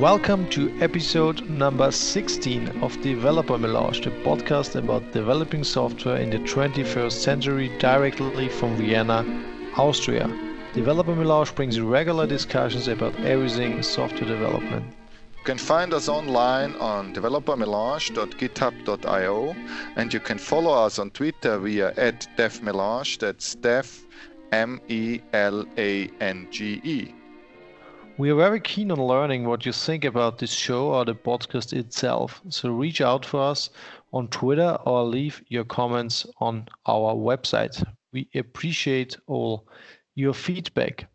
Welcome 0.00 0.48
to 0.52 0.72
episode 0.80 1.50
number 1.50 1.90
16 1.90 2.68
of 2.80 2.98
Developer 3.02 3.58
Melange, 3.58 4.00
the 4.00 4.08
podcast 4.24 4.74
about 4.74 5.12
developing 5.12 5.62
software 5.62 6.16
in 6.16 6.30
the 6.30 6.38
21st 6.38 7.12
century 7.12 7.70
directly 7.78 8.48
from 8.48 8.78
Vienna, 8.78 9.26
Austria. 9.76 10.26
Developer 10.72 11.14
Melange 11.14 11.54
brings 11.54 11.78
regular 11.80 12.26
discussions 12.26 12.88
about 12.88 13.14
everything 13.20 13.82
software 13.82 14.26
development. 14.26 14.86
You 15.36 15.44
can 15.44 15.58
find 15.58 15.92
us 15.92 16.08
online 16.08 16.76
on 16.76 17.14
developermelange.github.io 17.14 19.56
and 19.96 20.14
you 20.14 20.20
can 20.20 20.38
follow 20.38 20.72
us 20.72 20.98
on 20.98 21.10
Twitter 21.10 21.58
via 21.58 21.92
at 21.98 22.26
devmelange, 22.38 23.18
that's 23.18 23.54
dev 23.56 24.06
M 24.50 24.80
E 24.88 25.20
L 25.34 25.66
A 25.76 26.08
N 26.22 26.48
G 26.50 26.80
E. 26.84 27.12
We 28.20 28.28
are 28.28 28.34
very 28.34 28.60
keen 28.60 28.90
on 28.90 29.00
learning 29.02 29.46
what 29.46 29.64
you 29.64 29.72
think 29.72 30.04
about 30.04 30.36
this 30.36 30.52
show 30.52 30.88
or 30.88 31.06
the 31.06 31.14
podcast 31.14 31.72
itself, 31.72 32.42
so 32.50 32.68
reach 32.68 33.00
out 33.00 33.24
for 33.24 33.40
us 33.40 33.70
on 34.12 34.28
Twitter 34.28 34.76
or 34.84 35.04
leave 35.04 35.42
your 35.48 35.64
comments 35.64 36.26
on 36.38 36.68
our 36.84 37.14
website. 37.14 37.82
We 38.12 38.28
appreciate 38.34 39.16
all 39.26 39.66
your 40.16 40.34
feedback. 40.34 41.08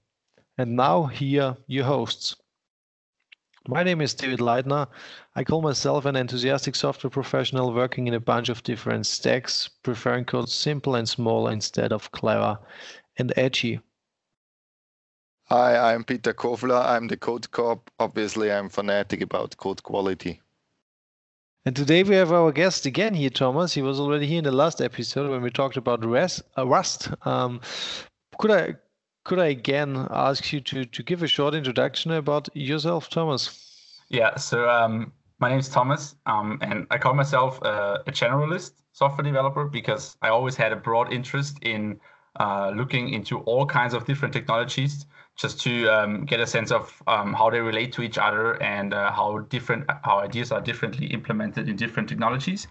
And 0.58 0.76
now, 0.76 1.04
here, 1.06 1.56
your 1.68 1.86
hosts. 1.86 2.38
My 3.68 3.84
name 3.84 4.02
is 4.02 4.16
David 4.16 4.40
Leitner. 4.40 4.88
I 5.36 5.44
call 5.44 5.62
myself 5.62 6.06
an 6.06 6.16
enthusiastic 6.16 6.76
software 6.76 7.12
professional 7.12 7.72
working 7.72 8.08
in 8.08 8.16
a 8.16 8.20
bunch 8.20 8.50
of 8.50 8.64
different 8.64 9.06
stacks, 9.06 9.70
preferring 9.84 10.26
code 10.26 10.50
simple 10.50 10.96
and 10.96 11.08
small 11.08 11.50
instead 11.50 11.94
of 11.94 12.12
clever 12.12 12.58
and 13.20 13.32
edgy. 13.38 13.80
Hi, 15.58 15.94
I'm 15.94 16.04
Peter 16.04 16.34
Kofler. 16.34 16.84
I'm 16.86 17.08
the 17.08 17.16
Code 17.16 17.50
Cop. 17.52 17.90
Obviously, 17.98 18.52
I'm 18.52 18.68
fanatic 18.68 19.22
about 19.22 19.56
code 19.56 19.82
quality. 19.84 20.42
And 21.66 21.74
today 21.74 22.04
we 22.04 22.14
have 22.16 22.34
our 22.34 22.52
guest 22.52 22.86
again 22.86 23.14
here, 23.14 23.30
Thomas. 23.30 23.74
He 23.74 23.82
was 23.82 23.98
already 23.98 24.28
here 24.28 24.40
in 24.40 24.44
the 24.44 24.52
last 24.52 24.82
episode 24.82 25.32
when 25.32 25.42
we 25.42 25.50
talked 25.50 25.78
about 25.78 26.04
Rust. 26.04 26.42
Uh, 26.58 26.68
Rust. 26.68 27.10
Um, 27.26 27.62
could 28.38 28.52
I 28.52 28.76
could 29.24 29.40
I 29.40 29.46
again 29.46 30.06
ask 30.10 30.52
you 30.52 30.60
to 30.60 30.84
to 30.84 31.04
give 31.04 31.24
a 31.24 31.28
short 31.28 31.56
introduction 31.56 32.12
about 32.12 32.50
yourself, 32.54 33.10
Thomas? 33.10 34.02
Yeah. 34.10 34.36
So 34.36 34.70
um, 34.70 35.14
my 35.40 35.48
name 35.48 35.60
is 35.60 35.70
Thomas, 35.70 36.16
um, 36.26 36.60
and 36.60 36.86
I 36.92 36.98
call 36.98 37.14
myself 37.14 37.64
uh, 37.64 38.00
a 38.06 38.12
generalist 38.12 38.74
software 38.92 39.24
developer 39.24 39.64
because 39.64 40.18
I 40.22 40.28
always 40.28 40.58
had 40.58 40.74
a 40.74 40.76
broad 40.76 41.14
interest 41.14 41.60
in 41.62 42.02
uh, 42.42 42.74
looking 42.76 43.14
into 43.14 43.40
all 43.48 43.66
kinds 43.66 43.94
of 43.94 44.04
different 44.04 44.34
technologies 44.34 45.06
just 45.36 45.60
to 45.62 45.88
um, 45.90 46.26
get 46.26 46.40
a 46.40 46.48
sense 46.48 46.72
of 46.72 47.02
um, 47.08 47.34
how 47.34 47.50
they 47.50 47.60
relate 47.60 47.92
to 47.94 48.02
each 48.02 48.18
other 48.18 48.62
and 48.64 48.94
uh, 48.94 49.12
how 49.12 49.40
different 49.50 49.86
how 50.04 50.20
ideas 50.20 50.52
are 50.52 50.62
differently 50.62 51.08
implemented 51.08 51.68
in 51.68 51.76
different 51.76 52.08
technologies. 52.08 52.68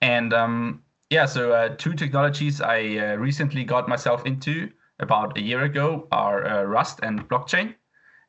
And 0.00 0.32
um, 0.32 0.82
yeah, 1.10 1.26
so 1.26 1.52
uh, 1.52 1.70
two 1.76 1.94
technologies 1.94 2.60
I 2.60 2.98
uh, 2.98 3.16
recently 3.16 3.64
got 3.64 3.88
myself 3.88 4.24
into 4.26 4.70
about 5.00 5.36
a 5.38 5.40
year 5.40 5.64
ago 5.64 6.06
are 6.12 6.46
uh, 6.46 6.62
Rust 6.64 7.00
and 7.02 7.28
blockchain. 7.28 7.74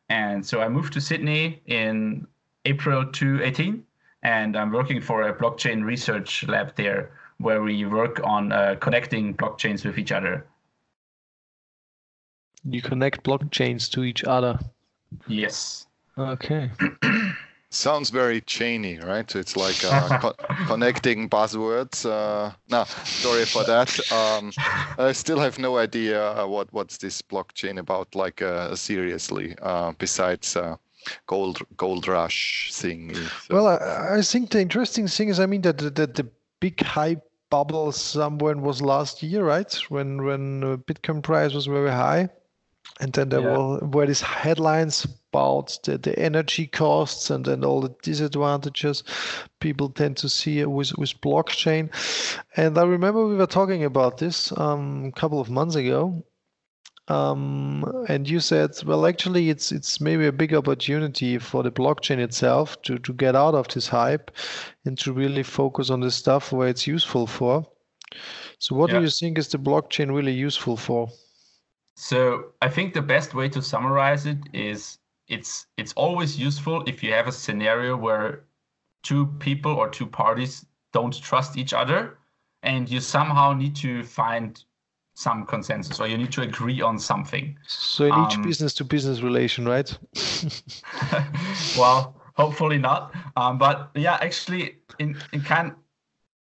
And 0.09 0.44
so 0.45 0.62
I 0.62 0.70
moved 0.70 0.94
to 0.94 1.02
Sydney 1.02 1.62
in 1.67 2.25
April 2.66 3.06
2018, 3.06 3.84
and 4.23 4.58
I'm 4.58 4.72
working 4.72 5.02
for 5.02 5.23
a 5.23 5.34
blockchain 5.34 5.84
research 5.84 6.47
lab 6.47 6.75
there 6.75 7.12
where 7.38 7.62
we 7.62 7.86
work 7.86 8.20
on 8.23 8.52
uh, 8.52 8.75
connecting 8.80 9.36
blockchains 9.36 9.86
with 9.86 9.97
each 9.97 10.12
other 10.12 10.47
you 12.64 12.81
connect 12.81 13.24
blockchains 13.24 13.90
to 13.92 14.03
each 14.03 14.24
other. 14.24 14.59
Yes. 15.28 15.88
Okay. 16.18 16.72
Sounds 17.72 18.09
very 18.09 18.42
chainy, 18.42 19.03
right? 19.06 19.36
It's 19.36 19.56
like 19.56 19.86
uh, 19.86 20.20
co- 20.22 20.56
connecting 20.66 21.30
buzzwords. 21.30 22.03
Uh, 22.03 22.52
no, 22.69 22.84
sorry 23.06 23.46
for 23.46 23.64
that. 23.64 24.12
Um, 24.12 24.52
I 24.98 25.12
still 25.12 25.40
have 25.40 25.59
no 25.59 25.78
idea 25.78 26.31
uh, 26.31 26.48
what 26.48 26.74
what's 26.74 26.98
this 26.98 27.22
blockchain 27.22 27.78
about. 27.78 28.16
Like 28.16 28.42
uh, 28.42 28.75
seriously, 28.75 29.56
uh, 29.62 29.94
besides 30.00 30.56
uh, 30.56 30.78
gold 31.28 31.59
gold 31.78 32.08
rush 32.08 32.72
thing. 32.74 33.16
Well, 33.52 33.68
I, 33.68 34.18
I, 34.18 34.22
think 34.24 34.50
the 34.50 34.62
interesting 34.62 35.08
thing 35.08 35.30
is, 35.30 35.40
I 35.40 35.46
mean, 35.46 35.62
that 35.62 35.78
the, 35.78 35.92
the, 35.92 36.08
the 36.08 36.28
big 36.59 36.81
hype 36.81 37.24
bubble 37.52 37.92
somewhere 37.92 38.58
was 38.58 38.81
last 38.81 39.22
year, 39.22 39.44
right? 39.46 39.72
When 39.90 40.24
when 40.25 40.62
Bitcoin 40.88 41.22
price 41.22 41.53
was 41.53 41.68
very 41.68 41.92
high 41.92 42.30
and 43.00 43.13
then 43.13 43.29
there 43.29 43.41
yeah. 43.41 43.57
were, 43.57 43.77
were 43.79 44.05
these 44.07 44.22
headlines 44.22 45.05
about 45.31 45.77
the, 45.83 45.97
the 45.97 46.17
energy 46.19 46.67
costs 46.67 47.29
and 47.29 47.45
then 47.45 47.63
all 47.63 47.81
the 47.81 47.95
disadvantages 48.01 49.03
people 49.59 49.89
tend 49.89 50.17
to 50.17 50.29
see 50.29 50.63
with, 50.66 50.97
with 50.97 51.22
blockchain. 51.22 51.89
And 52.57 52.77
I 52.77 52.83
remember 52.83 53.27
we 53.27 53.35
were 53.35 53.45
talking 53.47 53.83
about 53.83 54.17
this 54.17 54.51
um, 54.57 55.05
a 55.05 55.19
couple 55.19 55.39
of 55.39 55.50
months 55.50 55.75
ago. 55.75 56.23
Um, 57.07 58.05
and 58.07 58.29
you 58.29 58.39
said, 58.39 58.72
well, 58.85 59.07
actually, 59.07 59.50
it's 59.50 59.71
it's 59.71 60.00
maybe 60.00 60.27
a 60.27 60.31
big 60.31 60.53
opportunity 60.53 61.39
for 61.39 61.63
the 61.63 61.71
blockchain 61.71 62.19
itself 62.19 62.79
to, 62.83 63.00
to 63.00 63.13
get 63.13 63.35
out 63.35 63.56
of 63.56 63.67
this 63.67 63.88
hype 63.88 64.29
and 64.85 64.95
to 65.00 65.11
really 65.11 65.41
focus 65.41 65.89
on 65.89 66.01
the 66.01 66.11
stuff 66.11 66.51
where 66.51 66.67
it's 66.67 66.85
useful 66.85 67.25
for. 67.25 67.66
So, 68.59 68.75
what 68.75 68.91
yeah. 68.91 69.00
do 69.00 69.06
you 69.06 69.09
think 69.09 69.39
is 69.39 69.47
the 69.47 69.57
blockchain 69.57 70.13
really 70.13 70.33
useful 70.33 70.77
for? 70.77 71.09
So 72.02 72.54
I 72.62 72.70
think 72.70 72.94
the 72.94 73.02
best 73.02 73.34
way 73.34 73.50
to 73.50 73.62
summarize 73.62 74.26
it 74.26 74.38
is 74.54 75.00
it's 75.28 75.68
it's 75.76 75.92
always 75.98 76.40
useful 76.40 76.82
if 76.88 77.04
you 77.04 77.12
have 77.12 77.28
a 77.28 77.32
scenario 77.32 77.98
where 77.98 78.46
two 79.04 79.26
people 79.40 79.74
or 79.74 79.90
two 79.90 80.08
parties 80.08 80.66
don't 80.94 81.22
trust 81.22 81.58
each 81.58 81.74
other 81.74 82.18
and 82.64 82.90
you 82.90 83.02
somehow 83.02 83.52
need 83.52 83.76
to 83.76 84.06
find 84.06 84.64
some 85.14 85.46
consensus 85.46 86.00
or 86.00 86.08
you 86.08 86.18
need 86.18 86.32
to 86.32 86.42
agree 86.42 86.82
on 86.82 86.98
something. 86.98 87.58
So 87.68 88.06
in 88.06 88.14
each 88.14 88.36
um, 88.38 88.44
business 88.44 88.74
to 88.76 88.86
business 88.86 89.20
relation, 89.20 89.66
right? 89.66 89.92
well, 91.78 92.16
hopefully 92.36 92.78
not. 92.78 93.14
Um, 93.36 93.58
but 93.58 93.92
yeah, 93.94 94.18
actually 94.22 94.78
in, 95.00 95.18
in 95.34 95.42
kind 95.42 95.74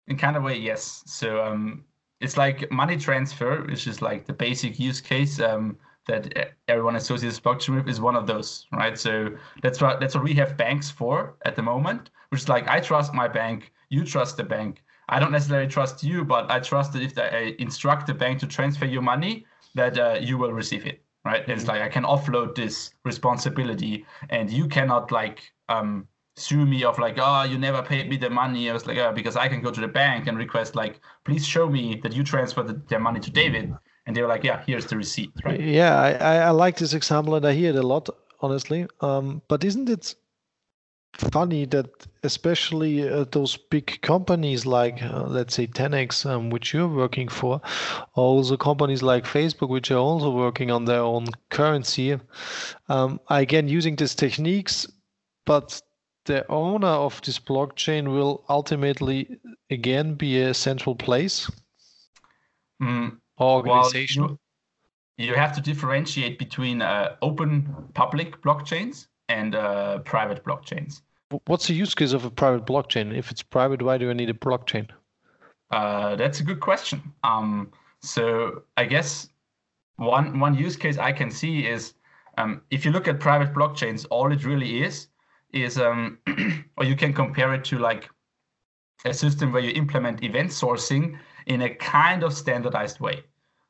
in 0.06 0.16
kind 0.16 0.36
of 0.36 0.44
way, 0.44 0.56
yes. 0.56 1.02
So 1.06 1.44
um, 1.44 1.84
it's 2.20 2.36
like 2.36 2.70
money 2.70 2.96
transfer, 2.96 3.62
which 3.62 3.86
is 3.86 4.02
like 4.02 4.26
the 4.26 4.32
basic 4.32 4.78
use 4.78 5.00
case 5.00 5.40
um, 5.40 5.76
that 6.06 6.54
everyone 6.66 6.96
associates 6.96 7.38
blockchain 7.38 7.76
with, 7.76 7.88
is 7.88 8.00
one 8.00 8.16
of 8.16 8.26
those, 8.26 8.66
right? 8.72 8.98
So 8.98 9.30
that's 9.62 9.80
what 9.80 10.00
that's 10.00 10.14
what 10.14 10.24
we 10.24 10.34
have 10.34 10.56
banks 10.56 10.90
for 10.90 11.34
at 11.44 11.54
the 11.54 11.62
moment, 11.62 12.10
which 12.30 12.42
is 12.42 12.48
like 12.48 12.66
I 12.68 12.80
trust 12.80 13.14
my 13.14 13.28
bank, 13.28 13.72
you 13.90 14.04
trust 14.04 14.36
the 14.36 14.44
bank. 14.44 14.82
I 15.08 15.20
don't 15.20 15.32
necessarily 15.32 15.68
trust 15.68 16.02
you, 16.02 16.24
but 16.24 16.50
I 16.50 16.60
trust 16.60 16.92
that 16.92 17.02
if 17.02 17.16
I 17.18 17.54
instruct 17.58 18.06
the 18.06 18.14
bank 18.14 18.40
to 18.40 18.46
transfer 18.46 18.84
your 18.84 19.02
money, 19.02 19.46
that 19.74 19.98
uh, 19.98 20.18
you 20.20 20.36
will 20.36 20.52
receive 20.52 20.86
it, 20.86 21.02
right? 21.24 21.48
It's 21.48 21.62
mm-hmm. 21.62 21.70
like 21.70 21.82
I 21.82 21.88
can 21.88 22.04
offload 22.04 22.54
this 22.54 22.90
responsibility, 23.04 24.04
and 24.28 24.50
you 24.50 24.66
cannot 24.66 25.12
like 25.12 25.52
um, 25.68 26.06
sue 26.38 26.64
me 26.64 26.84
of 26.84 26.98
like, 26.98 27.16
oh, 27.18 27.42
you 27.42 27.58
never 27.58 27.82
paid 27.82 28.08
me 28.08 28.16
the 28.16 28.30
money. 28.30 28.70
I 28.70 28.72
was 28.72 28.86
like, 28.86 28.98
oh, 28.98 29.12
because 29.12 29.36
I 29.36 29.48
can 29.48 29.60
go 29.60 29.70
to 29.70 29.80
the 29.80 29.88
bank 29.88 30.26
and 30.26 30.38
request 30.38 30.74
like, 30.76 31.00
please 31.24 31.46
show 31.46 31.68
me 31.68 32.00
that 32.02 32.14
you 32.14 32.22
transferred 32.22 32.68
the, 32.68 32.80
their 32.88 33.00
money 33.00 33.20
to 33.20 33.30
David. 33.30 33.74
And 34.06 34.16
they 34.16 34.22
were 34.22 34.28
like, 34.28 34.44
yeah, 34.44 34.62
here's 34.66 34.86
the 34.86 34.96
receipt, 34.96 35.30
right? 35.44 35.60
Yeah, 35.60 35.94
I, 36.00 36.36
I 36.38 36.50
like 36.50 36.78
this 36.78 36.94
example 36.94 37.34
and 37.34 37.46
I 37.46 37.52
hear 37.52 37.70
it 37.70 37.76
a 37.76 37.86
lot, 37.86 38.08
honestly. 38.40 38.86
Um, 39.00 39.42
but 39.48 39.64
isn't 39.64 39.88
it 39.88 40.14
funny 41.16 41.64
that 41.66 42.06
especially 42.22 43.08
uh, 43.08 43.24
those 43.32 43.56
big 43.56 44.00
companies 44.02 44.64
like 44.66 45.02
uh, 45.02 45.24
let's 45.24 45.54
say 45.54 45.66
TenX 45.66 46.24
um, 46.26 46.50
which 46.50 46.72
you're 46.72 46.86
working 46.88 47.28
for 47.28 47.60
also 48.14 48.56
companies 48.56 49.02
like 49.02 49.24
facebook 49.24 49.68
which 49.68 49.90
are 49.90 49.98
also 49.98 50.30
working 50.30 50.70
on 50.70 50.84
their 50.84 51.00
own 51.00 51.26
currency 51.50 52.18
um, 52.88 53.18
again 53.30 53.66
using 53.68 53.96
these 53.96 54.14
techniques 54.14 54.86
but 55.44 55.80
the 56.28 56.46
owner 56.50 56.86
of 57.06 57.20
this 57.22 57.38
blockchain 57.38 58.08
will 58.08 58.44
ultimately 58.48 59.40
again 59.70 60.14
be 60.14 60.40
a 60.42 60.52
central 60.52 60.94
place 60.94 61.50
mm, 62.80 63.16
organization. 63.40 64.22
Well, 64.22 64.38
you, 65.16 65.28
you, 65.28 65.34
have 65.34 65.54
to 65.54 65.62
differentiate 65.62 66.38
between 66.38 66.82
uh, 66.82 67.16
open 67.22 67.74
public 67.94 68.42
blockchains 68.42 69.06
and 69.30 69.54
uh, 69.54 69.98
private 70.00 70.44
blockchains. 70.44 71.00
What's 71.46 71.66
the 71.66 71.74
use 71.74 71.94
case 71.94 72.12
of 72.12 72.24
a 72.26 72.30
private 72.30 72.66
blockchain? 72.66 73.16
If 73.16 73.30
it's 73.30 73.42
private, 73.42 73.80
why 73.82 73.96
do 73.96 74.10
I 74.10 74.12
need 74.12 74.30
a 74.30 74.34
blockchain? 74.34 74.88
Uh, 75.70 76.14
that's 76.16 76.40
a 76.40 76.42
good 76.42 76.60
question. 76.60 77.02
Um, 77.24 77.72
so 78.02 78.62
I 78.76 78.84
guess 78.84 79.30
one 79.96 80.38
one 80.38 80.54
use 80.54 80.76
case 80.76 80.98
I 80.98 81.12
can 81.12 81.30
see 81.30 81.66
is 81.66 81.94
um, 82.36 82.60
if 82.70 82.84
you 82.84 82.92
look 82.92 83.08
at 83.08 83.18
private 83.18 83.54
blockchains, 83.54 84.06
all 84.10 84.30
it 84.30 84.44
really 84.44 84.82
is 84.82 85.08
is 85.52 85.78
um, 85.78 86.18
or 86.76 86.84
you 86.84 86.96
can 86.96 87.12
compare 87.12 87.54
it 87.54 87.64
to 87.66 87.78
like 87.78 88.08
a 89.04 89.14
system 89.14 89.52
where 89.52 89.62
you 89.62 89.70
implement 89.72 90.22
event 90.22 90.50
sourcing 90.50 91.18
in 91.46 91.62
a 91.62 91.74
kind 91.74 92.22
of 92.22 92.34
standardized 92.34 93.00
way. 93.00 93.22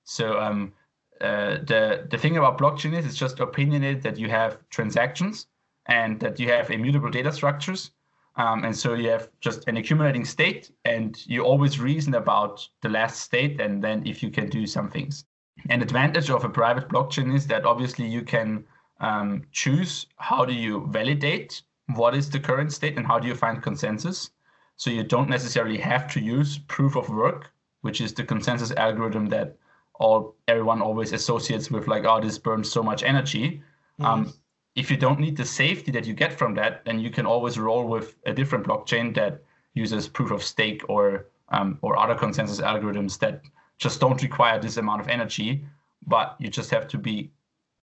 So 0.05 0.39
um, 0.41 0.73
uh, 1.21 1.59
the 1.65 2.07
the 2.11 2.19
thing 2.19 2.37
about 2.37 2.59
blockchain 2.59 2.97
is 2.97 3.05
it's 3.05 3.17
just 3.17 3.41
opinionated 3.41 4.03
that 4.03 4.19
you 4.19 4.29
have 4.29 4.59
transactions 4.71 5.47
and 5.87 6.21
that 6.21 6.39
you 6.39 6.49
have 6.49 6.71
immutable 6.71 7.11
data 7.11 7.33
structures. 7.33 7.91
Um, 8.37 8.65
and 8.65 8.77
so 8.77 8.95
you 8.95 9.11
have 9.11 9.31
just 9.41 9.67
an 9.67 9.77
accumulating 9.77 10.25
state, 10.25 10.71
and 10.85 11.19
you 11.27 11.43
always 11.43 11.81
reason 11.81 12.15
about 12.15 12.67
the 12.83 12.89
last 12.89 13.21
state, 13.21 13.61
and 13.61 13.83
then 13.83 14.07
if 14.07 14.23
you 14.23 14.31
can 14.31 14.49
do 14.49 14.65
some 14.65 14.89
things. 14.89 15.25
An 15.71 15.83
advantage 15.83 16.31
of 16.31 16.45
a 16.45 16.49
private 16.49 16.89
blockchain 16.89 17.35
is 17.35 17.49
that 17.49 17.65
obviously 17.65 18.07
you 18.07 18.23
can 18.23 18.65
um, 19.01 19.43
choose 19.51 20.07
how 20.17 20.45
do 20.45 20.53
you 20.53 20.87
validate 20.91 21.63
what 21.95 22.15
is 22.15 22.31
the 22.31 22.41
current 22.41 22.73
state 22.73 22.97
and 22.97 23.07
how 23.07 23.19
do 23.19 23.29
you 23.29 23.35
find 23.35 23.63
consensus. 23.63 24.31
So 24.77 24.91
you 24.91 25.03
don't 25.03 25.29
necessarily 25.29 25.79
have 25.79 26.11
to 26.13 26.21
use 26.21 26.59
proof 26.59 26.97
of 26.97 27.09
work, 27.09 27.51
which 27.81 28.01
is 28.01 28.13
the 28.15 28.25
consensus 28.25 28.71
algorithm 28.73 29.27
that 29.27 29.57
all 29.95 30.37
everyone 30.47 30.81
always 30.81 31.13
associates 31.13 31.71
with 31.71 31.89
like, 31.89 32.05
oh, 32.05 32.21
this 32.21 32.39
burns 32.39 32.71
so 32.71 32.83
much 32.83 33.03
energy. 33.03 33.63
Um, 34.01 34.33
if 34.77 34.91
you 34.93 34.97
don't 34.97 35.19
need 35.19 35.37
the 35.37 35.45
safety 35.45 35.91
that 35.91 36.07
you 36.07 36.15
get 36.15 36.33
from 36.33 36.55
that, 36.55 36.85
then 36.85 37.01
you 37.01 37.11
can 37.11 37.27
always 37.27 37.59
roll 37.59 37.85
with 37.89 38.15
a 38.27 38.33
different 38.33 38.65
blockchain 38.65 39.13
that 39.17 39.43
uses 39.75 40.07
proof 40.07 40.31
of 40.31 40.43
stake 40.43 40.83
or 40.89 41.27
um, 41.49 41.79
or 41.83 41.99
other 41.99 42.15
consensus 42.15 42.61
algorithms 42.61 43.19
that 43.19 43.43
just 43.79 44.01
don't 44.01 44.23
require 44.23 44.61
this 44.61 44.77
amount 44.77 45.01
of 45.01 45.09
energy, 45.09 45.65
but 46.07 46.37
you 46.39 46.49
just 46.49 46.71
have 46.71 46.87
to 46.89 46.99
be 46.99 47.31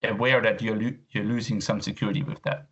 aware 0.03 0.41
that 0.41 0.61
you're 0.61 0.79
lo- 0.79 0.97
you're 1.11 1.23
losing 1.23 1.59
some 1.59 1.81
security 1.81 2.23
with 2.23 2.41
that. 2.43 2.67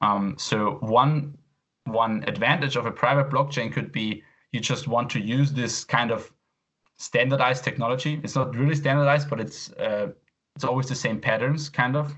Um, 0.00 0.36
so 0.38 0.78
one 0.80 1.36
one 1.84 2.22
advantage 2.26 2.76
of 2.76 2.86
a 2.86 2.90
private 2.90 3.30
blockchain 3.30 3.72
could 3.72 3.92
be 3.92 4.22
you 4.52 4.60
just 4.60 4.88
want 4.88 5.10
to 5.10 5.20
use 5.20 5.52
this 5.52 5.84
kind 5.84 6.10
of 6.10 6.30
standardized 6.98 7.64
technology. 7.64 8.20
It's 8.22 8.34
not 8.34 8.54
really 8.54 8.74
standardized, 8.74 9.30
but 9.30 9.40
it's 9.40 9.72
uh, 9.72 10.08
it's 10.54 10.64
always 10.64 10.88
the 10.88 10.94
same 10.94 11.20
patterns, 11.20 11.68
kind 11.68 11.96
of, 11.96 12.16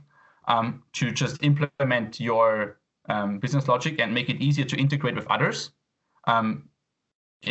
um, 0.48 0.82
to 0.94 1.10
just 1.10 1.42
implement 1.42 2.18
your 2.18 2.78
um, 3.08 3.38
business 3.38 3.68
logic 3.68 4.00
and 4.00 4.14
make 4.14 4.30
it 4.30 4.40
easier 4.40 4.64
to 4.64 4.76
integrate 4.76 5.14
with 5.14 5.26
others, 5.28 5.70
um, 6.26 6.68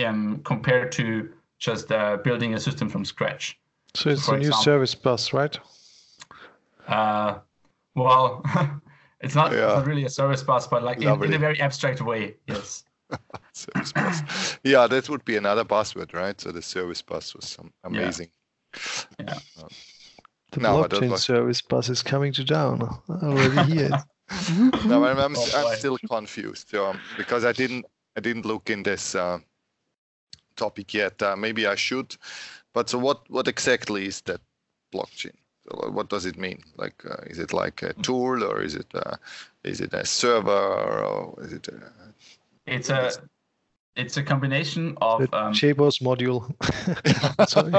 um 0.03 0.41
compared 0.43 0.91
to 0.93 1.29
just 1.59 1.91
uh, 1.91 2.17
building 2.17 2.53
a 2.53 2.59
system 2.59 2.89
from 2.89 3.05
scratch. 3.05 3.59
So 3.95 4.09
it's 4.09 4.27
a 4.27 4.31
new 4.31 4.37
example, 4.37 4.63
service 4.63 4.95
bus, 4.95 5.33
right? 5.33 5.59
Uh, 6.87 7.39
well, 7.95 8.43
it's 9.21 9.35
not, 9.35 9.51
yeah. 9.51 9.65
it's 9.65 9.75
not 9.75 9.85
really 9.85 10.05
a 10.05 10.09
service 10.09 10.43
bus, 10.43 10.67
but 10.67 10.83
like 10.83 11.01
in, 11.01 11.23
in, 11.23 11.33
a 11.33 11.37
very 11.37 11.59
abstract 11.59 12.01
way, 12.01 12.35
yes. 12.47 12.85
service 13.53 13.91
bus. 13.91 14.59
Yeah, 14.63 14.87
that 14.87 15.09
would 15.09 15.25
be 15.25 15.35
another 15.35 15.65
buzzword, 15.65 16.13
right? 16.13 16.39
So 16.39 16.51
the 16.51 16.61
service 16.61 17.01
bus 17.01 17.35
was 17.35 17.45
some 17.45 17.71
amazing. 17.83 18.29
Yeah. 19.19 19.39
yeah. 19.57 19.67
the 20.51 20.59
no, 20.59 20.83
blockchain 20.83 21.17
service 21.17 21.61
bus 21.61 21.89
is 21.89 22.01
coming 22.01 22.33
to 22.33 22.45
town 22.45 22.81
already 23.09 23.73
here. 23.73 23.89
no, 24.85 25.05
I'm, 25.05 25.17
I'm, 25.17 25.35
oh, 25.35 25.67
I'm 25.67 25.75
still 25.77 25.97
confused 25.97 26.73
um, 26.75 26.99
because 27.17 27.45
I 27.45 27.51
didn't 27.51 27.85
I 28.15 28.21
didn't 28.21 28.45
look 28.45 28.69
in 28.69 28.83
this 28.83 29.15
uh, 29.15 29.39
topic 30.55 30.93
yet. 30.93 31.21
Uh, 31.21 31.35
maybe 31.35 31.65
I 31.65 31.75
should. 31.75 32.15
But 32.73 32.89
so 32.89 32.99
what 32.99 33.29
what 33.29 33.47
exactly 33.47 34.05
is 34.05 34.21
that 34.21 34.41
blockchain? 34.93 35.35
What 35.71 36.09
does 36.09 36.25
it 36.25 36.37
mean? 36.37 36.63
Like, 36.77 37.03
uh, 37.05 37.23
is 37.27 37.39
it 37.39 37.53
like 37.53 37.81
a 37.83 37.93
tool, 37.93 38.43
or 38.43 38.61
is 38.61 38.75
it 38.75 38.87
uh, 38.93 39.15
is 39.63 39.81
it 39.81 39.93
a 39.93 40.05
server, 40.05 40.51
or 40.51 41.43
is 41.43 41.53
it? 41.53 41.67
A, 41.67 41.91
it's 42.65 42.89
a 42.89 43.11
it's 43.95 44.17
a 44.17 44.23
combination 44.23 44.97
of 45.01 45.21
the 45.21 45.37
um, 45.37 45.53
JBoss 45.53 46.01
module. 46.01 46.43
Sorry. 47.49 47.73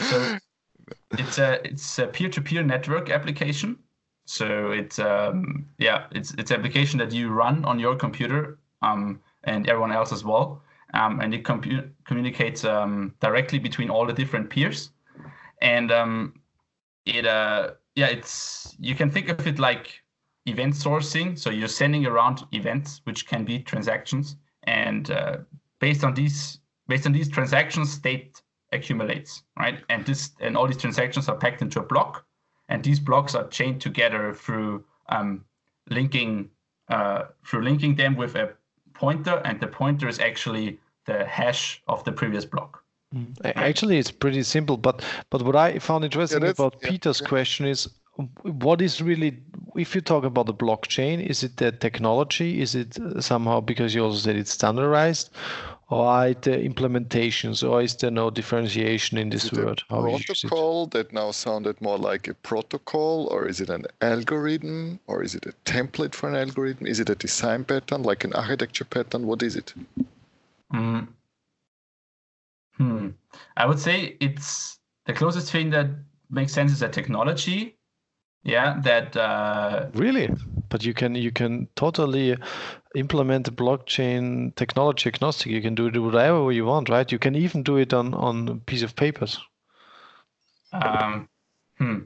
so 0.00 0.38
it's 1.18 1.38
a 1.38 1.66
it's 1.66 1.98
a 1.98 2.06
peer-to-peer 2.06 2.62
network 2.62 3.10
application. 3.10 3.78
So 4.26 4.70
it's 4.70 4.98
um, 4.98 5.66
yeah, 5.78 6.06
it's 6.12 6.34
it's 6.34 6.50
application 6.50 6.98
that 6.98 7.12
you 7.12 7.30
run 7.30 7.64
on 7.64 7.78
your 7.78 7.96
computer 7.96 8.58
um, 8.82 9.20
and 9.44 9.68
everyone 9.68 9.92
else 9.92 10.12
as 10.12 10.24
well, 10.24 10.62
um, 10.94 11.20
and 11.20 11.34
it 11.34 11.44
compu- 11.44 11.90
communicates 12.04 12.64
um, 12.64 13.14
directly 13.20 13.58
between 13.58 13.90
all 13.90 14.06
the 14.06 14.12
different 14.12 14.48
peers 14.48 14.90
and 15.64 15.90
um, 15.90 16.34
it 17.06 17.26
uh, 17.26 17.70
yeah, 17.96 18.06
it's 18.06 18.76
you 18.78 18.94
can 18.94 19.10
think 19.10 19.28
of 19.30 19.44
it 19.46 19.58
like 19.58 20.02
event 20.46 20.74
sourcing. 20.74 21.38
So 21.38 21.50
you're 21.50 21.68
sending 21.68 22.06
around 22.06 22.44
events, 22.52 23.00
which 23.04 23.26
can 23.26 23.44
be 23.44 23.58
transactions, 23.60 24.36
and 24.64 25.10
uh, 25.10 25.38
based 25.80 26.04
on 26.04 26.14
these 26.14 26.60
based 26.86 27.06
on 27.06 27.12
these 27.12 27.30
transactions, 27.30 27.90
state 27.90 28.42
accumulates, 28.72 29.42
right? 29.58 29.82
And 29.88 30.04
this 30.04 30.32
and 30.40 30.56
all 30.56 30.66
these 30.66 30.76
transactions 30.76 31.28
are 31.28 31.36
packed 31.36 31.62
into 31.62 31.80
a 31.80 31.84
block, 31.84 32.26
and 32.68 32.84
these 32.84 33.00
blocks 33.00 33.34
are 33.34 33.48
chained 33.48 33.80
together 33.80 34.34
through 34.34 34.84
um, 35.08 35.46
linking 35.88 36.50
uh, 36.88 37.24
through 37.46 37.62
linking 37.62 37.94
them 37.96 38.16
with 38.16 38.36
a 38.36 38.52
pointer, 38.92 39.40
and 39.46 39.60
the 39.60 39.66
pointer 39.66 40.08
is 40.08 40.18
actually 40.18 40.78
the 41.06 41.24
hash 41.24 41.82
of 41.88 42.04
the 42.04 42.12
previous 42.12 42.44
block. 42.44 42.83
Actually, 43.44 43.98
it's 43.98 44.10
pretty 44.10 44.42
simple. 44.42 44.76
But 44.76 45.02
but 45.30 45.42
what 45.42 45.56
I 45.56 45.78
found 45.78 46.04
interesting 46.04 46.42
yeah, 46.42 46.50
about 46.50 46.76
yeah, 46.82 46.90
Peter's 46.90 47.20
yeah. 47.20 47.28
question 47.28 47.66
is, 47.66 47.88
what 48.42 48.80
is 48.80 49.00
really 49.00 49.38
if 49.76 49.94
you 49.94 50.00
talk 50.00 50.24
about 50.24 50.46
the 50.46 50.54
blockchain, 50.54 51.24
is 51.24 51.42
it 51.42 51.56
the 51.56 51.72
technology? 51.72 52.60
Is 52.60 52.74
it 52.74 52.96
somehow 53.20 53.60
because 53.60 53.94
you 53.94 54.04
also 54.04 54.18
said 54.18 54.36
it's 54.36 54.52
standardized, 54.52 55.30
or 55.90 56.06
are 56.06 56.28
the 56.34 56.50
implementations, 56.50 57.68
or 57.68 57.82
is 57.82 57.96
there 57.96 58.10
no 58.10 58.30
differentiation 58.30 59.18
in 59.18 59.30
this 59.30 59.52
word? 59.52 59.82
How 59.90 60.02
protocol 60.02 60.86
that 60.88 61.12
now 61.12 61.30
sounded 61.30 61.80
more 61.80 61.98
like 61.98 62.28
a 62.28 62.34
protocol, 62.34 63.26
or 63.30 63.46
is 63.46 63.60
it 63.60 63.68
an 63.68 63.86
algorithm, 64.00 65.00
or 65.06 65.22
is 65.22 65.34
it 65.34 65.46
a 65.46 65.52
template 65.64 66.14
for 66.14 66.28
an 66.28 66.36
algorithm? 66.36 66.86
Is 66.86 67.00
it 67.00 67.10
a 67.10 67.14
design 67.14 67.64
pattern, 67.64 68.02
like 68.02 68.24
an 68.24 68.32
architecture 68.32 68.84
pattern? 68.84 69.26
What 69.26 69.42
is 69.42 69.56
it? 69.56 69.74
Mm. 70.72 71.08
Hmm. 72.76 73.10
I 73.56 73.66
would 73.66 73.78
say 73.78 74.16
it's 74.20 74.78
the 75.06 75.12
closest 75.12 75.50
thing 75.50 75.70
that 75.70 75.90
makes 76.30 76.52
sense 76.52 76.72
is 76.72 76.82
a 76.82 76.88
technology. 76.88 77.76
Yeah, 78.42 78.78
that 78.82 79.16
uh, 79.16 79.86
really, 79.94 80.28
but 80.68 80.84
you 80.84 80.92
can 80.92 81.14
you 81.14 81.32
can 81.32 81.66
totally 81.76 82.36
implement 82.94 83.46
the 83.46 83.52
blockchain 83.52 84.54
technology 84.54 85.08
agnostic. 85.08 85.50
You 85.50 85.62
can 85.62 85.74
do 85.74 85.86
it 85.86 85.98
whatever 85.98 86.52
you 86.52 86.66
want, 86.66 86.90
right? 86.90 87.10
You 87.10 87.18
can 87.18 87.34
even 87.36 87.62
do 87.62 87.78
it 87.78 87.94
on 87.94 88.12
on 88.12 88.48
a 88.48 88.54
piece 88.56 88.82
of 88.82 88.94
papers. 88.96 89.40
Um, 90.72 91.28
hmm. 91.78 92.00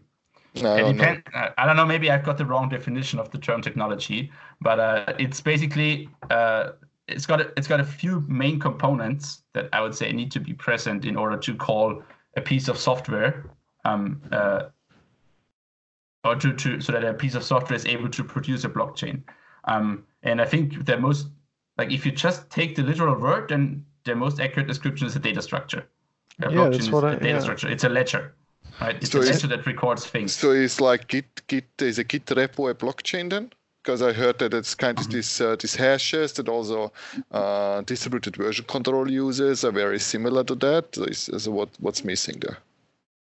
No, 0.62 0.74
I, 0.74 0.92
don't 0.92 1.00
uh, 1.34 1.50
I 1.58 1.66
don't 1.66 1.76
know. 1.76 1.86
Maybe 1.86 2.10
I've 2.10 2.24
got 2.24 2.38
the 2.38 2.46
wrong 2.46 2.68
definition 2.68 3.18
of 3.18 3.30
the 3.30 3.38
term 3.38 3.60
technology, 3.60 4.30
but 4.60 4.78
uh, 4.80 5.14
it's 5.18 5.40
basically 5.40 6.08
uh, 6.30 6.70
it's 7.08 7.26
got 7.26 7.40
a, 7.40 7.52
it's 7.56 7.66
got 7.66 7.80
a 7.80 7.84
few 7.84 8.20
main 8.28 8.60
components 8.60 9.42
that 9.54 9.68
I 9.72 9.80
would 9.80 9.94
say 9.94 10.12
need 10.12 10.30
to 10.32 10.40
be 10.40 10.52
present 10.52 11.04
in 11.04 11.16
order 11.16 11.36
to 11.38 11.54
call 11.54 12.02
a 12.36 12.40
piece 12.40 12.68
of 12.68 12.78
software 12.78 13.46
um, 13.84 14.20
uh, 14.30 14.66
or 16.24 16.36
to, 16.36 16.52
to 16.52 16.80
so 16.80 16.92
that 16.92 17.04
a 17.04 17.14
piece 17.14 17.34
of 17.34 17.42
software 17.42 17.76
is 17.76 17.86
able 17.86 18.08
to 18.10 18.22
produce 18.22 18.64
a 18.64 18.68
blockchain. 18.68 19.22
Um, 19.64 20.04
and 20.22 20.40
I 20.40 20.44
think 20.44 20.84
the 20.84 20.98
most 20.98 21.28
like 21.78 21.92
if 21.92 22.04
you 22.04 22.12
just 22.12 22.50
take 22.50 22.76
the 22.76 22.82
literal 22.82 23.18
word, 23.18 23.48
then 23.48 23.84
the 24.04 24.14
most 24.14 24.40
accurate 24.40 24.68
description 24.68 25.06
is 25.06 25.16
a 25.16 25.18
data 25.18 25.40
structure. 25.40 25.86
A 26.42 26.52
yeah, 26.52 26.68
that's 26.68 26.90
what 26.90 27.04
I, 27.04 27.14
data 27.14 27.28
yeah. 27.28 27.40
structure. 27.40 27.68
It's 27.68 27.84
a 27.84 27.88
ledger. 27.88 28.34
Right? 28.80 28.96
It's 28.96 29.10
so 29.10 29.20
a 29.20 29.22
ledger 29.22 29.46
that 29.48 29.66
records 29.66 30.06
things. 30.06 30.34
So 30.34 30.52
it's 30.52 30.80
like 30.80 31.08
Git, 31.08 31.46
Git 31.46 31.68
is 31.80 31.98
a 31.98 32.04
Git 32.04 32.26
repo 32.26 32.70
a 32.70 32.74
blockchain 32.74 33.30
then? 33.30 33.50
Because 33.88 34.02
I 34.02 34.12
heard 34.12 34.38
that 34.40 34.52
it's 34.52 34.74
kind 34.74 34.98
of 34.98 35.04
mm-hmm. 35.04 35.16
this 35.16 35.40
uh, 35.40 35.56
these 35.56 35.74
hashes 35.74 36.34
that 36.34 36.46
also 36.46 36.92
uh, 37.32 37.80
distributed 37.86 38.36
version 38.36 38.66
control 38.66 39.10
uses 39.10 39.64
are 39.64 39.72
very 39.72 39.98
similar 39.98 40.44
to 40.44 40.54
that. 40.56 40.84
So 41.14 41.50
what 41.50 41.70
what's 41.80 42.04
missing 42.04 42.38
there? 42.40 42.58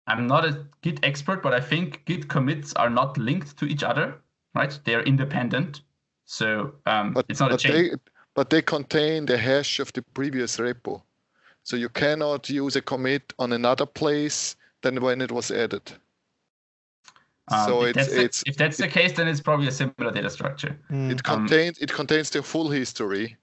I'm 0.06 0.26
not 0.26 0.44
a 0.44 0.52
Git 0.82 1.00
expert, 1.02 1.42
but 1.42 1.54
I 1.54 1.60
think 1.60 2.04
Git 2.04 2.28
commits 2.28 2.74
are 2.74 2.90
not 2.90 3.16
linked 3.16 3.56
to 3.56 3.64
each 3.64 3.82
other, 3.82 4.14
right? 4.54 4.78
They're 4.84 5.02
independent, 5.02 5.80
so 6.26 6.74
um, 6.84 7.14
but, 7.14 7.24
it's 7.30 7.40
not 7.40 7.52
a 7.52 7.56
chain. 7.56 7.72
They, 7.72 7.90
but 8.34 8.50
they 8.50 8.60
contain 8.60 9.24
the 9.24 9.38
hash 9.38 9.80
of 9.80 9.94
the 9.94 10.02
previous 10.12 10.58
repo, 10.58 11.00
so 11.62 11.76
you 11.76 11.88
cannot 11.88 12.50
use 12.50 12.76
a 12.76 12.82
commit 12.82 13.32
on 13.38 13.52
another 13.52 13.86
place 13.86 14.56
than 14.82 15.00
when 15.00 15.22
it 15.22 15.32
was 15.32 15.50
added. 15.50 15.92
Um, 17.50 17.66
so 17.66 17.82
if, 17.82 17.96
it's, 17.96 17.96
that's 17.96 18.12
it's, 18.12 18.42
the, 18.42 18.50
if 18.50 18.56
that's 18.56 18.80
it, 18.80 18.82
the 18.82 18.88
case, 18.88 19.12
then 19.12 19.28
it's 19.28 19.40
probably 19.40 19.68
a 19.68 19.72
similar 19.72 20.12
data 20.12 20.30
structure. 20.30 20.78
Hmm. 20.88 21.10
It 21.10 21.22
contains 21.22 21.78
um, 21.78 21.84
it 21.84 21.92
contains 21.92 22.30
the 22.30 22.42
full 22.42 22.70
history, 22.70 23.36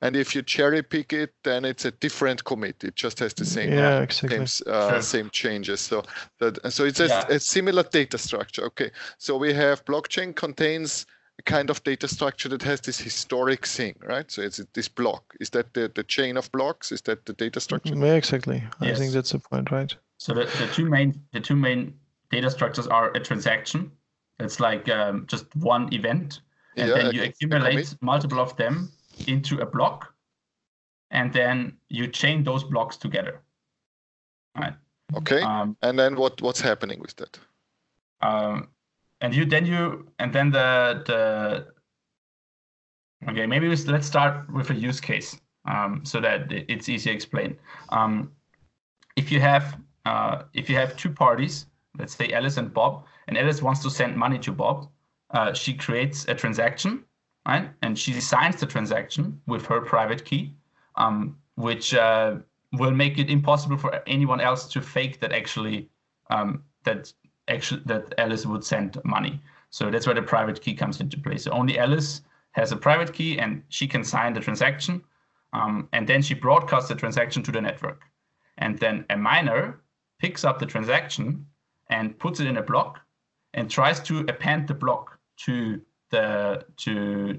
and 0.00 0.16
if 0.16 0.34
you 0.34 0.42
cherry 0.42 0.82
pick 0.82 1.12
it, 1.12 1.34
then 1.44 1.64
it's 1.64 1.84
a 1.84 1.90
different 1.90 2.44
commit. 2.44 2.82
It 2.82 2.96
just 2.96 3.18
has 3.20 3.34
the 3.34 3.44
same 3.44 3.72
yeah, 3.72 4.00
exactly. 4.00 4.46
same, 4.46 4.72
uh, 4.72 4.90
sure. 4.90 5.02
same 5.02 5.30
changes. 5.30 5.80
So 5.80 6.02
that 6.38 6.72
so 6.72 6.84
it's 6.84 7.00
a, 7.00 7.06
yeah. 7.06 7.26
a, 7.28 7.38
similar 7.38 7.82
data 7.82 8.18
structure. 8.18 8.64
Okay, 8.64 8.90
so 9.18 9.36
we 9.36 9.52
have 9.52 9.84
blockchain 9.84 10.34
contains 10.34 11.06
a 11.38 11.42
kind 11.42 11.70
of 11.70 11.82
data 11.84 12.08
structure 12.08 12.48
that 12.48 12.62
has 12.62 12.80
this 12.80 12.98
historic 12.98 13.66
thing, 13.66 13.94
right? 14.02 14.30
So 14.30 14.42
it's 14.42 14.60
this 14.74 14.88
block. 14.88 15.34
Is 15.40 15.50
that 15.50 15.72
the, 15.74 15.90
the 15.94 16.04
chain 16.04 16.36
of 16.36 16.50
blocks? 16.52 16.92
Is 16.92 17.00
that 17.02 17.24
the 17.24 17.32
data 17.32 17.60
structure? 17.60 17.94
Yeah, 17.94 18.14
exactly. 18.14 18.62
Yes. 18.80 18.96
I 18.96 18.98
think 18.98 19.12
that's 19.12 19.32
the 19.32 19.38
point, 19.38 19.70
right? 19.70 19.94
So 20.18 20.34
the, 20.34 20.44
the 20.44 20.68
two 20.72 20.88
main 20.88 21.20
the 21.32 21.40
two 21.40 21.56
main 21.56 21.94
data 22.32 22.50
structures 22.50 22.88
are 22.88 23.12
a 23.12 23.20
transaction. 23.20 23.92
It's 24.40 24.58
like 24.58 24.88
um, 24.88 25.26
just 25.28 25.54
one 25.56 25.92
event, 25.94 26.40
and 26.76 26.88
Yeah, 26.88 26.94
then 26.96 27.14
you 27.14 27.22
accumulate 27.22 27.94
multiple 28.00 28.40
of 28.40 28.56
them 28.56 28.90
into 29.26 29.60
a 29.60 29.66
block, 29.66 30.12
and 31.10 31.32
then 31.32 31.76
you 31.88 32.08
chain 32.08 32.42
those 32.42 32.64
blocks 32.64 32.96
together. 32.96 33.42
Right. 34.58 34.74
Okay. 35.14 35.42
Um, 35.42 35.76
and 35.82 35.98
then 35.98 36.16
what 36.16 36.42
what's 36.42 36.60
happening 36.60 37.00
with 37.00 37.14
that? 37.16 37.38
um, 38.22 38.68
and 39.20 39.34
you 39.34 39.44
then 39.44 39.66
you 39.66 40.06
and 40.18 40.32
then 40.32 40.50
the 40.50 41.02
the 41.06 41.66
okay 43.30 43.46
maybe 43.46 43.68
let's 43.68 44.06
start 44.06 44.52
with 44.52 44.70
a 44.70 44.74
use 44.74 45.00
case 45.00 45.40
um, 45.68 46.00
so 46.04 46.20
that 46.20 46.50
it's 46.50 46.88
easy 46.88 47.10
to 47.10 47.14
explain 47.14 47.56
um, 47.90 48.32
if 49.16 49.30
you 49.30 49.40
have 49.40 49.78
uh, 50.06 50.42
if 50.54 50.70
you 50.70 50.76
have 50.76 50.96
two 50.96 51.10
parties 51.10 51.66
let's 51.98 52.14
say 52.14 52.32
alice 52.32 52.56
and 52.56 52.72
bob. 52.72 53.04
And 53.28 53.38
alice 53.38 53.62
wants 53.62 53.82
to 53.82 53.90
send 53.90 54.16
money 54.16 54.38
to 54.40 54.52
bob. 54.52 54.88
Uh, 55.30 55.52
she 55.52 55.74
creates 55.74 56.26
a 56.28 56.34
transaction 56.34 57.04
right? 57.46 57.70
And 57.82 57.98
she 57.98 58.20
signs 58.20 58.60
the 58.60 58.66
transaction 58.66 59.40
with 59.46 59.66
her 59.66 59.80
private 59.80 60.24
key 60.24 60.54
um, 60.96 61.36
which 61.56 61.94
uh, 61.94 62.36
will 62.72 62.90
make 62.90 63.18
it 63.18 63.30
impossible 63.30 63.76
for 63.76 64.02
anyone 64.06 64.40
else 64.40 64.68
to 64.68 64.80
fake 64.80 65.20
that 65.20 65.32
actually 65.32 65.88
um, 66.30 66.62
that 66.84 67.12
actually 67.48 67.82
that 67.86 68.14
Alice 68.18 68.46
would 68.46 68.64
send 68.64 68.98
money. 69.04 69.40
So 69.70 69.90
that's 69.90 70.06
where 70.06 70.14
the 70.14 70.22
private 70.22 70.60
key 70.60 70.74
comes 70.74 71.00
into 71.00 71.18
play. 71.18 71.38
So 71.38 71.50
only 71.50 71.78
Alice 71.78 72.22
has 72.52 72.72
a 72.72 72.76
private 72.76 73.12
key 73.12 73.38
and 73.38 73.62
she 73.68 73.86
can 73.86 74.04
sign 74.04 74.34
the 74.34 74.40
transaction, 74.40 75.02
um, 75.52 75.88
and 75.92 76.06
then 76.06 76.22
she 76.22 76.34
broadcasts 76.34 76.88
the 76.88 76.94
transaction 76.94 77.42
to 77.44 77.52
the 77.52 77.60
network, 77.60 78.02
and 78.58 78.78
then 78.78 79.04
a 79.10 79.16
miner 79.16 79.80
picks 80.18 80.44
up 80.44 80.58
the 80.58 80.66
transaction 80.66 81.46
and 81.92 82.18
puts 82.18 82.40
it 82.40 82.46
in 82.46 82.56
a 82.56 82.62
block 82.62 83.00
and 83.54 83.70
tries 83.70 84.00
to 84.08 84.14
append 84.32 84.66
the 84.66 84.74
block 84.84 85.04
to 85.44 85.54
the 86.10 86.26
to 86.82 86.94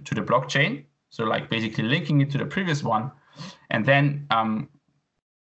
to 0.07 0.15
the 0.15 0.22
blockchain. 0.22 0.72
So 1.10 1.24
like 1.33 1.50
basically 1.50 1.86
linking 1.95 2.22
it 2.22 2.29
to 2.31 2.38
the 2.38 2.45
previous 2.45 2.83
one, 2.83 3.12
and 3.69 3.86
then 3.86 4.27
um, 4.29 4.69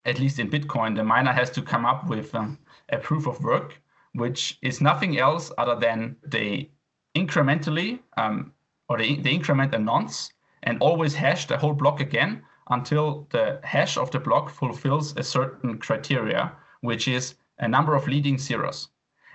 at 0.05 0.19
least 0.19 0.39
in 0.39 0.49
Bitcoin, 0.49 0.95
the 0.95 1.03
miner 1.03 1.33
has 1.33 1.49
to 1.51 1.61
come 1.61 1.85
up 1.85 2.07
with 2.09 2.33
um, 2.35 2.57
a 2.89 2.97
proof 2.97 3.27
of 3.27 3.43
work, 3.43 3.81
which 4.13 4.57
is 4.61 4.81
nothing 4.81 5.19
else 5.19 5.51
other 5.57 5.75
than 5.75 6.15
they 6.35 6.69
incrementally 7.15 7.99
um, 8.17 8.53
or 8.89 8.97
they, 8.97 9.15
they 9.15 9.31
increment 9.31 9.75
a 9.75 9.79
nonce 9.79 10.31
and 10.63 10.77
always 10.79 11.13
hash 11.13 11.47
the 11.47 11.57
whole 11.57 11.73
block 11.73 11.99
again 11.99 12.41
until 12.69 13.27
the 13.31 13.59
hash 13.63 13.97
of 13.97 14.11
the 14.11 14.19
block 14.19 14.49
fulfills 14.49 15.15
a 15.17 15.23
certain 15.23 15.77
criteria, 15.77 16.51
which 16.81 17.07
is 17.07 17.35
a 17.59 17.67
number 17.67 17.95
of 17.95 18.07
leading 18.07 18.37
zeros. 18.37 18.90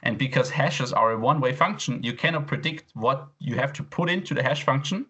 And 0.07 0.17
because 0.17 0.51
hashes 0.51 0.93
are 0.93 1.11
a 1.11 1.19
one-way 1.19 1.53
function, 1.53 2.01
you 2.01 2.13
cannot 2.13 2.47
predict 2.47 2.93
what 2.95 3.27
you 3.41 3.57
have 3.57 3.73
to 3.73 3.83
put 3.83 4.09
into 4.09 4.35
the 4.35 4.43
hash 4.43 4.63
function 4.63 5.07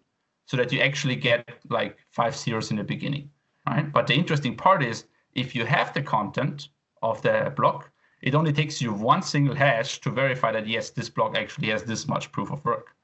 so 0.47 0.57
that 0.57 0.71
you 0.71 0.81
actually 0.81 1.15
get 1.15 1.47
like 1.69 1.99
five 2.09 2.35
zeros 2.35 2.71
in 2.71 2.77
the 2.77 2.83
beginning. 2.83 3.29
Right? 3.67 3.93
But 3.93 4.07
the 4.07 4.15
interesting 4.15 4.55
part 4.57 4.81
is 4.81 5.05
if 5.35 5.53
you 5.53 5.67
have 5.67 5.93
the 5.93 6.01
content 6.01 6.69
of 7.03 7.21
the 7.21 7.53
block, 7.55 7.91
it 8.23 8.33
only 8.33 8.51
takes 8.51 8.81
you 8.81 8.91
one 8.91 9.21
single 9.21 9.53
hash 9.53 10.01
to 10.01 10.09
verify 10.09 10.51
that 10.51 10.67
yes, 10.67 10.89
this 10.89 11.09
block 11.09 11.37
actually 11.37 11.69
has 11.69 11.83
this 11.83 12.07
much 12.07 12.31
proof 12.31 12.51
of 12.51 12.65
work. 12.65 12.95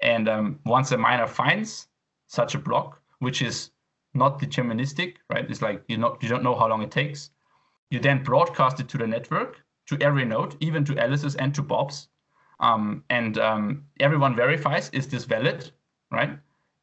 And 0.00 0.30
um, 0.30 0.58
once 0.64 0.90
a 0.92 0.96
miner 0.96 1.26
finds 1.26 1.88
such 2.28 2.54
a 2.54 2.58
block, 2.58 2.98
which 3.18 3.42
is 3.42 3.72
not 4.14 4.40
deterministic, 4.40 5.16
right? 5.28 5.50
It's 5.50 5.60
like 5.60 5.82
you 5.86 5.98
not 5.98 6.22
you 6.22 6.30
don't 6.30 6.42
know 6.42 6.54
how 6.54 6.68
long 6.68 6.80
it 6.80 6.90
takes. 6.90 7.28
You 7.90 8.00
then 8.00 8.22
broadcast 8.22 8.80
it 8.80 8.88
to 8.88 8.96
the 8.96 9.06
network, 9.06 9.60
to 9.86 9.98
every 10.00 10.24
node, 10.24 10.56
even 10.60 10.84
to 10.84 10.98
Alice's 10.98 11.36
and 11.36 11.54
to 11.54 11.62
Bob's, 11.62 12.08
um, 12.60 13.04
and 13.10 13.38
um, 13.38 13.84
everyone 14.00 14.34
verifies 14.34 14.90
is 14.90 15.08
this 15.08 15.24
valid, 15.24 15.70
right? 16.10 16.38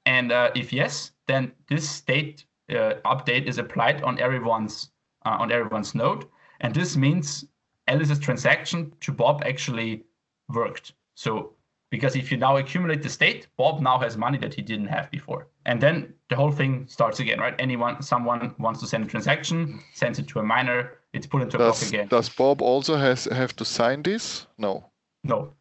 And 0.05 0.31
uh, 0.31 0.51
if 0.55 0.73
yes, 0.73 1.11
then 1.27 1.51
this 1.67 1.89
state 1.89 2.45
uh, 2.69 2.95
update 3.05 3.45
is 3.45 3.57
applied 3.57 4.01
on 4.03 4.19
everyone's 4.19 4.91
uh, 5.25 5.37
on 5.39 5.51
everyone's 5.51 5.95
node, 5.95 6.25
and 6.61 6.73
this 6.73 6.97
means 6.97 7.45
Alice's 7.87 8.19
transaction 8.19 8.93
to 9.01 9.11
Bob 9.11 9.43
actually 9.45 10.03
worked. 10.49 10.93
So 11.15 11.53
because 11.89 12.15
if 12.15 12.31
you 12.31 12.37
now 12.37 12.57
accumulate 12.57 13.01
the 13.03 13.09
state, 13.09 13.47
Bob 13.55 13.79
now 13.79 13.99
has 13.99 14.17
money 14.17 14.37
that 14.39 14.53
he 14.53 14.61
didn't 14.61 14.87
have 14.87 15.09
before, 15.11 15.47
and 15.65 15.81
then 15.81 16.13
the 16.29 16.35
whole 16.35 16.51
thing 16.51 16.87
starts 16.87 17.19
again, 17.19 17.39
right? 17.39 17.55
Anyone, 17.59 18.01
someone 18.01 18.53
wants 18.57 18.79
to 18.81 18.87
send 18.87 19.05
a 19.05 19.07
transaction, 19.07 19.79
sends 19.93 20.19
it 20.19 20.27
to 20.29 20.39
a 20.39 20.43
miner, 20.43 20.97
it's 21.13 21.27
put 21.27 21.41
into 21.41 21.57
Does 21.57 21.89
again. 21.89 22.07
does 22.07 22.29
Bob 22.29 22.61
also 22.61 22.95
has 22.97 23.25
have 23.25 23.55
to 23.55 23.65
sign 23.65 24.03
this? 24.03 24.47
No. 24.57 24.89
No, 25.23 25.53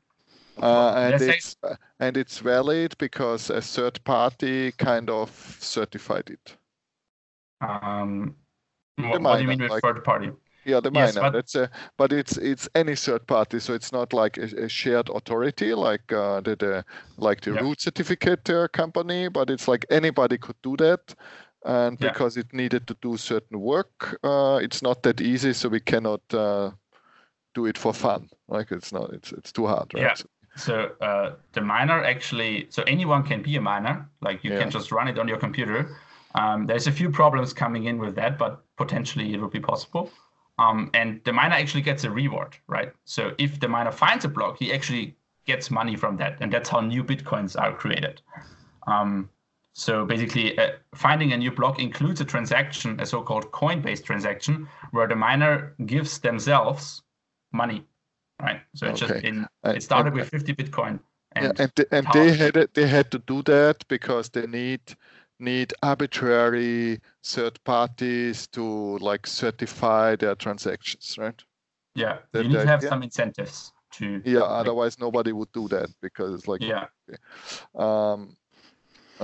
Uh, 0.61 0.93
and 0.97 1.23
it's 1.23 1.57
and 2.01 2.17
it's 2.17 2.39
valid 2.41 2.95
because 2.99 3.49
a 3.51 3.61
third 3.61 4.03
party 4.05 4.73
kind 4.73 5.09
of 5.11 5.31
certified 5.61 6.31
it. 6.31 6.57
um, 7.61 8.35
what, 8.97 9.23
what 9.23 9.37
do 9.37 9.43
you 9.43 9.49
mean 9.49 9.61
with 9.63 9.71
like- 9.71 9.83
third 9.83 10.03
party? 10.05 10.31
Yeah, 10.65 10.79
the 10.81 10.93
Yes, 10.95 11.15
miner. 11.17 11.27
but- 11.27 11.33
That's 11.33 11.55
a, 11.57 11.71
but 11.97 12.13
it's 12.13 12.37
it's 12.39 12.69
any 12.75 12.95
third 12.97 13.27
party, 13.27 13.59
so 13.61 13.75
it's 13.75 13.93
not 13.93 14.13
like 14.13 14.37
a, 14.39 14.65
a 14.65 14.69
shared 14.69 15.09
authority 15.11 15.75
like 15.75 16.13
uh, 16.13 16.41
the, 16.41 16.55
the 16.57 16.85
like 17.17 17.41
the 17.41 17.53
Yeah. 17.53 17.61
root 17.63 17.81
certificate 17.81 18.49
uh, 18.51 18.69
company, 18.69 19.29
but 19.29 19.51
it's 19.51 19.67
like 19.69 19.85
anybody 19.91 20.39
could 20.39 20.57
do 20.63 20.77
that. 20.77 21.15
And 21.65 21.99
Yeah. 22.01 22.09
because 22.11 22.37
it 22.37 22.53
needed 22.53 22.87
to 22.89 22.97
do 23.03 23.17
certain 23.17 23.61
work, 23.61 24.19
uh, 24.25 24.59
it's 24.63 24.83
not 24.83 25.03
that 25.03 25.21
easy, 25.21 25.53
so 25.53 25.69
we 25.69 25.81
cannot 25.81 26.21
uh, 26.35 26.71
do 27.55 27.67
it 27.67 27.79
for 27.79 27.93
fun. 27.95 28.29
Like 28.49 28.73
it's 28.73 28.93
not, 28.93 29.13
it's 29.13 29.33
it's 29.33 29.53
too 29.53 29.67
hard, 29.67 29.95
right? 29.95 30.03
Yeah. 30.03 30.15
So- 30.57 30.91
uh, 31.01 31.31
the 31.53 31.61
miner 31.63 32.05
actually, 32.05 32.67
so 32.71 32.83
anyone 32.83 33.23
can 33.23 33.43
be 33.43 33.57
a 33.57 33.61
miner. 33.61 34.07
Like 34.21 34.45
you 34.45 34.53
Yeah. 34.53 34.59
can 34.61 34.71
just 34.71 34.93
run 34.93 35.09
it 35.09 35.19
on 35.19 35.29
your 35.29 35.39
computer. 35.39 35.97
Um, 36.35 36.67
there's 36.67 36.87
a 36.87 36.93
few 36.93 37.11
problems 37.11 37.53
coming 37.55 37.85
in 37.85 37.99
with 37.99 38.15
that, 38.17 38.39
but 38.39 38.65
potentially 38.77 39.33
it 39.35 39.41
will 39.41 39.49
be 39.51 39.61
possible. 39.61 40.11
Um, 40.59 40.91
and 40.95 41.21
the 41.25 41.33
miner 41.33 41.55
actually 41.55 41.83
gets 41.83 42.05
a 42.05 42.11
reward, 42.11 42.57
right? 42.69 42.93
So 43.05 43.33
if 43.39 43.61
the 43.61 43.69
miner 43.69 43.93
finds 43.93 44.25
a 44.25 44.29
block, 44.29 44.59
he 44.59 44.73
actually 44.73 45.17
gets 45.47 45.71
money 45.71 45.97
from 45.97 46.17
that, 46.19 46.37
and 46.41 46.53
that's 46.53 46.69
how 46.69 46.81
new 46.81 47.03
bitcoins 47.05 47.59
are 47.61 47.73
created. 47.75 48.21
Um, 48.87 49.29
so 49.75 50.05
basically, 50.05 50.59
uh, 50.59 50.73
finding 50.95 51.33
a 51.33 51.37
new 51.37 51.51
block 51.51 51.79
includes 51.79 52.21
a 52.21 52.25
transaction, 52.25 53.01
a 53.01 53.07
so-called 53.07 53.51
coinbase 53.53 54.05
transaction, 54.05 54.69
where 54.91 55.09
the 55.09 55.17
miner 55.17 55.75
gives 55.87 56.19
themselves 56.19 57.03
money, 57.53 57.85
right? 58.41 58.61
So 58.75 58.87
it's 58.89 59.01
just 59.01 59.15
in 59.25 59.47
And- 59.63 59.77
it 59.77 59.83
started 59.83 60.13
with 60.15 60.29
50 60.29 60.55
Bitcoin. 60.55 61.01
And, 61.35 61.45
yeah, 61.45 61.63
and, 61.65 61.77
th- 61.77 61.89
and 61.91 62.07
they 62.13 62.33
had 62.37 62.57
it- 62.59 62.75
they 62.75 62.87
had 62.87 63.11
to 63.13 63.19
do 63.21 63.43
that 63.45 63.87
because 63.89 64.29
they 64.31 64.47
need 64.47 64.81
need 65.39 65.73
arbitrary 65.83 67.01
third 67.25 67.59
parties 67.65 68.47
to 68.49 68.99
like 68.99 69.27
certify 69.27 70.15
their 70.17 70.35
transactions, 70.37 71.17
right? 71.19 71.43
yeah, 71.95 72.19
that- 72.33 72.43
you 72.45 72.49
need 72.51 72.55
to 72.61 72.67
have 72.67 72.83
yeah. 72.83 72.91
some 72.91 73.03
incentives 73.03 73.73
to. 73.93 74.21
Yeah, 74.25 74.43
otherwise 74.43 74.99
nobody 74.99 75.33
would 75.33 75.51
do 75.53 75.67
that 75.69 75.89
because 76.03 76.35
it's 76.35 76.47
like 76.49 76.61
Yeah. 76.63 76.87
um 77.75 78.37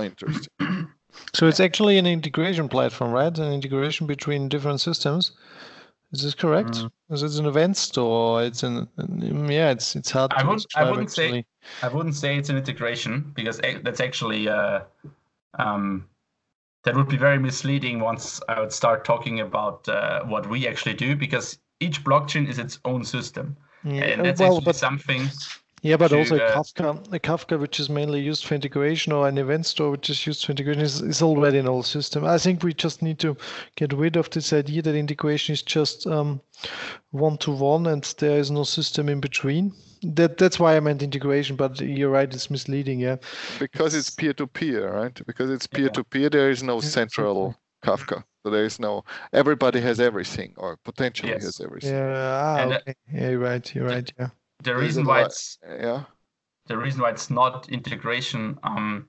interesting. 0.03 0.47
So 1.33 1.47
it's 1.47 1.59
actually 1.59 1.97
an 1.97 2.05
integration 2.05 2.69
platform, 2.69 3.11
right? 3.11 3.35
An 3.37 3.51
integration 3.51 4.07
between 4.07 4.47
different 4.47 4.79
systems. 4.79 5.31
Is 6.11 6.23
this 6.23 6.33
correct? 6.33 6.71
Mm. 6.71 6.91
Is 7.09 7.23
it 7.23 7.39
an 7.39 7.45
event 7.45 7.77
store? 7.77 8.43
It's 8.43 8.63
an 8.63 8.87
yeah. 9.49 9.71
It's 9.71 9.95
it's 9.95 10.11
hard 10.11 10.33
I 10.33 10.43
wouldn't- 10.43 10.65
I 10.75 10.89
wouldn't 10.89 11.11
say- 11.11 11.45
I 11.83 11.87
wouldn't 11.87 12.15
say 12.15 12.37
it's 12.37 12.49
an 12.49 12.57
integration 12.57 13.31
because 13.35 13.59
that's 13.83 13.99
actually 13.99 14.47
uh, 14.47 14.81
um, 15.57 16.07
that 16.83 16.95
would 16.95 17.09
be 17.09 17.17
very 17.17 17.37
misleading 17.37 17.99
once 17.99 18.41
I 18.47 18.59
would 18.59 18.71
start 18.71 19.03
talking 19.03 19.39
about 19.41 19.87
uh, 19.89 20.23
what 20.23 20.47
we 20.49 20.67
actually 20.67 20.95
do 20.95 21.15
because 21.15 21.59
each 21.79 22.03
blockchain 22.03 22.47
is 22.47 22.59
its 22.59 22.79
own 22.85 23.03
system 23.03 23.57
Yeah, 23.83 24.03
and 24.03 24.25
that's 24.25 24.39
well, 24.39 24.57
actually 24.57 24.65
but 24.65 24.75
something. 24.75 25.29
Yeah, 25.81 25.97
but 25.97 26.09
to, 26.09 26.17
also 26.17 26.37
a 26.37 26.43
uh, 26.43 26.55
Kafka, 26.55 27.13
a 27.13 27.19
Kafka 27.19 27.59
which 27.59 27.79
is 27.79 27.89
mainly 27.89 28.21
used 28.21 28.45
for 28.45 28.55
integration, 28.55 29.11
or 29.11 29.27
an 29.27 29.37
event 29.37 29.65
store 29.65 29.91
which 29.91 30.09
is 30.09 30.25
used 30.25 30.45
for 30.45 30.51
integration, 30.51 30.81
is, 30.81 31.01
is 31.01 31.21
already 31.21 31.57
an 31.57 31.67
old 31.67 31.85
system. 31.85 32.25
I 32.25 32.37
think 32.37 32.63
we 32.63 32.73
just 32.73 33.01
need 33.01 33.19
to 33.19 33.35
get 33.75 33.93
rid 33.93 34.15
of 34.15 34.29
this 34.29 34.53
idea 34.53 34.81
that 34.81 34.95
integration 34.95 35.53
is 35.53 35.61
just 35.61 36.07
um, 36.07 36.41
one 37.11 37.37
to 37.39 37.51
one, 37.51 37.87
and 37.87 38.03
there 38.17 38.39
is 38.39 38.51
no 38.51 38.63
system 38.63 39.09
in 39.09 39.19
between. 39.19 39.73
That 40.03 40.37
that's 40.37 40.59
why 40.59 40.77
I 40.77 40.79
meant 40.79 41.03
integration, 41.03 41.55
but 41.55 41.79
you're 41.81 42.09
right, 42.09 42.33
it's 42.33 42.49
misleading. 42.49 42.99
Yeah. 42.99 43.17
Because 43.59 43.93
it's 43.93 44.09
peer 44.09 44.33
to 44.33 44.47
peer, 44.47 44.93
right? 44.93 45.21
Because 45.27 45.49
it's 45.49 45.67
peer 45.67 45.89
to 45.89 46.03
peer, 46.03 46.29
there 46.29 46.49
is 46.49 46.63
no 46.63 46.79
central 46.79 47.55
Kafka. 47.83 48.23
So 48.43 48.49
there 48.49 48.63
is 48.63 48.79
no 48.79 49.03
everybody 49.33 49.81
has 49.81 49.99
everything 49.99 50.53
or 50.57 50.77
potentially 50.77 51.33
Yes. 51.33 51.43
has 51.43 51.61
everything. 51.61 51.93
Yeah. 51.93 52.41
Ah, 52.43 52.61
And, 52.61 52.73
uh, 52.73 52.75
okay. 52.77 52.95
Yeah, 53.13 53.29
you're 53.31 53.39
right. 53.39 53.75
You're 53.75 53.87
right. 53.87 54.13
Yeah. 54.17 54.29
The 54.63 54.75
reason 54.75 55.05
why 55.05 55.23
it's 55.23 55.57
Yeah. 55.63 56.03
the 56.67 56.77
reason 56.77 57.01
why 57.01 57.09
it's 57.09 57.29
not 57.29 57.69
integration 57.69 58.59
um, 58.63 59.07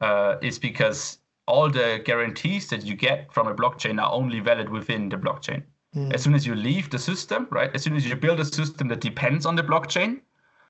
uh, 0.00 0.36
is 0.42 0.58
because 0.58 1.18
all 1.46 1.70
the 1.70 2.02
guarantees 2.04 2.68
that 2.68 2.84
you 2.84 2.94
get 2.94 3.32
from 3.32 3.48
a 3.48 3.54
blockchain 3.54 4.00
are 4.02 4.12
only 4.12 4.40
valid 4.40 4.68
within 4.68 5.08
the 5.08 5.16
blockchain. 5.16 5.62
Mm. 5.96 6.12
As 6.12 6.22
soon 6.22 6.34
as 6.34 6.46
you 6.46 6.54
leave 6.54 6.90
the 6.90 6.98
system, 6.98 7.48
right? 7.50 7.74
As 7.74 7.82
soon 7.82 7.96
as 7.96 8.06
you 8.06 8.14
build 8.14 8.40
a 8.40 8.44
system 8.44 8.88
that 8.88 9.00
depends 9.00 9.46
on 9.46 9.56
the 9.56 9.62
blockchain, 9.62 10.20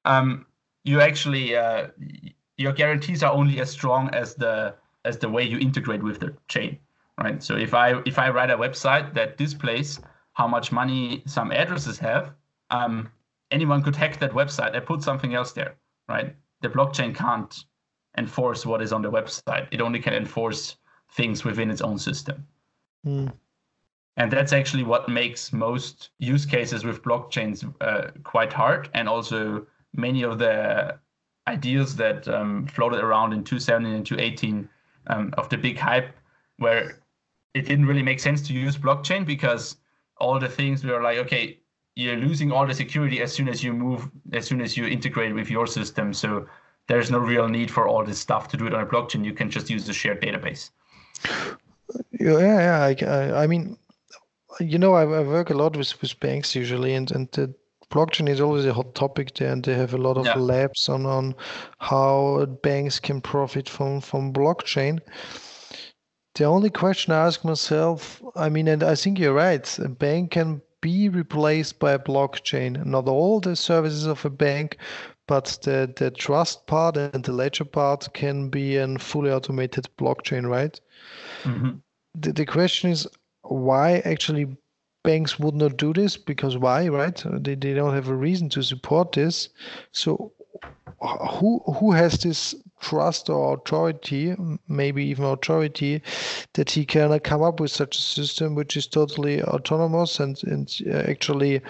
um, 0.04 0.46
you 0.84 1.00
actually 1.00 1.56
uh, 1.56 1.88
your 2.56 2.72
guarantees 2.72 3.22
are 3.22 3.32
only 3.32 3.60
as 3.60 3.70
strong 3.70 4.08
as 4.10 4.34
the 4.34 4.74
as 5.04 5.18
the 5.18 5.28
way 5.28 5.42
you 5.42 5.58
integrate 5.58 6.02
with 6.02 6.20
the 6.20 6.34
chain, 6.48 6.78
right? 7.20 7.42
So 7.42 7.56
if 7.56 7.74
I 7.74 8.00
if 8.06 8.18
I 8.18 8.30
write 8.30 8.50
a 8.50 8.56
website 8.56 9.14
that 9.14 9.36
displays 9.36 10.00
how 10.34 10.46
much 10.46 10.70
money 10.70 11.22
some 11.26 11.50
addresses 11.50 11.98
have, 11.98 12.30
um, 12.70 13.10
anyone 13.50 13.82
could 13.82 13.96
hack 13.96 14.18
that 14.18 14.32
website 14.32 14.74
and 14.74 14.84
put 14.84 15.02
something 15.02 15.34
else 15.34 15.52
there, 15.52 15.74
right? 16.08 16.34
The 16.60 16.68
blockchain 16.68 17.14
can't 17.14 17.54
enforce 18.16 18.66
what 18.66 18.82
is 18.82 18.92
on 18.92 19.02
the 19.02 19.10
website. 19.10 19.68
It 19.70 19.80
only 19.80 20.00
can 20.00 20.14
enforce 20.14 20.76
things 21.12 21.44
within 21.44 21.70
its 21.70 21.80
own 21.80 21.98
system. 21.98 22.46
Mm. 23.06 23.32
And 24.16 24.32
that's 24.32 24.52
actually 24.52 24.82
what 24.82 25.08
makes 25.08 25.52
most 25.52 26.10
use 26.18 26.44
cases 26.44 26.84
with 26.84 27.02
blockchains 27.02 27.64
uh, 27.80 28.10
quite 28.24 28.52
hard. 28.52 28.90
And 28.94 29.08
also 29.08 29.66
many 29.94 30.24
of 30.24 30.38
the 30.38 30.98
ideas 31.46 31.94
that 31.96 32.26
um, 32.28 32.66
floated 32.66 33.00
around 33.00 33.32
in 33.32 33.44
2017 33.44 33.94
and 33.94 34.04
2018 34.04 34.68
um, 35.06 35.32
of 35.38 35.48
the 35.48 35.56
big 35.56 35.78
hype, 35.78 36.10
where 36.58 37.00
it 37.54 37.62
didn't 37.62 37.86
really 37.86 38.02
make 38.02 38.20
sense 38.20 38.42
to 38.48 38.52
use 38.52 38.76
blockchain 38.76 39.24
because 39.24 39.76
all 40.18 40.38
the 40.38 40.48
things 40.48 40.84
were 40.84 41.00
like, 41.00 41.18
okay, 41.18 41.60
you're 41.98 42.16
losing 42.16 42.52
all 42.52 42.64
the 42.64 42.74
security 42.74 43.20
as 43.20 43.32
soon 43.32 43.48
as 43.48 43.64
you 43.64 43.72
move, 43.72 44.08
as 44.32 44.46
soon 44.46 44.60
as 44.60 44.76
you 44.76 44.86
integrate 44.86 45.34
with 45.34 45.50
your 45.50 45.66
system. 45.66 46.14
So 46.14 46.46
there's 46.86 47.10
no 47.10 47.18
real 47.18 47.48
need 47.48 47.72
for 47.72 47.88
all 47.88 48.04
this 48.04 48.20
stuff 48.20 48.46
to 48.48 48.56
do 48.56 48.68
it 48.68 48.72
on 48.74 48.82
a 48.82 48.86
blockchain. 48.86 49.24
You 49.24 49.32
can 49.32 49.50
just 49.50 49.68
use 49.68 49.84
the 49.84 49.92
shared 49.92 50.22
database. 50.22 50.70
Yeah, 52.12 52.38
yeah. 52.38 52.84
I, 52.84 53.04
I, 53.04 53.42
I 53.42 53.46
mean, 53.48 53.76
you 54.60 54.78
know, 54.78 54.94
I, 54.94 55.02
I, 55.02 55.22
work 55.22 55.50
a 55.50 55.54
lot 55.54 55.76
with, 55.76 56.00
with 56.00 56.20
banks 56.20 56.54
usually, 56.54 56.94
and, 56.94 57.10
and 57.10 57.28
the 57.32 57.52
blockchain 57.90 58.28
is 58.28 58.40
always 58.40 58.64
a 58.64 58.72
hot 58.72 58.94
topic 58.94 59.34
there, 59.34 59.50
and 59.50 59.64
they 59.64 59.74
have 59.74 59.92
a 59.92 59.98
lot 59.98 60.16
of 60.16 60.24
yeah. 60.24 60.36
labs 60.36 60.88
on, 60.88 61.04
on 61.04 61.34
how 61.80 62.46
banks 62.62 63.00
can 63.00 63.20
profit 63.20 63.68
from, 63.68 64.00
from 64.00 64.32
blockchain. 64.32 65.00
The 66.36 66.44
only 66.44 66.70
question 66.70 67.12
I 67.12 67.26
ask 67.26 67.44
myself, 67.44 68.22
I 68.36 68.50
mean, 68.50 68.68
and 68.68 68.84
I 68.84 68.94
think 68.94 69.18
you're 69.18 69.34
right, 69.34 69.78
a 69.80 69.88
bank 69.88 70.30
can 70.30 70.62
be 70.80 71.08
replaced 71.08 71.78
by 71.78 71.92
a 71.92 71.98
blockchain. 71.98 72.84
Not 72.84 73.08
all 73.08 73.40
the 73.40 73.56
services 73.56 74.06
of 74.06 74.24
a 74.24 74.30
bank, 74.30 74.78
but 75.26 75.58
the, 75.62 75.92
the 75.96 76.10
trust 76.10 76.66
part 76.66 76.96
and 76.96 77.24
the 77.24 77.32
ledger 77.32 77.64
part 77.64 78.08
can 78.14 78.48
be 78.48 78.76
a 78.76 78.98
fully 78.98 79.30
automated 79.30 79.88
blockchain, 79.98 80.48
right? 80.48 80.80
Mm-hmm. 81.44 81.70
The, 82.14 82.32
the 82.32 82.46
question 82.46 82.90
is 82.90 83.06
why 83.42 83.98
actually 84.04 84.56
banks 85.04 85.38
would 85.38 85.54
not 85.54 85.76
do 85.76 85.92
this 85.92 86.16
because 86.16 86.58
why 86.58 86.88
right 86.88 87.22
they, 87.24 87.54
they 87.54 87.72
don't 87.72 87.94
have 87.94 88.08
a 88.08 88.14
reason 88.14 88.48
to 88.50 88.62
support 88.62 89.12
this 89.12 89.48
so 89.92 90.32
who 91.00 91.60
who 91.78 91.92
has 91.92 92.18
this 92.18 92.54
trust 92.80 93.28
or 93.28 93.54
authority 93.54 94.34
maybe 94.68 95.04
even 95.04 95.24
authority 95.24 96.02
that 96.54 96.70
he 96.70 96.84
can 96.84 97.18
come 97.20 97.42
up 97.42 97.60
with 97.60 97.70
such 97.70 97.96
a 97.96 98.00
system 98.00 98.54
which 98.54 98.76
is 98.76 98.86
totally 98.86 99.42
autonomous 99.42 100.20
and, 100.20 100.42
and 100.44 100.80
uh, 100.86 100.98
actually 101.08 101.60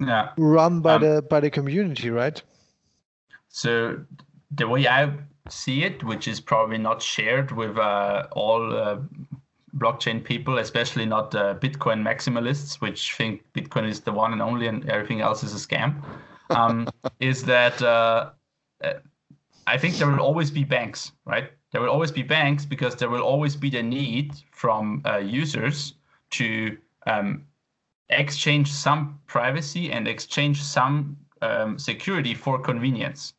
yeah. 0.00 0.30
run 0.36 0.80
by 0.80 0.94
um, 0.94 1.02
the 1.02 1.22
by 1.22 1.40
the 1.40 1.50
community 1.50 2.10
right 2.10 2.42
so 3.48 3.98
the 4.50 4.66
way 4.66 4.86
i 4.86 5.10
see 5.48 5.82
it 5.82 6.02
which 6.04 6.28
is 6.28 6.40
probably 6.40 6.78
not 6.78 7.02
shared 7.02 7.50
with 7.52 7.76
uh, 7.78 8.26
all 8.32 8.74
uh, 8.76 8.98
blockchain 9.76 10.22
people 10.22 10.58
especially 10.58 11.06
not 11.06 11.34
uh, 11.34 11.54
bitcoin 11.54 12.02
maximalists 12.02 12.80
which 12.80 13.14
think 13.14 13.42
bitcoin 13.54 13.88
is 13.88 14.00
the 14.00 14.12
one 14.12 14.32
and 14.32 14.42
only 14.42 14.66
and 14.66 14.88
everything 14.88 15.20
else 15.20 15.42
is 15.42 15.54
a 15.54 15.66
scam 15.68 16.02
um, 16.56 16.88
is 17.20 17.42
that 17.44 17.80
uh, 17.82 18.30
i 19.66 19.78
think 19.78 19.96
there 19.96 20.08
will 20.08 20.20
always 20.20 20.50
be 20.50 20.64
banks 20.64 21.12
right 21.24 21.50
there 21.72 21.80
will 21.80 21.88
always 21.88 22.12
be 22.12 22.22
banks 22.22 22.64
because 22.66 22.94
there 22.96 23.08
will 23.08 23.22
always 23.22 23.56
be 23.56 23.70
the 23.70 23.82
need 23.82 24.34
from 24.50 25.02
uh, 25.06 25.16
users 25.16 25.94
to 26.30 26.76
um, 27.06 27.46
exchange 28.10 28.70
some 28.70 29.18
privacy 29.26 29.90
and 29.90 30.06
exchange 30.06 30.62
some 30.62 31.16
um, 31.40 31.78
security 31.78 32.34
for 32.34 32.58
convenience, 32.58 33.34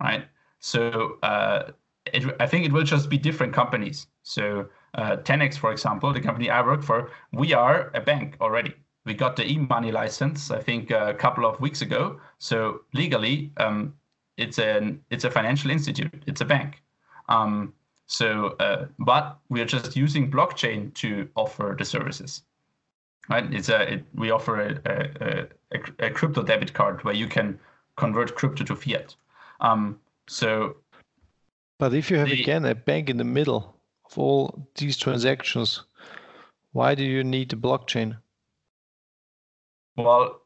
right? 0.00 0.26
So 0.58 1.18
uh, 1.22 1.72
it, 2.06 2.24
I 2.40 2.46
think 2.46 2.64
it 2.66 2.72
will 2.72 2.82
just 2.82 3.08
be 3.08 3.18
different 3.18 3.52
companies. 3.52 4.06
So 4.22 4.66
uh, 4.94 5.16
TenX, 5.18 5.56
for 5.56 5.70
example, 5.70 6.12
the 6.12 6.20
company 6.20 6.50
I 6.50 6.62
work 6.62 6.82
for, 6.82 7.10
we 7.32 7.52
are 7.52 7.90
a 7.94 8.00
bank 8.00 8.36
already. 8.40 8.74
We 9.04 9.14
got 9.14 9.36
the 9.36 9.46
e-money 9.46 9.92
license, 9.92 10.50
I 10.50 10.60
think, 10.60 10.90
a 10.90 11.14
couple 11.14 11.46
of 11.46 11.60
weeks 11.60 11.80
ago. 11.82 12.20
So 12.38 12.82
legally, 12.92 13.50
um, 13.56 13.94
it's 14.36 14.58
an 14.58 15.00
it's 15.10 15.24
a 15.24 15.30
financial 15.30 15.70
institute. 15.70 16.22
It's 16.26 16.40
a 16.40 16.44
bank. 16.44 16.82
Um, 17.28 17.72
so, 18.06 18.56
uh, 18.60 18.86
but 18.98 19.38
we 19.48 19.60
are 19.60 19.64
just 19.64 19.96
using 19.96 20.30
blockchain 20.30 20.92
to 20.94 21.28
offer 21.36 21.76
the 21.78 21.84
services 21.84 22.42
right? 23.30 23.52
It's 23.54 23.68
a 23.68 23.94
it, 23.94 24.04
we 24.14 24.30
offer 24.30 24.60
a, 24.60 24.80
a, 24.84 25.46
a, 25.72 26.06
a, 26.06 26.10
crypto 26.10 26.42
debit 26.42 26.74
card 26.74 27.02
where 27.04 27.14
you 27.14 27.26
can 27.26 27.58
convert 27.96 28.34
crypto 28.34 28.64
to 28.64 28.76
fiat. 28.76 29.14
Um, 29.60 29.98
so, 30.28 30.76
but 31.78 31.94
if 31.94 32.10
you 32.10 32.18
have 32.18 32.28
the, 32.28 32.42
again 32.42 32.64
a 32.64 32.74
bank 32.74 33.08
in 33.08 33.16
the 33.16 33.24
middle 33.24 33.76
of 34.04 34.18
all 34.18 34.66
these 34.74 34.96
transactions, 34.96 35.84
why 36.72 36.94
do 36.94 37.04
you 37.04 37.24
need 37.24 37.50
the 37.50 37.56
blockchain? 37.56 38.16
Well, 39.96 40.42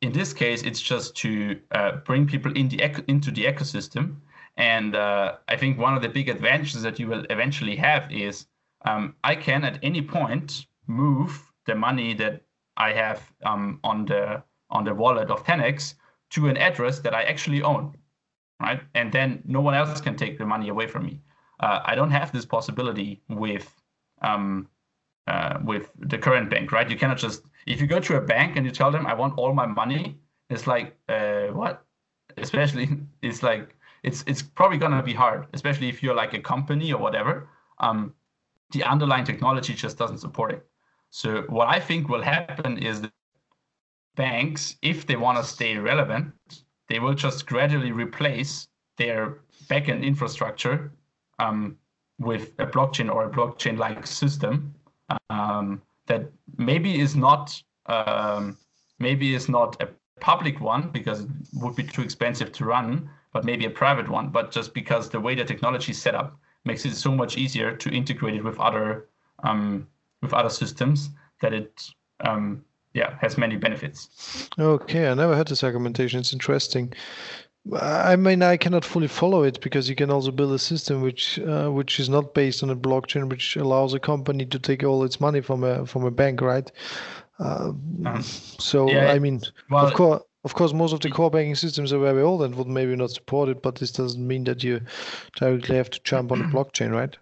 in 0.00 0.12
this 0.12 0.32
case, 0.32 0.62
it's 0.62 0.80
just 0.80 1.16
to 1.16 1.60
uh, 1.70 1.92
bring 2.04 2.26
people 2.26 2.52
in 2.56 2.68
the 2.68 2.82
into 3.08 3.30
the 3.30 3.44
ecosystem. 3.44 4.16
And 4.56 4.94
uh, 4.94 5.36
I 5.48 5.56
think 5.56 5.78
one 5.78 5.94
of 5.96 6.02
the 6.02 6.08
big 6.08 6.28
advantages 6.28 6.82
that 6.82 6.98
you 6.98 7.08
will 7.08 7.24
eventually 7.30 7.76
have 7.76 8.10
is 8.12 8.46
um, 8.84 9.14
I 9.24 9.34
can 9.34 9.64
at 9.64 9.78
any 9.82 10.02
point 10.02 10.66
move 10.86 11.52
the 11.66 11.74
money 11.74 12.14
that 12.14 12.42
I 12.76 12.92
have 12.92 13.32
um, 13.44 13.80
on 13.82 14.04
the 14.04 14.42
on 14.70 14.84
the 14.84 14.94
wallet 14.94 15.30
of 15.30 15.44
TenX 15.44 15.94
to 16.30 16.48
an 16.48 16.56
address 16.56 17.00
that 17.00 17.14
I 17.14 17.22
actually 17.22 17.62
own, 17.62 17.96
right? 18.60 18.80
And 18.94 19.12
then 19.12 19.42
no 19.44 19.60
one 19.60 19.74
else 19.74 20.00
can 20.00 20.16
take 20.16 20.38
the 20.38 20.46
money 20.46 20.68
away 20.68 20.86
from 20.86 21.06
me. 21.06 21.20
Uh, 21.60 21.80
I 21.84 21.94
don't 21.94 22.10
have 22.10 22.32
this 22.32 22.44
possibility 22.44 23.22
with 23.28 23.72
um, 24.22 24.68
uh, 25.26 25.58
with 25.64 25.90
the 25.98 26.18
current 26.18 26.50
bank, 26.50 26.72
right? 26.72 26.90
You 26.90 26.96
cannot 26.96 27.18
just 27.18 27.42
if 27.66 27.80
you 27.80 27.86
go 27.86 28.00
to 28.00 28.16
a 28.16 28.20
bank 28.20 28.56
and 28.56 28.66
you 28.66 28.72
tell 28.72 28.90
them 28.90 29.06
I 29.06 29.14
want 29.14 29.38
all 29.38 29.52
my 29.54 29.66
money, 29.66 30.18
it's 30.50 30.66
like 30.66 30.96
uh, 31.08 31.46
what? 31.48 31.84
Especially 32.36 32.88
it's 33.22 33.42
like 33.42 33.76
it's 34.02 34.24
it's 34.26 34.42
probably 34.42 34.78
gonna 34.78 35.02
be 35.02 35.14
hard, 35.14 35.46
especially 35.52 35.88
if 35.88 36.02
you're 36.02 36.14
like 36.14 36.34
a 36.34 36.40
company 36.40 36.92
or 36.92 37.00
whatever. 37.00 37.48
Um, 37.78 38.14
the 38.72 38.84
underlying 38.84 39.24
technology 39.24 39.74
just 39.74 39.98
doesn't 39.98 40.18
support 40.18 40.52
it. 40.52 40.66
So 41.10 41.42
what 41.48 41.68
I 41.68 41.78
think 41.78 42.08
will 42.08 42.22
happen 42.22 42.78
is 42.78 43.00
that 43.02 43.12
banks, 44.16 44.76
if 44.82 45.06
they 45.06 45.16
want 45.16 45.38
to 45.38 45.44
stay 45.44 45.76
relevant, 45.76 46.32
they 46.88 46.98
will 46.98 47.14
just 47.14 47.46
gradually 47.46 47.92
replace 47.92 48.66
their 48.98 49.38
backend 49.68 50.02
infrastructure 50.02 50.92
um, 51.38 51.76
with 52.18 52.52
a 52.58 52.66
blockchain 52.66 53.12
or 53.12 53.26
a 53.26 53.30
blockchain-like 53.30 54.06
system 54.06 54.74
um, 55.30 55.82
that 56.06 56.30
maybe 56.56 57.00
is 57.00 57.16
not 57.16 57.62
um, 57.86 58.56
maybe 58.98 59.34
is 59.34 59.48
not 59.48 59.80
a 59.82 59.88
public 60.20 60.60
one 60.60 60.90
because 60.90 61.20
it 61.20 61.28
would 61.54 61.76
be 61.76 61.82
too 61.82 62.02
expensive 62.02 62.52
to 62.52 62.64
run, 62.64 63.08
but 63.32 63.44
maybe 63.44 63.64
a 63.66 63.70
private 63.70 64.08
one. 64.08 64.30
But 64.30 64.50
just 64.50 64.74
because 64.74 65.10
the 65.10 65.20
way 65.20 65.34
the 65.34 65.44
technology 65.44 65.92
is 65.92 66.00
set 66.00 66.14
up 66.14 66.38
makes 66.64 66.84
it 66.84 66.94
so 66.94 67.12
much 67.12 67.36
easier 67.36 67.76
to 67.76 67.90
integrate 67.90 68.34
it 68.34 68.44
with 68.44 68.58
other 68.58 69.08
um, 69.42 69.86
with 70.22 70.32
other 70.32 70.50
systems 70.50 71.10
that 71.40 71.52
it 71.52 71.90
um, 72.20 72.64
yeah 72.94 73.16
has 73.20 73.36
many 73.36 73.56
benefits. 73.56 74.48
Okay, 74.58 75.08
I 75.08 75.14
never 75.14 75.36
heard 75.36 75.48
this 75.48 75.64
argumentation. 75.64 76.20
It's 76.20 76.32
interesting. 76.32 76.92
I 77.72 78.16
mean, 78.16 78.42
I 78.42 78.58
cannot 78.58 78.84
fully 78.84 79.08
follow 79.08 79.42
it 79.42 79.60
because 79.62 79.88
you 79.88 79.96
can 79.96 80.10
also 80.10 80.30
build 80.30 80.52
a 80.52 80.58
system 80.58 81.00
which 81.00 81.38
uh, 81.38 81.70
which 81.70 81.98
is 81.98 82.08
not 82.08 82.34
based 82.34 82.62
on 82.62 82.70
a 82.70 82.76
blockchain, 82.76 83.30
which 83.30 83.56
allows 83.56 83.94
a 83.94 83.98
company 83.98 84.44
to 84.46 84.58
take 84.58 84.84
all 84.84 85.02
its 85.02 85.18
money 85.18 85.40
from 85.40 85.64
a 85.64 85.86
from 85.86 86.04
a 86.04 86.10
bank, 86.10 86.42
right? 86.42 86.70
Uh, 87.40 87.72
um, 88.04 88.22
so 88.22 88.90
yeah, 88.90 89.10
I 89.10 89.18
mean, 89.18 89.40
well, 89.70 89.86
of 89.86 89.94
course, 89.94 90.22
of 90.44 90.54
course, 90.54 90.74
most 90.74 90.92
of 90.92 91.00
the 91.00 91.10
core 91.10 91.30
banking 91.30 91.54
systems 91.54 91.92
are 91.92 91.98
very 91.98 92.20
old 92.20 92.42
and 92.42 92.54
would 92.54 92.68
maybe 92.68 92.94
not 92.96 93.10
support 93.10 93.48
it, 93.48 93.62
but 93.62 93.76
this 93.76 93.92
doesn't 93.92 94.26
mean 94.26 94.44
that 94.44 94.62
you 94.62 94.82
directly 95.36 95.76
have 95.76 95.88
to 95.90 96.00
jump 96.04 96.32
on 96.32 96.40
the 96.40 96.44
blockchain, 96.54 96.92
right? 96.92 97.16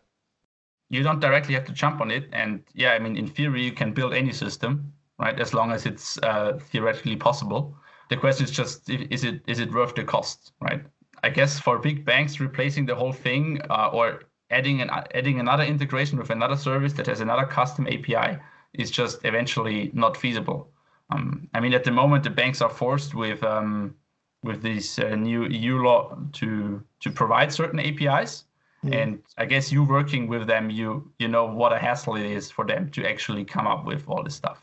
you 0.92 1.02
don't 1.02 1.20
directly 1.20 1.54
have 1.54 1.64
to 1.64 1.72
jump 1.72 2.02
on 2.02 2.10
it. 2.10 2.28
And 2.32 2.62
yeah, 2.74 2.92
I 2.92 2.98
mean, 2.98 3.16
in 3.16 3.26
theory, 3.26 3.64
you 3.64 3.72
can 3.72 3.94
build 3.94 4.12
any 4.12 4.30
system, 4.30 4.92
right? 5.18 5.40
As 5.40 5.54
long 5.54 5.72
as 5.72 5.86
it's 5.86 6.18
uh, 6.18 6.58
theoretically 6.70 7.16
possible. 7.16 7.74
The 8.12 8.18
question 8.18 8.44
is 8.44 8.50
just, 8.50 8.90
is 8.90 9.24
it 9.24 9.40
is 9.46 9.58
it 9.58 9.72
worth 9.72 9.94
the 9.94 10.04
cost, 10.04 10.52
right? 10.60 10.82
I 11.22 11.30
guess 11.30 11.58
for 11.58 11.78
big 11.78 12.04
banks, 12.04 12.40
replacing 12.40 12.84
the 12.84 12.94
whole 12.94 13.14
thing 13.26 13.62
uh, 13.70 13.88
or 13.90 14.24
adding 14.50 14.82
an 14.82 14.90
adding 15.14 15.40
another 15.40 15.64
integration 15.64 16.18
with 16.18 16.28
another 16.28 16.58
service 16.58 16.92
that 16.98 17.06
has 17.06 17.20
another 17.22 17.46
custom 17.46 17.86
API 17.86 18.38
is 18.74 18.90
just 18.90 19.24
eventually 19.24 19.90
not 19.94 20.14
feasible. 20.18 20.60
um, 21.08 21.48
I 21.54 21.60
mean, 21.60 21.72
at 21.72 21.84
the 21.84 21.90
moment, 21.90 22.22
the 22.22 22.34
banks 22.42 22.60
are 22.60 22.68
forced 22.82 23.14
with 23.14 23.42
um, 23.42 23.94
with 24.42 24.60
this 24.60 24.98
uh, 24.98 25.16
new 25.16 25.46
EU 25.46 25.82
law 25.82 26.14
to 26.32 26.82
to 27.00 27.10
provide 27.10 27.50
certain 27.50 27.80
APIs. 27.80 28.44
And 28.84 29.22
I 29.38 29.46
guess 29.46 29.72
you 29.72 29.84
working 29.84 30.28
with 30.28 30.46
them, 30.46 30.68
you 30.68 31.10
you 31.18 31.28
know 31.28 31.46
what 31.46 31.72
a 31.72 31.78
hassle 31.78 32.16
it 32.16 32.26
is 32.38 32.50
for 32.50 32.66
them 32.66 32.90
to 32.90 33.00
actually 33.12 33.44
come 33.54 33.66
up 33.66 33.86
with 33.86 34.02
all 34.06 34.22
this 34.22 34.34
stuff. 34.34 34.58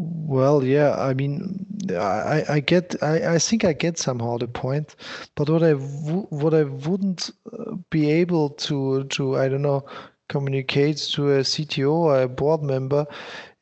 Well, 0.00 0.64
yeah, 0.64 0.94
I 0.96 1.12
mean, 1.12 1.66
I, 1.90 2.44
I 2.48 2.60
get, 2.60 2.94
I, 3.02 3.34
I 3.34 3.38
think 3.38 3.64
I 3.64 3.72
get 3.74 3.98
somehow 3.98 4.38
the 4.38 4.46
point, 4.48 4.94
but 5.34 5.50
what 5.50 5.62
I 5.62 5.72
w- 5.72 6.26
what 6.30 6.54
I 6.54 6.62
wouldn't 6.62 7.30
uh, 7.52 7.74
be 7.90 8.08
able 8.10 8.50
to 8.66 9.04
to 9.04 9.36
I 9.36 9.48
don't 9.48 9.62
know 9.62 9.84
communicate 10.28 10.98
to 11.14 11.32
a 11.32 11.44
CTO 11.44 11.92
or 11.92 12.22
a 12.22 12.28
board 12.28 12.62
member 12.62 13.06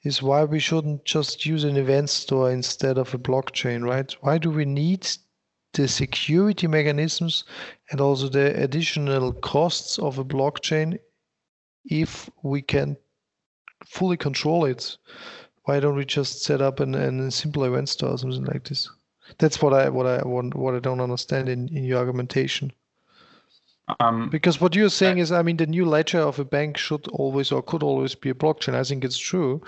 is 0.04 0.22
why 0.22 0.44
we 0.44 0.58
shouldn't 0.60 1.04
just 1.06 1.46
use 1.46 1.64
an 1.64 1.76
event 1.76 2.10
store 2.10 2.50
instead 2.50 2.98
of 2.98 3.14
a 3.14 3.18
blockchain, 3.18 3.82
right? 3.84 4.12
Why 4.20 4.38
do 4.38 4.50
we 4.50 4.66
need 4.66 5.08
the 5.72 5.88
security 5.88 6.66
mechanisms 6.66 7.44
and 7.90 8.00
also 8.00 8.28
the 8.28 8.62
additional 8.62 9.32
costs 9.32 9.98
of 9.98 10.18
a 10.18 10.24
blockchain 10.24 10.98
if 11.86 12.30
we 12.42 12.62
can 12.62 12.96
fully 13.86 14.16
control 14.16 14.64
it? 14.66 14.96
Why 15.66 15.80
don't 15.80 15.96
we 15.96 16.04
just 16.04 16.44
set 16.44 16.62
up 16.62 16.80
an, 16.80 16.94
an 16.94 17.30
simple 17.30 17.64
event 17.64 17.88
store 17.88 18.10
or 18.10 18.18
something 18.18 18.44
like 18.44 18.68
this? 18.68 18.88
That's 19.38 19.60
what 19.60 19.74
I 19.74 19.88
what 19.88 20.06
I 20.06 20.22
want 20.22 20.54
what 20.54 20.74
I 20.74 20.78
don't 20.78 21.00
understand 21.00 21.48
in, 21.48 21.68
in 21.68 21.84
your 21.84 21.98
argumentation. 21.98 22.72
Um, 24.00 24.30
because 24.30 24.60
what 24.60 24.74
you're 24.74 24.88
saying 24.88 25.18
I, 25.18 25.22
is, 25.22 25.32
I 25.32 25.42
mean, 25.42 25.56
the 25.56 25.66
new 25.66 25.84
ledger 25.84 26.20
of 26.20 26.38
a 26.38 26.44
bank 26.44 26.76
should 26.76 27.06
always 27.08 27.52
or 27.52 27.62
could 27.62 27.82
always 27.82 28.14
be 28.14 28.30
a 28.30 28.34
blockchain. 28.34 28.74
I 28.74 28.84
think 28.84 29.04
it's 29.04 29.18
true, 29.18 29.60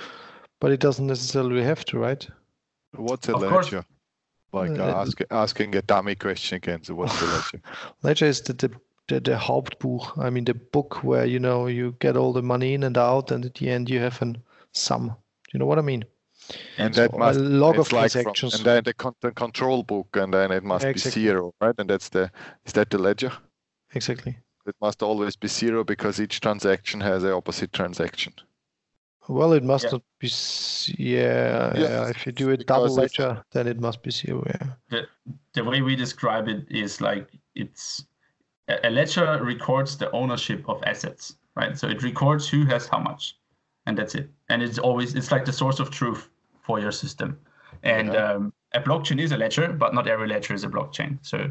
but 0.60 0.70
it 0.72 0.80
doesn't 0.80 1.06
necessarily 1.06 1.62
have 1.62 1.84
to, 1.86 1.98
right? 1.98 2.26
What's 2.92 3.28
a 3.28 3.36
ledger? 3.36 3.50
Course. 3.50 3.74
Like 4.52 4.78
uh, 4.78 5.02
ask, 5.02 5.20
asking 5.30 5.74
a 5.74 5.82
dummy 5.82 6.14
question 6.14 6.56
again. 6.56 6.84
So 6.84 6.94
what's 6.94 7.18
the 7.18 7.26
ledger? 7.34 7.60
ledger 8.02 8.26
is 8.26 8.40
the, 8.42 8.52
the 8.52 8.70
the, 9.08 9.20
the 9.20 9.36
Hauptbuch. 9.36 10.16
I 10.16 10.30
mean, 10.30 10.44
the 10.44 10.54
book 10.54 11.02
where 11.02 11.24
you 11.24 11.40
know 11.40 11.66
you 11.66 11.96
get 11.98 12.16
all 12.16 12.32
the 12.32 12.42
money 12.42 12.74
in 12.74 12.84
and 12.84 12.96
out, 12.96 13.32
and 13.32 13.44
at 13.44 13.54
the 13.54 13.68
end 13.68 13.90
you 13.90 13.98
have 13.98 14.22
a 14.22 14.34
sum 14.72 15.16
you 15.52 15.58
know 15.58 15.66
what 15.66 15.78
I 15.78 15.82
mean? 15.82 16.04
And 16.78 16.94
so 16.94 17.02
that 17.02 17.18
must 17.18 17.38
a 17.38 17.42
log 17.42 17.78
of 17.78 17.92
like 17.92 18.12
transactions. 18.12 18.52
From, 18.52 18.60
and 18.60 18.66
then 18.66 18.84
the, 18.84 18.94
con- 18.94 19.14
the, 19.20 19.32
control 19.32 19.82
book, 19.82 20.08
and 20.14 20.32
then 20.32 20.50
it 20.50 20.64
must 20.64 20.84
exactly. 20.84 21.22
be 21.22 21.26
zero, 21.26 21.54
right? 21.60 21.74
And 21.78 21.90
that's 21.90 22.08
the 22.08 22.30
is 22.64 22.72
that 22.74 22.90
the 22.90 22.98
ledger? 22.98 23.32
Exactly. 23.94 24.38
It 24.66 24.76
must 24.80 25.02
always 25.02 25.36
be 25.36 25.48
zero 25.48 25.84
because 25.84 26.20
each 26.20 26.40
transaction 26.40 27.00
has 27.00 27.24
an 27.24 27.32
opposite 27.32 27.72
transaction. 27.72 28.34
Well, 29.28 29.52
it 29.52 29.62
must 29.62 29.84
yeah. 29.84 29.90
not 29.92 30.02
be. 30.18 30.30
Yeah, 30.96 31.76
yeah, 31.76 32.08
If 32.08 32.24
you 32.24 32.32
do 32.32 32.50
a 32.50 32.56
double 32.56 32.94
ledger, 32.94 33.42
then 33.52 33.66
it 33.66 33.78
must 33.78 34.02
be 34.02 34.10
zero. 34.10 34.42
Yeah. 34.46 34.68
The, 34.88 35.06
the 35.52 35.64
way 35.64 35.82
we 35.82 35.96
describe 35.96 36.48
it 36.48 36.66
is 36.70 37.00
like 37.00 37.28
it's 37.54 38.04
a 38.68 38.90
ledger 38.90 39.38
records 39.42 39.98
the 39.98 40.10
ownership 40.12 40.66
of 40.68 40.82
assets, 40.84 41.34
right? 41.56 41.76
So 41.76 41.88
it 41.88 42.02
records 42.02 42.48
who 42.48 42.64
has 42.66 42.86
how 42.86 43.00
much 43.00 43.36
and 43.88 43.96
that's 43.96 44.14
it. 44.14 44.30
And 44.50 44.62
it's 44.62 44.78
always 44.78 45.14
it's 45.14 45.32
like 45.32 45.44
the 45.46 45.52
source 45.52 45.80
of 45.80 45.90
truth 45.90 46.28
for 46.60 46.78
your 46.78 46.92
system. 46.92 47.38
And 47.82 48.12
yeah. 48.12 48.34
um, 48.34 48.52
a 48.74 48.80
blockchain 48.80 49.18
is 49.18 49.32
a 49.32 49.36
ledger, 49.36 49.72
but 49.72 49.94
not 49.94 50.06
every 50.06 50.28
ledger 50.28 50.54
is 50.54 50.62
a 50.62 50.68
blockchain. 50.68 51.18
So, 51.22 51.50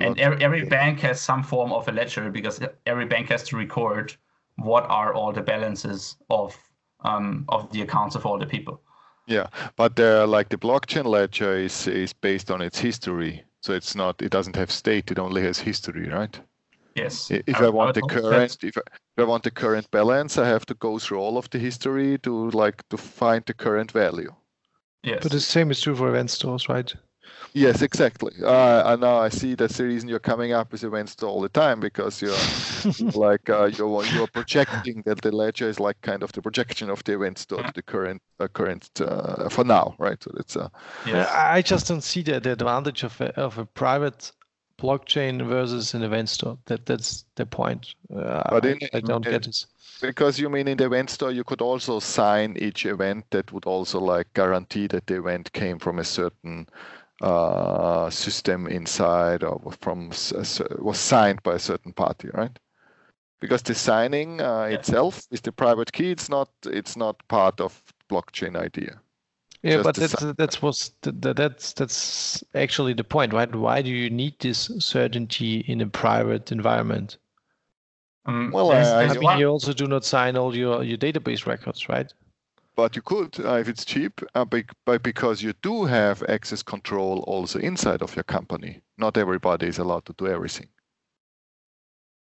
and 0.00 0.20
every, 0.20 0.44
every 0.44 0.64
bank 0.66 1.00
has 1.00 1.20
some 1.20 1.42
form 1.42 1.72
of 1.72 1.88
a 1.88 1.92
ledger 1.92 2.30
because 2.30 2.60
every 2.84 3.06
bank 3.06 3.30
has 3.30 3.42
to 3.44 3.56
record 3.56 4.14
what 4.56 4.84
are 4.90 5.14
all 5.14 5.32
the 5.32 5.40
balances 5.40 6.16
of 6.28 6.56
um, 7.04 7.44
of 7.48 7.70
the 7.72 7.82
accounts 7.82 8.14
of 8.16 8.26
all 8.26 8.38
the 8.38 8.46
people. 8.46 8.80
Yeah, 9.26 9.46
but 9.76 9.98
uh, 9.98 10.26
like 10.26 10.50
the 10.50 10.58
blockchain 10.58 11.06
ledger 11.06 11.56
is 11.56 11.86
is 11.86 12.12
based 12.12 12.50
on 12.50 12.60
its 12.60 12.78
history, 12.78 13.44
so 13.62 13.72
it's 13.72 13.94
not 13.94 14.20
it 14.20 14.30
doesn't 14.30 14.56
have 14.56 14.70
state; 14.70 15.10
it 15.10 15.18
only 15.18 15.42
has 15.42 15.58
history, 15.58 16.08
right? 16.10 16.38
Yes. 16.94 17.30
If 17.30 17.60
I, 17.60 17.66
I 17.66 17.68
want 17.70 17.94
the 17.94 18.02
current, 18.02 18.56
if 18.62 18.76
I, 18.78 18.82
if 19.16 19.18
I 19.18 19.24
want 19.24 19.42
the 19.42 19.50
current 19.50 19.90
balance, 19.90 20.38
I 20.38 20.46
have 20.46 20.64
to 20.66 20.74
go 20.74 20.98
through 20.98 21.18
all 21.18 21.36
of 21.36 21.50
the 21.50 21.58
history 21.58 22.18
to 22.18 22.50
like 22.50 22.88
to 22.90 22.96
find 22.96 23.44
the 23.46 23.54
current 23.54 23.90
value. 23.90 24.32
Yes. 25.02 25.20
But 25.22 25.32
the 25.32 25.40
same 25.40 25.70
is 25.70 25.80
true 25.80 25.96
for 25.96 26.08
event 26.08 26.30
stores, 26.30 26.68
right? 26.68 26.94
Yes, 27.52 27.82
exactly. 27.82 28.32
Uh, 28.42 28.92
and 28.92 29.00
now 29.00 29.18
I 29.18 29.28
see 29.28 29.54
that's 29.54 29.76
the 29.76 29.84
reason 29.84 30.08
you're 30.08 30.18
coming 30.18 30.52
up 30.52 30.72
with 30.72 30.82
event 30.82 31.08
store 31.08 31.30
all 31.30 31.40
the 31.40 31.48
time 31.48 31.80
because 31.80 32.20
you're 32.20 32.36
like 33.14 33.48
uh, 33.48 33.66
you're 33.66 34.04
you're 34.06 34.26
projecting 34.26 35.02
that 35.06 35.22
the 35.22 35.30
ledger 35.30 35.68
is 35.68 35.78
like 35.78 36.00
kind 36.02 36.22
of 36.22 36.32
the 36.32 36.42
projection 36.42 36.90
of 36.90 37.02
the 37.04 37.14
event 37.14 37.38
store 37.38 37.62
to 37.62 37.72
the 37.72 37.82
current 37.82 38.20
uh, 38.40 38.48
current 38.48 38.88
uh, 39.00 39.48
for 39.48 39.64
now, 39.64 39.94
right? 39.98 40.22
So 40.22 40.32
it's 40.36 40.56
uh, 40.56 40.68
yeah. 41.06 41.30
I 41.32 41.62
just 41.62 41.86
don't 41.88 42.02
see 42.02 42.22
the, 42.22 42.40
the 42.40 42.52
advantage 42.52 43.04
of 43.04 43.20
a, 43.20 43.34
of 43.38 43.58
a 43.58 43.66
private 43.66 44.32
blockchain 44.78 45.46
versus 45.46 45.94
an 45.94 46.02
event 46.02 46.28
store. 46.28 46.58
That 46.66 46.86
that's 46.86 47.24
the 47.36 47.46
point. 47.46 47.94
Uh, 48.14 48.42
but 48.50 48.64
in, 48.64 48.78
I, 48.92 48.98
I 48.98 49.00
don't 49.00 49.24
in, 49.26 49.32
get 49.32 49.44
this. 49.44 49.66
Because 50.00 50.38
you 50.38 50.50
mean 50.50 50.68
in 50.68 50.76
the 50.76 50.86
event 50.86 51.10
store 51.10 51.30
you 51.30 51.44
could 51.44 51.60
also 51.60 52.00
sign 52.00 52.56
each 52.58 52.84
event 52.86 53.24
that 53.30 53.52
would 53.52 53.64
also 53.64 54.00
like 54.00 54.32
guarantee 54.34 54.86
that 54.88 55.06
the 55.06 55.16
event 55.16 55.52
came 55.52 55.78
from 55.78 55.98
a 55.98 56.04
certain 56.04 56.66
uh, 57.20 58.10
system 58.10 58.66
inside 58.66 59.44
or 59.44 59.60
from 59.80 60.08
was 60.08 60.98
signed 60.98 61.42
by 61.42 61.54
a 61.54 61.58
certain 61.58 61.92
party, 61.92 62.28
right? 62.34 62.58
Because 63.40 63.62
the 63.62 63.74
signing 63.74 64.40
uh, 64.40 64.66
yeah. 64.66 64.76
itself 64.76 65.26
is 65.30 65.40
the 65.40 65.52
private 65.52 65.92
key. 65.92 66.10
It's 66.10 66.28
not. 66.28 66.48
It's 66.64 66.96
not 66.96 67.16
part 67.28 67.60
of 67.60 67.82
blockchain 68.10 68.56
idea. 68.56 69.00
Yeah, 69.64 69.82
but 69.82 69.96
that's 69.96 70.14
that's 70.36 70.60
was 70.60 70.92
that's 71.02 71.72
that's 71.72 72.44
actually 72.54 72.92
the 72.92 73.02
point, 73.02 73.32
right? 73.32 73.52
Why 73.54 73.80
do 73.80 73.88
you 73.88 74.10
need 74.10 74.38
this 74.38 74.70
certainty 74.78 75.60
in 75.66 75.80
a 75.80 75.86
private 75.86 76.52
environment? 76.52 77.16
Um, 78.26 78.50
well, 78.52 78.72
I, 78.72 79.04
I 79.04 79.14
mean, 79.14 79.38
you 79.38 79.48
also 79.48 79.72
do 79.72 79.86
not 79.86 80.04
sign 80.04 80.36
all 80.36 80.54
your 80.54 80.84
your 80.84 80.98
database 80.98 81.46
records, 81.46 81.88
right? 81.88 82.12
But 82.76 82.94
you 82.94 83.00
could 83.00 83.40
uh, 83.40 83.54
if 83.54 83.68
it's 83.70 83.86
cheap, 83.86 84.20
uh, 84.34 84.44
but 84.44 85.02
because 85.02 85.42
you 85.42 85.54
do 85.62 85.86
have 85.86 86.22
access 86.28 86.62
control 86.62 87.24
also 87.26 87.58
inside 87.58 88.02
of 88.02 88.14
your 88.14 88.24
company. 88.24 88.82
Not 88.98 89.16
everybody 89.16 89.66
is 89.66 89.78
allowed 89.78 90.04
to 90.04 90.12
do 90.18 90.26
everything. 90.26 90.68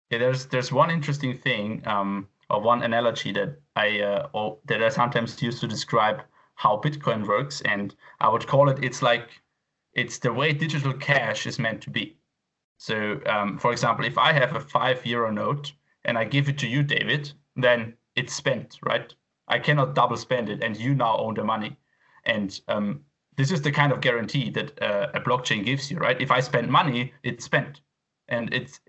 Yeah, 0.10 0.17
there's 0.17 0.47
there's 0.47 0.71
one 0.71 0.89
interesting 0.89 1.38
thing, 1.38 1.84
um, 1.86 2.30
or 2.50 2.62
one 2.62 2.82
analogy 2.82 3.32
that 3.34 3.60
I 3.76 4.02
uh, 4.02 4.30
or 4.34 4.58
that 4.65 4.82
I 4.82 4.89
sometimes 4.89 5.39
use 5.39 5.60
to 5.60 5.67
describe 5.67 6.23
how 6.58 6.82
Bitcoin 6.84 7.26
works. 7.26 7.62
And 7.62 7.96
I 8.20 8.28
would 8.30 8.46
call 8.46 8.70
it, 8.70 8.84
it's 8.84 9.02
like, 9.02 9.30
it's 9.93 10.17
the 10.20 10.34
way 10.34 10.54
digital 10.54 10.93
cash 10.93 11.48
is 11.48 11.60
meant 11.60 11.82
to 11.84 11.89
be. 11.89 12.17
So, 12.78 13.20
um, 13.26 13.58
for 13.58 13.72
example, 13.72 14.06
if 14.06 14.17
I 14.17 14.34
have 14.34 14.56
a 14.56 14.60
five 14.60 15.06
euro 15.06 15.32
note 15.32 15.72
and 16.06 16.17
I 16.17 16.26
give 16.26 16.50
it 16.50 16.58
to 16.60 16.67
you, 16.67 16.84
David, 16.84 17.32
then 17.56 17.93
it's 18.15 18.34
spent, 18.34 18.80
right? 18.84 19.13
I 19.48 19.60
cannot 19.60 19.96
double 19.96 20.17
spend 20.17 20.50
it, 20.50 20.63
and 20.63 20.76
you 20.76 20.93
now 20.93 21.17
own 21.17 21.36
the 21.36 21.43
money. 21.43 21.78
And 22.26 22.60
um, 22.67 23.02
this 23.38 23.52
is 23.52 23.62
the 23.62 23.72
kind 23.72 23.91
of 23.91 24.02
guarantee 24.02 24.50
that 24.52 24.82
uh, 24.82 25.08
a 25.13 25.22
blockchain 25.22 25.63
gives 25.63 25.89
you, 25.89 25.98
right? 25.98 26.20
If 26.20 26.32
I 26.32 26.41
spend 26.41 26.70
money, 26.70 27.13
it's 27.24 27.46
spent, 27.46 27.82
and 28.28 28.54
it's 28.54 28.82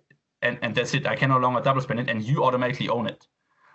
and 0.42 0.59
and 0.62 0.74
that's 0.74 0.94
it. 0.94 1.07
I 1.07 1.16
can 1.16 1.31
no 1.31 1.38
longer 1.38 1.61
double 1.61 1.83
spend 1.83 2.00
it, 2.00 2.11
and 2.11 2.22
you 2.22 2.44
automatically 2.44 2.88
own 2.88 3.07
it. 3.07 3.26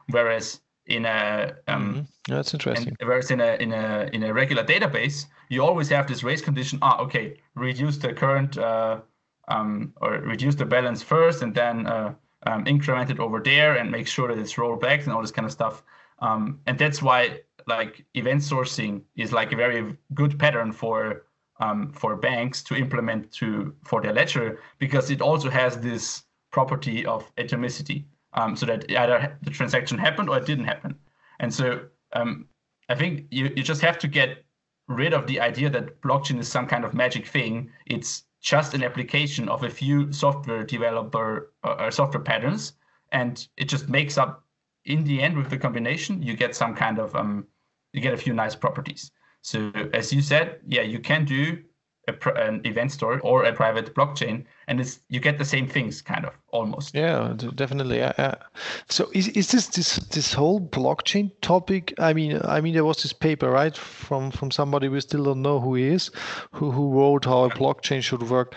Whereas 0.09 0.61
in 0.87 1.05
a 1.05 1.53
um, 1.67 1.93
mm-hmm. 1.93 2.33
that's 2.33 2.53
interesting. 2.53 2.95
whereas 3.01 3.31
in 3.31 3.39
a 3.39 3.55
in 3.55 3.71
a 3.71 4.09
in 4.13 4.23
a 4.23 4.33
regular 4.33 4.63
database, 4.63 5.25
you 5.49 5.63
always 5.63 5.89
have 5.89 6.07
this 6.07 6.23
race 6.23 6.41
condition. 6.41 6.79
Ah, 6.81 6.99
okay, 6.99 7.39
reduce 7.55 7.97
the 7.97 8.13
current 8.13 8.57
uh, 8.57 8.99
um, 9.47 9.93
or 10.01 10.11
reduce 10.19 10.55
the 10.55 10.65
balance 10.65 11.01
first, 11.01 11.41
and 11.41 11.55
then 11.55 11.87
uh, 11.87 12.13
um, 12.45 12.67
increment 12.67 13.09
it 13.09 13.19
over 13.19 13.39
there, 13.39 13.77
and 13.77 13.89
make 13.91 14.07
sure 14.07 14.27
that 14.27 14.37
it's 14.37 14.55
rollbacks 14.55 15.03
and 15.03 15.13
all 15.13 15.21
this 15.21 15.31
kind 15.31 15.45
of 15.45 15.51
stuff. 15.51 15.83
Um, 16.19 16.59
and 16.67 16.77
that's 16.77 17.01
why 17.01 17.39
like 17.67 18.05
event 18.13 18.41
sourcing 18.41 19.01
is 19.15 19.31
like 19.31 19.53
a 19.53 19.55
very 19.55 19.97
good 20.13 20.37
pattern 20.37 20.71
for 20.71 21.25
um, 21.59 21.91
for 21.93 22.15
banks 22.15 22.61
to 22.63 22.75
implement 22.75 23.31
to 23.33 23.73
for 23.83 24.01
their 24.01 24.13
ledger 24.13 24.59
because 24.79 25.09
it 25.09 25.21
also 25.21 25.49
has 25.49 25.77
this 25.79 26.23
property 26.51 27.05
of 27.05 27.33
atomicity 27.37 28.05
um, 28.33 28.55
so 28.55 28.65
that 28.65 28.89
either 28.91 29.37
the 29.41 29.51
transaction 29.51 29.97
happened 29.97 30.29
or 30.29 30.37
it 30.37 30.45
didn't 30.45 30.65
happen. 30.65 30.95
And 31.39 31.53
so 31.53 31.85
um, 32.13 32.47
I 32.89 32.95
think 32.95 33.25
you, 33.31 33.51
you 33.55 33.63
just 33.63 33.81
have 33.81 33.97
to 33.99 34.07
get 34.07 34.43
rid 34.87 35.13
of 35.13 35.27
the 35.27 35.39
idea 35.39 35.69
that 35.69 36.01
blockchain 36.01 36.39
is 36.39 36.47
some 36.47 36.67
kind 36.67 36.83
of 36.83 36.93
magic 36.93 37.27
thing. 37.27 37.71
It's 37.85 38.23
just 38.41 38.73
an 38.73 38.83
application 38.83 39.47
of 39.47 39.63
a 39.63 39.69
few 39.69 40.11
software 40.11 40.63
developer 40.63 41.53
uh, 41.63 41.75
or 41.79 41.91
software 41.91 42.23
patterns, 42.23 42.73
and 43.11 43.47
it 43.57 43.65
just 43.65 43.89
makes 43.89 44.17
up. 44.17 44.41
In 44.85 45.05
the 45.05 45.21
end, 45.21 45.37
with 45.37 45.49
the 45.49 45.57
combination, 45.57 46.21
you 46.21 46.35
get 46.35 46.53
some 46.53 46.75
kind 46.75 46.99
of 46.99 47.15
um, 47.15 47.47
you 47.93 48.01
get 48.01 48.13
a 48.13 48.17
few 48.17 48.33
nice 48.33 48.53
properties. 48.53 49.11
So 49.41 49.71
as 49.93 50.11
you 50.11 50.21
said, 50.21 50.59
yeah, 50.67 50.81
you 50.81 50.99
can 50.99 51.23
do 51.23 51.63
a, 52.07 52.33
an 52.35 52.61
event 52.65 52.91
store 52.91 53.19
or 53.21 53.45
a 53.45 53.53
private 53.53 53.93
blockchain, 53.95 54.45
and 54.67 54.79
it's 54.79 54.99
you 55.09 55.19
get 55.19 55.37
the 55.37 55.45
same 55.45 55.67
things, 55.67 56.01
kind 56.01 56.25
of 56.25 56.33
almost. 56.49 56.93
Yeah, 56.93 57.33
definitely. 57.55 57.99
Yeah. 57.99 58.35
So 58.89 59.09
is, 59.13 59.29
is 59.29 59.51
this 59.51 59.67
this 59.67 59.95
this 59.95 60.33
whole 60.33 60.59
blockchain 60.59 61.31
topic? 61.41 61.93
I 61.99 62.13
mean, 62.13 62.41
I 62.43 62.61
mean, 62.61 62.73
there 62.73 62.85
was 62.85 63.01
this 63.03 63.13
paper 63.13 63.49
right 63.49 63.75
from 63.75 64.31
from 64.31 64.51
somebody 64.51 64.89
we 64.89 65.01
still 65.01 65.23
don't 65.23 65.41
know 65.41 65.59
who 65.59 65.75
he 65.75 65.87
is, 65.87 66.11
who 66.51 66.71
who 66.71 66.91
wrote 66.91 67.25
how 67.25 67.45
a 67.45 67.49
blockchain 67.49 68.01
should 68.01 68.23
work. 68.29 68.55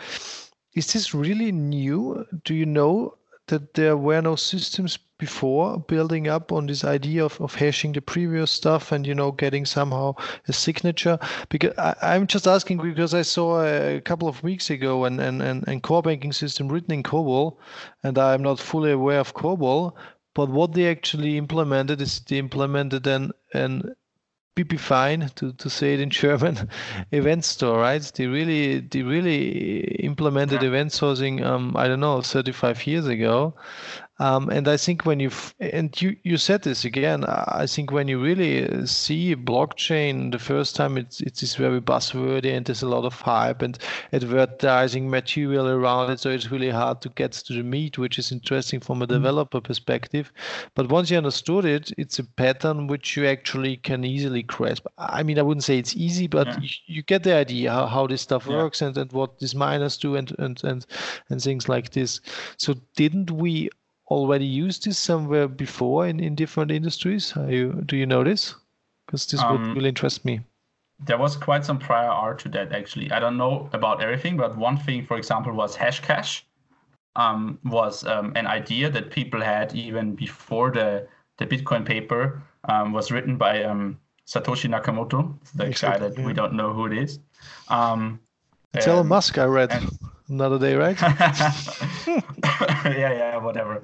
Is 0.75 0.93
this 0.93 1.15
really 1.15 1.53
new? 1.53 2.27
Do 2.45 2.55
you 2.55 2.67
know 2.67 3.17
that 3.49 3.75
there 3.75 3.97
were 3.97 4.21
no 4.21 4.37
systems 4.37 4.99
before 5.19 5.79
building 5.79 6.29
up 6.29 6.53
on 6.53 6.67
this 6.67 6.85
idea 6.85 7.25
of, 7.25 7.41
of 7.41 7.55
hashing 7.55 7.93
the 7.93 8.01
previous 8.01 8.51
stuff 8.51 8.93
and 8.93 9.07
you 9.07 9.15
know 9.15 9.33
getting 9.33 9.65
somehow 9.65 10.15
a 10.49 10.53
signature. 10.53 11.19
Because 11.49 11.73
I, 11.79 12.17
am 12.17 12.27
just 12.27 12.47
asking 12.47 12.79
because 12.79 13.15
i 13.15 13.23
saw 13.23 13.65
a 13.65 14.01
couple 14.01 14.29
of 14.29 14.43
weeks 14.43 14.69
ago 14.69 15.05
an, 15.05 15.21
an, 15.21 15.41
an, 15.41 15.81
core 15.81 16.03
banking 16.03 16.33
system 16.33 16.69
written 16.69 16.93
in 16.93 17.03
cobol 17.03 17.57
and 18.03 18.19
i'm 18.19 18.43
not 18.43 18.59
fully 18.61 18.93
aware 18.93 19.21
of 19.21 19.35
cobol 19.35 19.95
but 20.35 20.51
what 20.51 20.75
they 20.75 20.91
actually 20.91 21.39
implemented 21.39 22.03
is 22.03 22.21
they 22.21 22.37
implemented 22.37 23.07
an, 23.07 23.33
an 23.55 23.95
fine 24.65 25.29
to, 25.35 25.53
to 25.53 25.69
say 25.69 25.93
it 25.93 26.01
in 26.01 26.09
German, 26.09 26.69
event 27.13 27.45
store, 27.45 27.79
right? 27.79 28.01
They 28.15 28.27
really 28.27 28.81
they 28.81 29.03
really 29.03 29.81
implemented 30.03 30.63
yeah. 30.63 30.69
event 30.69 30.93
sourcing 30.93 31.45
um, 31.45 31.77
I 31.77 31.87
don't 31.89 32.01
know, 32.01 32.23
35 32.23 32.87
years 32.87 33.07
ago. 33.07 33.55
Um, 34.19 34.49
and 34.49 34.67
I 34.67 34.79
think 34.79 35.05
when 35.05 35.21
you 35.21 35.31
and 35.61 36.01
you 36.01 36.17
you 36.23 36.39
said 36.39 36.63
this 36.63 36.85
again, 36.85 37.25
I 37.27 37.67
think 37.67 37.93
when 37.93 38.09
you 38.09 38.19
really 38.19 38.87
see 38.87 39.37
blockchain 39.37 40.33
the 40.33 40.39
first 40.39 40.75
time, 40.75 40.97
it's 40.97 41.21
it's 41.21 41.55
very 41.55 41.81
buzzwordy 41.81 42.57
and 42.57 42.65
there's 42.65 42.83
a 42.83 42.89
lot 42.89 43.05
of 43.05 43.21
hype 43.21 43.61
and 43.61 43.79
advertising 44.13 45.11
material 45.11 45.69
around 45.69 46.11
it, 46.11 46.21
so 46.21 46.31
it's 46.31 46.51
really 46.51 46.71
hard 46.71 47.03
to 47.03 47.11
get 47.11 47.33
to 47.33 47.53
the 47.53 47.63
meat, 47.63 47.99
which 47.99 48.19
is 48.19 48.33
interesting 48.33 48.81
from 48.81 49.03
a 49.03 49.07
mm-hmm. 49.07 49.15
developer 49.15 49.61
perspective. 49.61 50.33
But 50.75 50.89
once 50.89 51.11
you 51.11 51.19
understood 51.19 51.67
it, 51.67 51.93
it's 51.99 52.19
a 52.19 52.25
pattern 52.25 52.87
which 52.87 53.17
you 53.17 53.27
actually 53.27 53.77
can 53.77 54.03
easily 54.05 54.43
grasp. 54.43 54.87
I 54.97 55.23
mean, 55.23 55.39
I 55.39 55.43
wouldn't 55.43 55.65
say 55.65 55.79
it's 55.79 55.95
easy, 55.95 56.27
but 56.27 56.47
yeah. 56.47 56.59
you, 56.61 56.69
you, 56.87 57.03
get 57.03 57.23
the 57.23 57.35
idea 57.35 57.71
how, 57.71 57.87
how 57.87 58.07
this 58.07 58.23
stuff 58.23 58.47
yeah. 58.47 58.57
works 58.57 58.81
and, 58.81 58.97
and 58.97 59.13
what 59.13 59.39
these 59.39 59.55
miners 59.55 59.99
do 59.99 60.17
and, 60.17 60.35
and 60.39 60.63
and 60.65 60.87
and 61.29 61.43
things 61.43 61.69
like 61.69 61.91
this. 61.91 62.21
So 62.57 62.75
didn't 62.95 63.31
we 63.31 63.69
already 64.09 64.47
used 64.47 64.85
this 64.85 64.99
somewhere 64.99 65.49
before 65.49 66.07
in, 66.07 66.21
in 66.21 66.35
different 66.35 66.71
industries? 66.71 67.33
You, 67.49 67.83
do 67.87 67.97
you 67.97 68.07
know 68.07 68.25
this? 68.25 68.55
Because 69.07 69.27
this 69.27 69.41
um, 69.41 69.53
would 69.53 69.77
really 69.77 69.89
interest 69.89 70.25
me. 70.25 70.41
There 71.05 71.19
was 71.19 71.37
quite 71.37 71.65
some 71.65 71.79
prior 71.79 72.09
art 72.09 72.39
to 72.41 72.49
that, 72.51 72.73
actually. 72.73 73.11
I 73.13 73.21
don't 73.21 73.37
know 73.37 73.69
about 73.73 74.03
everything, 74.03 74.37
but 74.37 74.57
one 74.57 74.77
thing, 74.79 75.05
for 75.05 75.17
example, 75.17 75.53
was 75.53 75.77
Hashcash. 75.77 76.43
Um, 77.17 77.59
was 77.65 78.05
um, 78.05 78.35
an 78.37 78.47
idea 78.47 78.91
that 78.91 79.11
people 79.11 79.41
had 79.41 79.75
even 79.75 80.15
before 80.15 80.71
the, 80.71 81.09
the 81.39 81.47
Bitcoin 81.47 81.83
paper 81.83 82.43
um, 82.69 82.93
was 82.93 83.11
written 83.11 83.39
by 83.39 83.63
um, 83.63 83.99
Satoshi 84.27 84.69
Nakamoto, 84.69 85.35
the 85.55 85.71
guy 85.71 85.97
that 85.97 86.19
yeah. 86.19 86.27
we 86.27 86.35
don't 86.35 86.53
know 86.53 86.75
who 86.75 86.85
it 86.87 86.93
is. 86.93 87.19
Um, 87.69 88.21
it's 88.75 88.87
Elon 88.87 89.07
Musk, 89.07 89.39
I 89.39 89.45
read. 89.45 89.73
And, 89.73 89.89
another 90.29 90.59
day, 90.59 90.75
right? 90.75 91.01
yeah, 92.85 93.13
yeah, 93.13 93.37
whatever. 93.39 93.83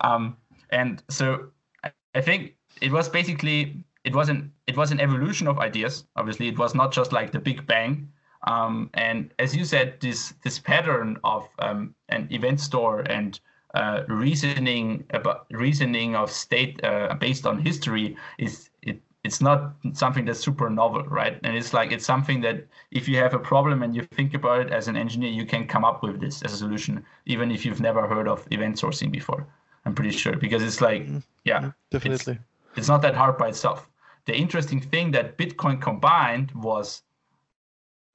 Um, 0.00 0.36
and 0.70 1.02
so 1.08 1.48
I 2.14 2.20
think 2.20 2.56
it 2.80 2.92
was 2.92 3.08
basically 3.08 3.84
it 4.04 4.14
wasn't 4.14 4.50
it 4.66 4.76
was 4.76 4.90
an 4.90 5.00
evolution 5.00 5.46
of 5.46 5.58
ideas. 5.58 6.04
Obviously, 6.16 6.48
it 6.48 6.58
was 6.58 6.74
not 6.74 6.92
just 6.92 7.12
like 7.12 7.32
the 7.32 7.38
Big 7.38 7.66
Bang. 7.66 8.10
Um, 8.44 8.90
and 8.94 9.32
as 9.38 9.54
you 9.54 9.64
said, 9.64 10.00
this 10.00 10.34
this 10.42 10.58
pattern 10.58 11.18
of 11.24 11.48
um, 11.60 11.94
an 12.08 12.28
event 12.30 12.60
store 12.60 13.00
and 13.00 13.38
uh, 13.74 14.02
reasoning 14.08 15.04
about 15.10 15.46
reasoning 15.50 16.16
of 16.16 16.30
state 16.30 16.82
uh, 16.84 17.14
based 17.14 17.46
on 17.46 17.58
history 17.58 18.16
is 18.38 18.68
it's 19.24 19.40
not 19.40 19.74
something 19.92 20.24
that's 20.24 20.40
super 20.40 20.68
novel, 20.68 21.04
right? 21.04 21.38
And 21.44 21.56
it's 21.56 21.72
like 21.72 21.92
it's 21.92 22.04
something 22.04 22.40
that 22.40 22.66
if 22.90 23.08
you 23.08 23.16
have 23.18 23.34
a 23.34 23.38
problem 23.38 23.82
and 23.82 23.94
you 23.94 24.02
think 24.02 24.34
about 24.34 24.60
it 24.60 24.72
as 24.72 24.88
an 24.88 24.96
engineer, 24.96 25.30
you 25.30 25.46
can 25.46 25.66
come 25.66 25.84
up 25.84 26.02
with 26.02 26.20
this 26.20 26.42
as 26.42 26.52
a 26.52 26.56
solution, 26.56 27.04
even 27.26 27.50
if 27.52 27.64
you've 27.64 27.80
never 27.80 28.08
heard 28.08 28.26
of 28.26 28.46
event 28.50 28.76
sourcing 28.76 29.12
before. 29.12 29.46
I'm 29.84 29.94
pretty 29.94 30.10
sure 30.10 30.36
because 30.36 30.62
it's 30.62 30.80
like, 30.80 31.02
mm-hmm. 31.02 31.18
yeah, 31.44 31.60
mm-hmm. 31.60 31.68
definitely. 31.90 32.34
It's, 32.34 32.78
it's 32.78 32.88
not 32.88 33.02
that 33.02 33.14
hard 33.14 33.38
by 33.38 33.48
itself. 33.48 33.88
The 34.24 34.36
interesting 34.36 34.80
thing 34.80 35.12
that 35.12 35.38
Bitcoin 35.38 35.80
combined 35.80 36.50
was 36.52 37.02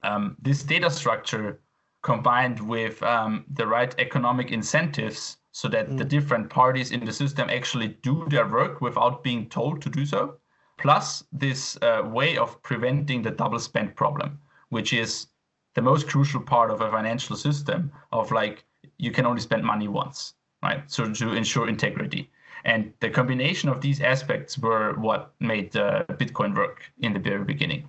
um, 0.02 0.36
this 0.40 0.62
data 0.62 0.90
structure 0.90 1.60
combined 2.02 2.60
with 2.60 3.02
um, 3.02 3.44
the 3.54 3.66
right 3.66 3.94
economic 3.98 4.52
incentives 4.52 5.38
so 5.52 5.68
that 5.68 5.88
mm. 5.88 5.98
the 5.98 6.04
different 6.04 6.48
parties 6.48 6.92
in 6.92 7.04
the 7.04 7.12
system 7.12 7.50
actually 7.50 7.88
do 8.02 8.26
their 8.28 8.46
work 8.46 8.80
without 8.80 9.22
being 9.22 9.48
told 9.48 9.82
to 9.82 9.90
do 9.90 10.06
so 10.06 10.37
plus 10.78 11.24
this 11.32 11.76
uh, 11.82 12.02
way 12.04 12.38
of 12.38 12.60
preventing 12.62 13.22
the 13.22 13.30
double 13.30 13.58
spend 13.58 13.94
problem, 13.94 14.40
which 14.70 14.92
is 14.92 15.26
the 15.74 15.82
most 15.82 16.08
crucial 16.08 16.40
part 16.40 16.70
of 16.70 16.80
a 16.80 16.90
financial 16.90 17.36
system 17.36 17.92
of 18.12 18.32
like 18.32 18.64
you 18.96 19.10
can 19.10 19.26
only 19.26 19.40
spend 19.40 19.64
money 19.64 19.88
once, 19.88 20.34
right? 20.62 20.82
So 20.90 21.12
to 21.12 21.32
ensure 21.32 21.68
integrity. 21.68 22.30
And 22.64 22.92
the 23.00 23.10
combination 23.10 23.68
of 23.68 23.80
these 23.80 24.00
aspects 24.00 24.58
were 24.58 24.94
what 24.94 25.32
made 25.40 25.76
uh, 25.76 26.04
Bitcoin 26.10 26.56
work 26.56 26.82
in 27.00 27.12
the 27.12 27.20
very 27.20 27.44
beginning. 27.44 27.88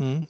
Mm. 0.00 0.28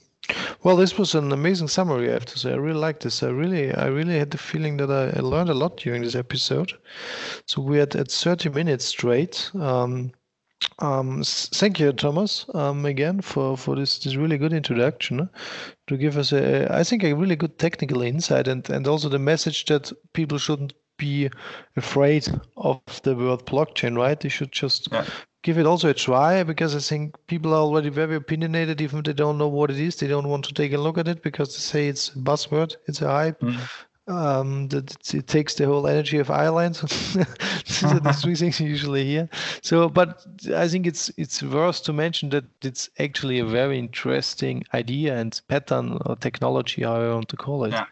Well, 0.63 0.75
this 0.75 0.97
was 0.97 1.15
an 1.15 1.31
amazing 1.31 1.69
summary. 1.69 2.09
I 2.09 2.13
have 2.13 2.25
to 2.25 2.37
say, 2.37 2.51
I 2.51 2.57
really 2.57 2.79
like 2.79 2.99
this. 2.99 3.23
I 3.23 3.29
really, 3.29 3.73
I 3.73 3.87
really 3.87 4.19
had 4.19 4.31
the 4.31 4.37
feeling 4.37 4.77
that 4.77 4.91
I, 4.91 5.17
I 5.17 5.21
learned 5.21 5.49
a 5.49 5.53
lot 5.53 5.77
during 5.77 6.03
this 6.03 6.15
episode. 6.15 6.73
So 7.45 7.61
we 7.61 7.77
had 7.77 7.95
at 7.95 8.11
30 8.11 8.49
minutes 8.49 8.85
straight. 8.85 9.49
Um, 9.55 10.11
um, 10.79 11.23
thank 11.23 11.79
you, 11.79 11.91
Thomas, 11.91 12.45
um, 12.53 12.85
again 12.85 13.21
for, 13.21 13.57
for 13.57 13.75
this, 13.75 13.99
this 13.99 14.15
really 14.15 14.37
good 14.37 14.53
introduction 14.53 15.29
to 15.87 15.97
give 15.97 16.17
us 16.17 16.31
a, 16.31 16.73
I 16.73 16.83
think, 16.83 17.03
a 17.03 17.13
really 17.13 17.35
good 17.35 17.57
technical 17.57 18.01
insight 18.01 18.47
and, 18.47 18.69
and 18.69 18.87
also 18.87 19.09
the 19.09 19.19
message 19.19 19.65
that 19.65 19.91
people 20.13 20.37
shouldn't 20.37 20.73
be 20.97 21.29
afraid 21.77 22.27
of 22.57 22.81
the 23.03 23.15
word 23.15 23.45
blockchain, 23.45 23.97
right? 23.97 24.19
They 24.19 24.29
should 24.29 24.51
just 24.51 24.89
yeah. 24.91 25.05
give 25.43 25.57
it 25.57 25.65
also 25.65 25.89
a 25.89 25.93
try 25.93 26.43
because 26.43 26.75
I 26.75 26.79
think 26.79 27.15
people 27.27 27.53
are 27.53 27.61
already 27.61 27.89
very 27.89 28.15
opinionated, 28.15 28.81
even 28.81 28.99
if 28.99 29.05
they 29.05 29.13
don't 29.13 29.37
know 29.37 29.47
what 29.47 29.71
it 29.71 29.79
is. 29.79 29.95
They 29.95 30.07
don't 30.07 30.27
want 30.27 30.45
to 30.45 30.53
take 30.53 30.73
a 30.73 30.77
look 30.77 30.97
at 30.97 31.07
it 31.07 31.23
because 31.23 31.49
they 31.49 31.61
say 31.61 31.87
it's 31.87 32.09
a 32.09 32.19
buzzword, 32.19 32.75
it's 32.87 33.01
a 33.01 33.07
hype. 33.07 33.39
Mm 33.39 33.59
um, 34.09 34.67
that 34.69 35.13
it 35.13 35.27
takes 35.27 35.53
the 35.53 35.65
whole 35.65 35.87
energy 35.87 36.17
of 36.17 36.31
Ireland. 36.31 36.75
These 36.81 37.83
are 37.83 37.99
the 37.99 38.13
three 38.13 38.35
things 38.35 38.59
you 38.59 38.67
usually 38.67 39.05
hear. 39.05 39.29
So, 39.61 39.87
but 39.87 40.25
I 40.55 40.67
think 40.67 40.87
it's 40.87 41.11
it's 41.17 41.43
worth 41.43 41.83
to 41.83 41.93
mention 41.93 42.29
that 42.29 42.45
it's 42.61 42.89
actually 42.99 43.39
a 43.39 43.45
very 43.45 43.77
interesting 43.77 44.63
idea 44.73 45.15
and 45.15 45.39
pattern 45.47 45.99
or 46.05 46.15
technology, 46.15 46.83
how 46.83 46.95
I 46.95 47.13
want 47.13 47.29
to 47.29 47.37
call 47.37 47.65
it. 47.65 47.71
Yeah. 47.71 47.85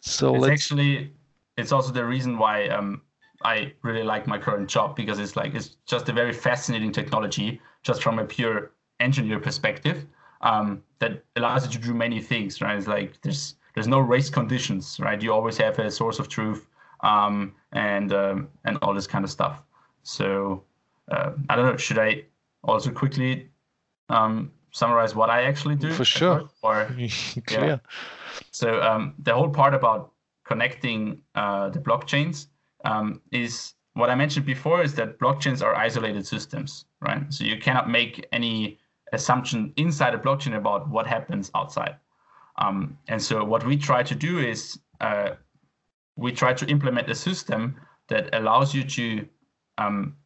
So 0.00 0.34
it's 0.36 0.46
actually 0.46 1.12
it's 1.56 1.72
also 1.72 1.92
the 1.92 2.04
reason 2.04 2.38
why 2.38 2.68
um, 2.68 3.02
I 3.42 3.72
really 3.82 4.02
like 4.02 4.26
my 4.26 4.38
current 4.38 4.68
job 4.68 4.96
because 4.96 5.18
it's 5.18 5.36
like 5.36 5.54
it's 5.54 5.76
just 5.86 6.08
a 6.08 6.12
very 6.12 6.32
fascinating 6.32 6.92
technology, 6.92 7.60
just 7.82 8.02
from 8.02 8.18
a 8.18 8.24
pure 8.24 8.72
engineer 8.98 9.40
perspective, 9.40 10.06
um, 10.40 10.82
that 11.00 11.22
allows 11.36 11.66
you 11.66 11.72
to 11.72 11.86
do 11.86 11.92
many 11.92 12.20
things. 12.22 12.62
Right? 12.62 12.78
It's 12.78 12.86
like 12.86 13.20
there's 13.20 13.56
there's 13.76 13.86
no 13.86 13.98
race 14.00 14.30
conditions, 14.30 14.98
right? 14.98 15.20
You 15.20 15.34
always 15.34 15.58
have 15.58 15.78
a 15.78 15.90
source 15.90 16.18
of 16.18 16.28
truth 16.28 16.66
um, 17.00 17.54
and 17.72 18.10
um, 18.12 18.48
and 18.64 18.78
all 18.80 18.94
this 18.94 19.06
kind 19.06 19.22
of 19.22 19.30
stuff. 19.30 19.62
So 20.02 20.64
uh, 21.12 21.32
I 21.50 21.56
don't 21.56 21.66
know. 21.66 21.76
Should 21.76 21.98
I 21.98 22.24
also 22.64 22.90
quickly 22.90 23.50
um, 24.08 24.50
summarize 24.70 25.14
what 25.14 25.28
I 25.28 25.42
actually 25.42 25.76
do? 25.76 25.92
For 25.92 26.06
sure. 26.06 26.48
Or 26.62 26.90
yeah. 27.50 27.78
So 28.50 28.80
um, 28.80 29.14
the 29.18 29.34
whole 29.34 29.50
part 29.50 29.74
about 29.74 30.12
connecting 30.44 31.18
uh, 31.34 31.68
the 31.68 31.78
blockchains 31.78 32.46
um, 32.86 33.20
is 33.30 33.74
what 33.92 34.08
I 34.08 34.14
mentioned 34.14 34.46
before 34.46 34.82
is 34.82 34.94
that 34.94 35.18
blockchains 35.18 35.62
are 35.62 35.74
isolated 35.74 36.26
systems, 36.26 36.86
right? 37.02 37.22
So 37.30 37.44
you 37.44 37.58
cannot 37.58 37.90
make 37.90 38.26
any 38.32 38.78
assumption 39.12 39.74
inside 39.76 40.14
a 40.14 40.18
blockchain 40.18 40.56
about 40.56 40.88
what 40.88 41.06
happens 41.06 41.50
outside. 41.54 41.96
Um, 42.58 42.98
and 43.08 43.20
so 43.20 43.44
what 43.44 43.64
we 43.66 43.76
try 43.76 44.02
to 44.02 44.14
do 44.14 44.38
is 44.38 44.78
uh, 45.00 45.30
we 46.16 46.32
try 46.32 46.54
to 46.54 46.66
implement 46.66 47.10
a 47.10 47.14
system 47.14 47.76
that 48.08 48.34
allows 48.34 48.74
you 48.74 48.84
to 48.84 49.26
um, 49.78 50.16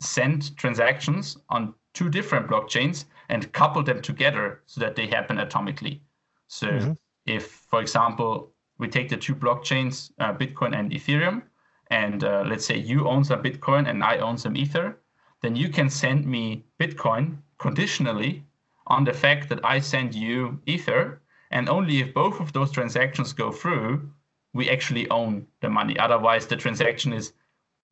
send 0.00 0.56
transactions 0.56 1.36
on 1.48 1.74
two 1.94 2.08
different 2.08 2.48
blockchains 2.48 3.04
and 3.28 3.52
couple 3.52 3.82
them 3.82 4.02
together 4.02 4.62
so 4.66 4.80
that 4.80 4.96
they 4.96 5.06
happen 5.06 5.36
atomically. 5.36 6.00
So 6.48 6.66
mm-hmm. 6.66 6.92
if, 7.26 7.46
for 7.70 7.80
example, 7.80 8.52
we 8.78 8.88
take 8.88 9.08
the 9.08 9.16
two 9.16 9.34
blockchains, 9.34 10.10
uh, 10.18 10.32
Bitcoin 10.32 10.74
and 10.74 10.90
Ethereum, 10.90 11.42
and 11.90 12.24
uh, 12.24 12.44
let's 12.46 12.64
say 12.64 12.76
you 12.76 13.08
own 13.08 13.24
some 13.24 13.42
Bitcoin 13.42 13.88
and 13.88 14.02
I 14.02 14.18
own 14.18 14.38
some 14.38 14.56
Ether, 14.56 14.98
then 15.42 15.54
you 15.56 15.68
can 15.68 15.90
send 15.90 16.26
me 16.26 16.64
Bitcoin 16.80 17.38
conditionally 17.58 18.44
on 18.90 19.04
the 19.04 19.12
fact 19.12 19.48
that 19.48 19.64
I 19.64 19.78
send 19.80 20.14
you 20.14 20.60
Ether, 20.66 21.22
and 21.50 21.68
only 21.68 22.00
if 22.00 22.12
both 22.12 22.40
of 22.40 22.52
those 22.52 22.72
transactions 22.72 23.32
go 23.32 23.50
through, 23.52 24.10
we 24.52 24.68
actually 24.68 25.08
own 25.10 25.46
the 25.60 25.70
money. 25.70 25.98
Otherwise, 25.98 26.46
the 26.46 26.56
transaction 26.56 27.12
is 27.12 27.32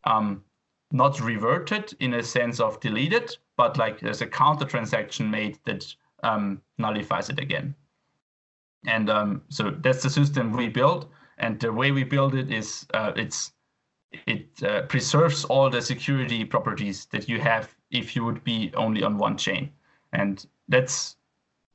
um, 0.05 0.43
not 0.91 1.21
reverted 1.21 1.95
in 2.01 2.15
a 2.15 2.23
sense 2.23 2.61
of 2.61 2.81
deleted, 2.81 3.37
but 3.57 3.79
like 3.79 4.01
there's 4.01 4.23
a 4.23 4.27
counter 4.27 4.65
transaction 4.65 5.31
made 5.31 5.59
that 5.65 5.87
um, 6.23 6.61
nullifies 6.79 7.31
it 7.31 7.39
again. 7.39 7.75
And 8.87 9.09
um, 9.11 9.43
so 9.49 9.71
that's 9.71 10.03
the 10.03 10.11
system 10.11 10.53
we 10.53 10.69
build. 10.69 11.09
And 11.39 11.61
the 11.61 11.73
way 11.73 11.93
we 11.93 12.05
build 12.05 12.35
it 12.35 12.51
is 12.51 12.87
uh, 12.95 13.13
it's 13.15 13.53
it 14.27 14.63
uh, 14.63 14.83
preserves 14.83 15.45
all 15.45 15.69
the 15.71 15.83
security 15.83 16.45
properties 16.45 17.07
that 17.07 17.29
you 17.29 17.41
have 17.41 17.75
if 17.91 18.17
you 18.17 18.25
would 18.25 18.43
be 18.43 18.73
only 18.75 19.03
on 19.03 19.19
one 19.19 19.37
chain. 19.37 19.71
And 20.12 20.44
that's 20.68 21.16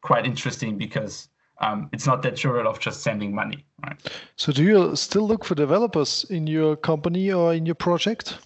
quite 0.02 0.26
interesting 0.26 0.78
because 0.78 1.30
um, 1.62 1.90
it's 1.94 2.06
not 2.06 2.22
that 2.24 2.36
trivial 2.36 2.68
of 2.68 2.80
just 2.80 3.02
sending 3.02 3.34
money. 3.34 3.66
Right? 3.84 3.98
So, 4.36 4.52
do 4.52 4.64
you 4.64 4.96
still 4.96 5.28
look 5.28 5.46
for 5.46 5.56
developers 5.56 6.26
in 6.30 6.48
your 6.48 6.76
company 6.76 7.32
or 7.32 7.54
in 7.54 7.66
your 7.66 7.76
project? 7.76 8.38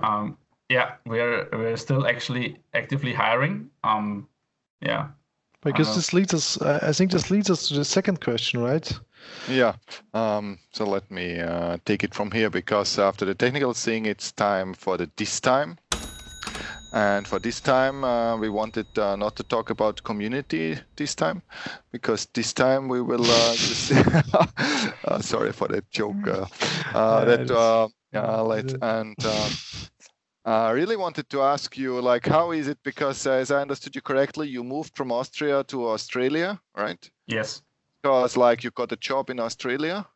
Um, 0.00 0.36
yeah, 0.68 0.94
we're 1.06 1.48
we're 1.52 1.76
still 1.76 2.06
actually 2.06 2.56
actively 2.74 3.12
hiring. 3.12 3.70
Um, 3.82 4.28
yeah. 4.80 5.08
I 5.66 5.70
guess 5.70 5.92
uh, 5.92 5.94
this 5.94 6.12
leads 6.12 6.34
us. 6.34 6.60
I 6.60 6.92
think 6.92 7.10
this 7.10 7.30
leads 7.30 7.48
us 7.48 7.68
to 7.68 7.74
the 7.74 7.84
second 7.84 8.20
question, 8.20 8.60
right? 8.60 8.92
Yeah. 9.48 9.76
Um, 10.12 10.58
so 10.72 10.84
let 10.84 11.10
me 11.10 11.40
uh, 11.40 11.78
take 11.86 12.04
it 12.04 12.14
from 12.14 12.30
here 12.30 12.50
because 12.50 12.98
after 12.98 13.24
the 13.24 13.34
technical 13.34 13.72
thing, 13.72 14.04
it's 14.04 14.30
time 14.32 14.74
for 14.74 14.98
the 14.98 15.10
this 15.16 15.40
time. 15.40 15.78
And 16.94 17.26
for 17.26 17.40
this 17.40 17.60
time, 17.60 18.04
uh, 18.04 18.36
we 18.36 18.48
wanted 18.48 18.86
uh, 18.96 19.16
not 19.16 19.34
to 19.36 19.42
talk 19.42 19.70
about 19.70 20.04
community 20.04 20.78
this 20.94 21.16
time, 21.16 21.42
because 21.90 22.26
this 22.34 22.52
time 22.52 22.86
we 22.86 23.02
will. 23.02 23.24
Uh, 23.24 23.54
just, 23.56 23.92
uh, 25.04 25.18
sorry 25.20 25.50
for 25.50 25.66
that 25.68 25.90
joke. 25.90 26.24
Uh, 26.24 26.46
uh, 26.94 27.24
that 27.24 27.90
yeah, 28.12 28.40
let 28.40 28.72
and. 28.80 29.16
I 30.46 30.72
really 30.72 30.96
wanted 30.96 31.30
to 31.30 31.40
ask 31.40 31.78
you, 31.78 32.02
like, 32.02 32.26
how 32.26 32.50
is 32.50 32.68
it? 32.68 32.78
Because 32.84 33.26
as 33.26 33.50
I 33.50 33.62
understood 33.62 33.96
you 33.96 34.02
correctly, 34.02 34.46
you 34.46 34.62
moved 34.62 34.94
from 34.94 35.10
Austria 35.10 35.64
to 35.64 35.88
Australia, 35.88 36.60
right? 36.76 37.10
Yes. 37.26 37.62
Because 38.02 38.36
like 38.36 38.62
you 38.62 38.70
got 38.70 38.92
a 38.92 38.96
job 38.96 39.30
in 39.30 39.40
Australia. 39.40 40.06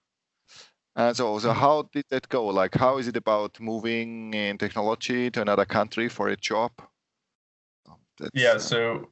And 0.99 1.17
so, 1.17 1.39
so 1.39 1.53
how 1.53 1.89
did 1.93 2.07
that 2.11 2.29
go? 2.29 2.47
Like, 2.47 2.75
how 2.75 2.99
is 2.99 3.07
it 3.07 3.17
about 3.17 3.61
moving 3.61 4.35
in 4.35 4.59
technology 4.59 5.31
to 5.31 5.41
another 5.41 5.65
country 5.65 6.09
for 6.09 6.29
a 6.29 6.37
job? 6.37 6.73
That's, 8.19 8.33
yeah. 8.35 8.59
So, 8.59 9.09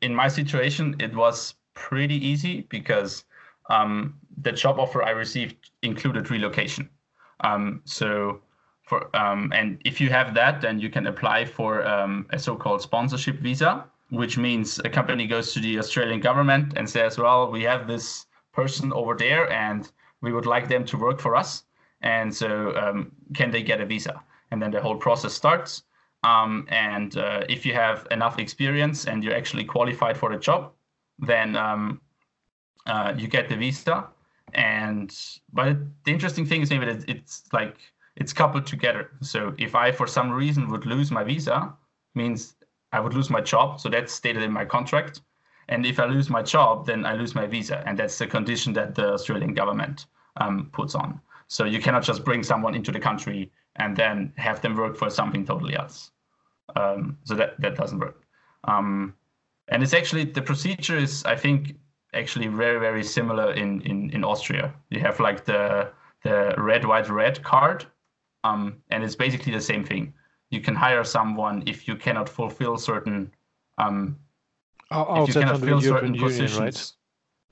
in 0.00 0.12
my 0.12 0.26
situation, 0.26 0.96
it 0.98 1.14
was 1.14 1.54
pretty 1.74 2.16
easy 2.16 2.62
because 2.62 3.24
um, 3.70 4.18
the 4.42 4.50
job 4.50 4.80
offer 4.80 5.04
I 5.04 5.10
received 5.10 5.70
included 5.82 6.28
relocation. 6.28 6.90
Um, 7.44 7.82
so, 7.84 8.40
for 8.82 9.14
um, 9.16 9.52
and 9.54 9.80
if 9.84 10.00
you 10.00 10.10
have 10.10 10.34
that, 10.34 10.60
then 10.60 10.80
you 10.80 10.90
can 10.90 11.06
apply 11.06 11.44
for 11.44 11.86
um, 11.86 12.26
a 12.30 12.38
so-called 12.38 12.82
sponsorship 12.82 13.38
visa, 13.38 13.84
which 14.10 14.38
means 14.38 14.80
a 14.80 14.90
company 14.90 15.28
goes 15.28 15.52
to 15.54 15.60
the 15.60 15.78
Australian 15.78 16.18
government 16.18 16.72
and 16.76 16.90
says, 16.90 17.16
"Well, 17.16 17.48
we 17.48 17.62
have 17.62 17.86
this 17.86 18.26
person 18.52 18.92
over 18.92 19.14
there, 19.14 19.48
and 19.52 19.88
we 20.22 20.32
would 20.32 20.46
like 20.46 20.68
them 20.68 20.84
to 20.86 20.96
work 20.96 21.20
for 21.20 21.36
us. 21.36 21.64
And 22.00 22.34
so, 22.34 22.74
um, 22.76 23.12
can 23.34 23.50
they 23.50 23.62
get 23.62 23.80
a 23.80 23.86
visa? 23.86 24.22
And 24.50 24.60
then 24.60 24.70
the 24.70 24.80
whole 24.80 24.96
process 24.96 25.32
starts. 25.34 25.82
Um, 26.24 26.66
and 26.68 27.16
uh, 27.16 27.44
if 27.48 27.66
you 27.66 27.74
have 27.74 28.06
enough 28.10 28.38
experience 28.38 29.06
and 29.06 29.22
you're 29.22 29.34
actually 29.34 29.64
qualified 29.64 30.16
for 30.16 30.32
the 30.32 30.38
job, 30.38 30.72
then 31.18 31.56
um, 31.56 32.00
uh, 32.86 33.12
you 33.16 33.28
get 33.28 33.48
the 33.48 33.56
visa. 33.56 34.08
And 34.54 35.16
but 35.52 35.76
the 36.04 36.12
interesting 36.12 36.46
thing 36.46 36.62
is 36.62 36.70
maybe 36.70 36.86
that 36.86 37.08
it's 37.08 37.44
like 37.52 37.76
it's 38.16 38.32
coupled 38.32 38.66
together. 38.66 39.10
So 39.20 39.54
if 39.58 39.74
I 39.74 39.92
for 39.92 40.06
some 40.06 40.30
reason 40.30 40.68
would 40.70 40.86
lose 40.86 41.10
my 41.10 41.24
visa, 41.24 41.74
means 42.14 42.54
I 42.92 43.00
would 43.00 43.14
lose 43.14 43.30
my 43.30 43.40
job. 43.40 43.80
So 43.80 43.88
that's 43.88 44.12
stated 44.12 44.42
in 44.42 44.52
my 44.52 44.64
contract. 44.64 45.22
And 45.68 45.86
if 45.86 45.98
I 46.00 46.06
lose 46.06 46.28
my 46.28 46.42
job, 46.42 46.86
then 46.86 47.06
I 47.06 47.14
lose 47.14 47.34
my 47.34 47.46
visa. 47.46 47.82
And 47.86 47.98
that's 47.98 48.18
the 48.18 48.26
condition 48.26 48.72
that 48.74 48.94
the 48.94 49.12
Australian 49.12 49.54
government 49.54 50.06
um, 50.36 50.70
puts 50.72 50.94
on. 50.94 51.20
So 51.48 51.64
you 51.64 51.80
cannot 51.80 52.02
just 52.02 52.24
bring 52.24 52.42
someone 52.42 52.74
into 52.74 52.92
the 52.92 53.00
country 53.00 53.50
and 53.76 53.96
then 53.96 54.32
have 54.36 54.60
them 54.60 54.76
work 54.76 54.96
for 54.96 55.10
something 55.10 55.44
totally 55.44 55.76
else. 55.76 56.10
Um, 56.76 57.18
so 57.24 57.34
that, 57.34 57.60
that 57.60 57.76
doesn't 57.76 57.98
work. 57.98 58.22
Um, 58.64 59.14
and 59.68 59.82
it's 59.82 59.94
actually, 59.94 60.24
the 60.24 60.42
procedure 60.42 60.96
is, 60.96 61.24
I 61.24 61.36
think, 61.36 61.76
actually 62.14 62.48
very, 62.48 62.78
very 62.78 63.04
similar 63.04 63.52
in, 63.52 63.80
in, 63.82 64.10
in 64.10 64.24
Austria. 64.24 64.74
You 64.90 65.00
have 65.00 65.20
like 65.20 65.44
the, 65.44 65.90
the 66.22 66.54
red, 66.58 66.84
white, 66.84 67.08
red 67.08 67.42
card. 67.42 67.86
Um, 68.44 68.78
and 68.90 69.04
it's 69.04 69.16
basically 69.16 69.52
the 69.52 69.60
same 69.60 69.84
thing. 69.84 70.12
You 70.50 70.60
can 70.60 70.74
hire 70.74 71.04
someone 71.04 71.62
if 71.66 71.86
you 71.88 71.96
cannot 71.96 72.28
fulfill 72.28 72.76
certain 72.76 73.32
um, 73.78 74.18
if 74.92 75.28
you 75.28 75.34
cannot 75.34 75.60
fill 75.60 75.80
certain 75.80 76.14
Union, 76.14 76.28
positions. 76.28 76.58
Right? 76.58 76.92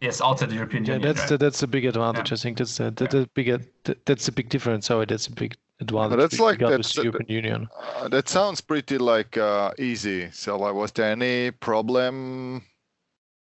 Yes, 0.00 0.20
outside 0.22 0.48
the 0.50 0.54
European 0.54 0.84
yeah, 0.84 0.94
Union. 0.94 1.08
Yeah, 1.08 1.12
that's 1.12 1.28
the 1.28 1.38
that's 1.38 1.62
a 1.62 1.66
big 1.66 1.84
advantage. 1.84 2.30
Yeah. 2.30 2.36
I 2.36 2.38
think 2.38 2.58
that's 2.58 2.76
the, 2.76 2.90
the, 2.90 3.06
the 3.06 3.30
big 3.34 3.62
that's 4.06 4.28
a 4.28 4.32
big 4.32 4.48
difference. 4.48 4.86
So 4.86 5.04
that's 5.04 5.26
a 5.26 5.32
big 5.32 5.56
advantage. 5.80 6.18
that's 6.18 6.40
like 6.40 6.58
that's, 6.58 6.94
the 6.94 7.04
European 7.04 7.44
Union. 7.44 7.68
Uh, 7.96 8.08
that 8.08 8.28
sounds 8.28 8.60
pretty 8.60 8.96
like 8.96 9.36
uh, 9.36 9.72
easy. 9.78 10.30
So 10.32 10.56
like, 10.56 10.74
was 10.74 10.92
there 10.92 11.10
any 11.10 11.50
problem 11.50 12.62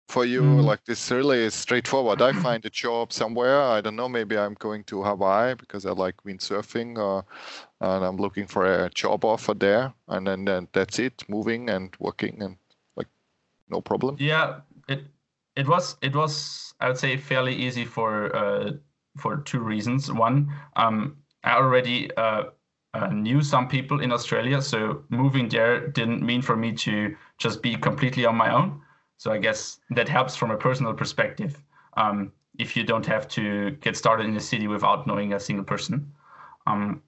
for 0.09 0.25
you? 0.25 0.43
Mm. 0.43 0.65
Like 0.65 0.85
this 0.85 1.11
really 1.11 1.39
is 1.39 1.55
straightforward. 1.55 2.23
I 2.23 2.33
find 2.33 2.65
a 2.65 2.71
job 2.71 3.13
somewhere. 3.13 3.61
I 3.61 3.81
don't 3.81 3.97
know. 3.97 4.09
Maybe 4.09 4.39
I'm 4.39 4.55
going 4.55 4.85
to 4.85 5.03
Hawaii 5.03 5.55
because 5.55 5.85
I 5.85 5.91
like 5.91 6.17
windsurfing, 6.23 6.99
uh, 6.99 7.23
and 7.81 8.05
I'm 8.05 8.19
looking 8.19 8.47
for 8.47 8.85
a 8.85 8.91
job 8.91 9.25
offer 9.25 9.55
there, 9.55 9.93
and 10.07 10.27
then, 10.27 10.45
then 10.45 10.69
that's 10.73 11.01
it. 11.01 11.25
Moving 11.29 11.71
and 11.71 11.93
working 11.99 12.41
and 12.41 12.57
like 12.57 12.66
no 13.69 13.81
problem. 13.81 14.17
Yeah, 14.19 14.61
it 14.89 15.05
it 15.55 15.67
was 15.69 15.97
it 16.03 16.15
was 16.15 16.75
I 16.81 16.89
would 16.89 16.99
say 16.99 17.17
fairly 17.17 17.55
easy 17.55 17.85
for 17.85 18.35
uh, 18.35 18.73
for 19.17 19.39
two 19.39 19.61
reasons. 19.61 20.13
One, 20.13 20.53
um, 20.77 21.17
I 21.45 21.57
already 21.57 22.15
uh, 22.17 22.45
uh, 22.95 23.09
knew 23.09 23.43
some 23.43 23.69
people 23.69 24.01
in 24.01 24.13
Australia, 24.13 24.61
so 24.63 25.03
moving 25.09 25.49
there 25.49 25.89
didn't 25.89 26.23
mean 26.23 26.43
for 26.43 26.57
me 26.57 26.73
to 26.73 27.17
just 27.39 27.63
be 27.63 27.77
completely 27.77 28.25
on 28.27 28.37
my 28.37 28.53
own. 28.53 28.81
So 29.19 29.33
I 29.33 29.39
guess 29.39 29.81
that 29.91 30.09
helps 30.09 30.37
from 30.37 30.51
a 30.51 30.57
personal 30.57 30.93
perspective. 30.95 31.63
Um, 31.97 32.33
if 32.59 32.77
you 32.77 32.85
don't 32.85 33.07
have 33.07 33.29
to 33.29 33.73
get 33.83 33.97
started 33.97 34.27
in 34.27 34.35
the 34.35 34.41
city 34.41 34.67
without 34.67 35.07
knowing 35.07 35.33
a 35.35 35.41
single 35.41 35.65
person. 35.65 36.13
Um, 36.67 37.03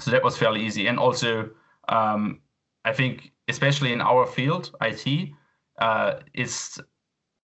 so 0.00 0.10
that 0.10 0.22
was 0.22 0.36
fairly 0.36 0.64
easy. 0.64 0.86
And 0.86 0.98
also, 0.98 1.50
um, 1.88 2.40
I 2.84 2.92
think, 2.92 3.32
especially 3.48 3.92
in 3.92 4.00
our 4.00 4.26
field, 4.26 4.70
IT, 4.80 5.32
uh, 5.78 6.20
is 6.34 6.80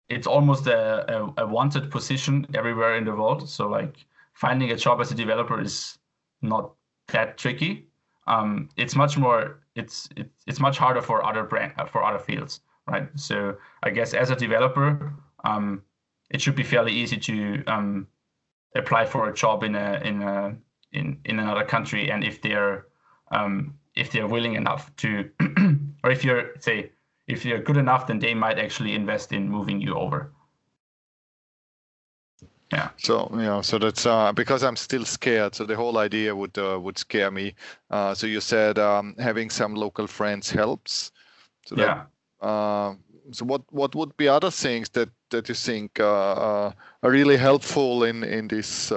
it's 0.10 0.28
almost 0.28 0.68
a, 0.68 1.06
a, 1.16 1.34
a, 1.44 1.48
wanted 1.48 1.90
position 1.90 2.46
everywhere 2.54 2.98
in 2.98 3.06
the 3.06 3.12
world. 3.12 3.50
So 3.50 3.68
like 3.68 4.06
finding 4.34 4.72
a 4.72 4.76
job 4.76 5.00
as 5.00 5.12
a 5.12 5.16
developer 5.16 5.62
is 5.62 5.98
not 6.42 6.74
that 7.08 7.38
tricky. 7.38 7.88
Um, 8.28 8.70
it's 8.76 8.96
much 8.96 9.18
more 9.18 9.60
it's 9.76 10.10
it's 10.18 10.44
it's 10.48 10.60
much 10.60 10.78
harder 10.78 11.02
for 11.02 11.26
other 11.26 11.44
brand 11.44 11.74
uh, 11.78 11.86
for 11.86 12.04
other 12.04 12.20
fields, 12.20 12.62
right? 12.88 13.08
So 13.16 13.56
I 13.84 13.90
guess 13.90 14.14
as 14.14 14.30
a 14.30 14.36
developer, 14.36 15.14
um, 15.44 15.82
it 16.30 16.42
should 16.42 16.56
be 16.56 16.64
fairly 16.64 16.92
easy 16.92 17.18
to 17.18 17.64
um, 17.68 18.08
apply 18.76 19.06
for 19.06 19.30
a 19.30 19.34
job 19.34 19.64
in 19.64 19.76
a 19.76 20.02
in 20.04 20.22
a 20.22 20.56
in 20.92 21.20
in 21.26 21.40
another 21.40 21.64
country, 21.64 22.12
and 22.12 22.24
if 22.24 22.42
they're 22.42 22.86
um, 23.32 23.76
if 23.96 24.12
they're 24.12 24.28
willing 24.28 24.56
enough 24.56 24.96
to, 24.98 25.30
or 26.04 26.12
if 26.12 26.24
you're 26.24 26.52
say 26.60 26.92
if 27.32 27.46
you're 27.46 27.64
good 27.64 27.78
enough, 27.78 28.08
then 28.08 28.20
they 28.20 28.34
might 28.34 28.60
actually 28.60 28.94
invest 28.94 29.32
in 29.32 29.50
moving 29.50 29.82
you 29.82 29.96
over. 29.96 30.32
Yeah. 32.74 32.90
So 32.98 33.30
you 33.32 33.38
know, 33.38 33.62
so 33.62 33.78
that's 33.80 34.06
uh, 34.06 34.32
because 34.32 34.64
I'm 34.64 34.78
still 34.78 35.06
scared. 35.06 35.56
So 35.56 35.66
the 35.66 35.76
whole 35.76 35.98
idea 35.98 36.36
would 36.36 36.58
uh, 36.58 36.80
would 36.80 36.98
scare 36.98 37.32
me. 37.32 37.54
Uh, 37.90 38.14
so 38.14 38.28
you 38.28 38.42
said 38.42 38.80
um, 38.80 39.16
having 39.20 39.50
some 39.50 39.76
local 39.76 40.08
friends 40.08 40.50
helps. 40.50 41.12
So 41.66 41.76
that, 41.76 42.08
yeah. 42.42 42.48
Uh, 42.48 42.96
so 43.32 43.46
what 43.46 43.62
what 43.72 43.94
would 43.96 44.16
be 44.18 44.30
other 44.30 44.52
things 44.52 44.90
that 44.90 45.10
that 45.30 45.50
you 45.50 45.56
think 45.56 46.00
uh, 46.00 46.34
uh, 46.34 46.72
are 47.04 47.12
really 47.12 47.38
helpful 47.38 48.04
in 48.04 48.24
in 48.24 48.48
this 48.48 48.94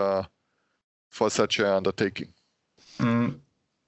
for 1.11 1.31
such 1.31 1.59
an 1.61 1.67
undertaking? 1.67 2.33
Mm, 2.99 3.41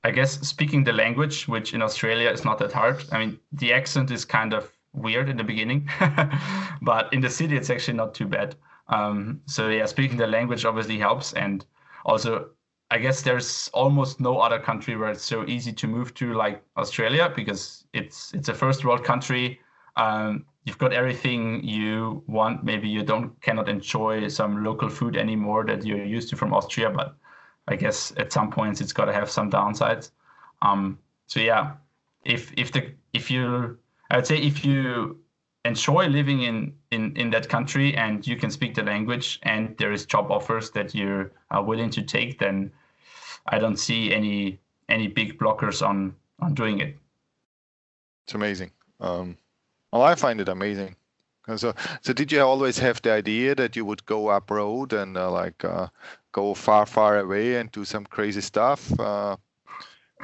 I 0.07 0.13
guess 0.13 0.39
speaking 0.47 0.85
the 0.85 0.93
language, 0.93 1.49
which 1.49 1.75
in 1.75 1.83
Australia 1.83 2.31
is 2.31 2.45
not 2.45 2.59
that 2.59 2.73
hard. 2.73 3.05
I 3.11 3.19
mean, 3.19 3.41
the 3.51 3.73
accent 3.73 4.13
is 4.13 4.25
kind 4.25 4.55
of 4.55 4.71
weird 4.93 5.29
in 5.29 5.37
the 5.37 5.43
beginning, 5.43 5.91
but 6.83 7.13
in 7.13 7.21
the 7.21 7.29
city 7.29 7.57
it's 7.57 7.71
actually 7.71 7.97
not 7.97 8.15
too 8.15 8.27
bad. 8.27 8.55
Um, 8.87 9.41
so 9.47 9.69
yeah, 9.69 9.85
speaking 9.87 10.17
the 10.17 10.29
language 10.29 10.65
obviously 10.65 10.97
helps, 10.97 11.33
and 11.33 11.67
also 12.05 12.51
I 12.93 12.99
guess 12.99 13.23
there's 13.23 13.69
almost 13.75 14.21
no 14.21 14.39
other 14.39 14.61
country 14.61 14.97
where 14.97 15.11
it's 15.11 15.25
so 15.25 15.45
easy 15.49 15.73
to 15.73 15.89
move 15.89 16.15
to 16.15 16.35
like 16.35 16.63
Australia 16.77 17.33
because 17.35 17.85
it's 17.93 18.33
it's 18.33 18.49
a 18.49 18.55
first 18.55 18.85
world 18.85 19.03
country. 19.03 19.59
Um, 19.97 20.45
you've 20.67 20.79
got 20.79 20.93
everything 20.93 21.65
you 21.65 22.23
want. 22.29 22.63
Maybe 22.63 22.89
you 22.89 23.03
don't 23.03 23.29
cannot 23.41 23.69
enjoy 23.69 24.29
some 24.29 24.63
local 24.63 24.89
food 24.89 25.17
anymore 25.17 25.65
that 25.65 25.85
you're 25.85 26.05
used 26.05 26.29
to 26.31 26.37
from 26.37 26.55
Austria, 26.55 26.91
but 26.91 27.17
I 27.69 27.77
guess 27.77 28.13
at 28.17 28.33
some 28.33 28.51
points 28.51 28.81
it's 28.81 28.93
got 28.93 29.07
to 29.07 29.13
have 29.13 29.31
some 29.31 29.51
downsides. 29.51 30.11
Um, 30.63 30.99
so 31.27 31.41
yeah, 31.41 31.73
if 32.25 32.53
if 32.57 32.73
the 32.73 32.93
if 33.13 33.31
you 33.31 33.79
I 34.11 34.17
would 34.17 34.27
say 34.27 34.39
if 34.39 34.65
you 34.65 35.19
enjoy 35.65 36.07
living 36.07 36.43
in, 36.43 36.75
in 36.91 37.17
in 37.17 37.31
that 37.31 37.49
country 37.49 37.97
and 37.97 38.27
you 38.27 38.37
can 38.37 38.51
speak 38.51 38.75
the 38.75 38.83
language 38.83 39.41
and 39.43 39.77
there 39.79 39.93
is 39.93 40.07
job 40.07 40.31
offers 40.31 40.71
that 40.71 40.95
you 40.95 41.31
are 41.51 41.63
willing 41.63 41.91
to 41.91 42.03
take, 42.03 42.39
then 42.39 42.71
I 43.47 43.59
don't 43.59 43.77
see 43.77 44.15
any 44.15 44.61
any 44.89 45.09
big 45.09 45.39
blockers 45.39 45.87
on 45.87 46.15
on 46.41 46.55
doing 46.55 46.81
it. 46.81 46.97
It's 48.25 48.35
amazing. 48.35 48.71
Um, 49.01 49.37
well, 49.93 50.03
I 50.03 50.15
find 50.15 50.41
it 50.41 50.49
amazing. 50.49 50.97
So, 51.55 51.75
so 52.03 52.13
did 52.13 52.33
you 52.33 52.41
always 52.41 52.79
have 52.79 53.01
the 53.03 53.13
idea 53.13 53.55
that 53.55 53.77
you 53.77 53.85
would 53.85 54.05
go 54.05 54.31
abroad 54.31 54.93
and 54.93 55.17
uh, 55.17 55.31
like 55.31 55.65
uh, 55.65 55.89
go 56.33 56.55
far, 56.55 56.87
far 56.87 57.19
away 57.19 57.57
and 57.57 57.71
do 57.71 57.85
some 57.85 58.05
crazy 58.05 58.41
stuff 58.41 58.99
uh, 58.99 59.37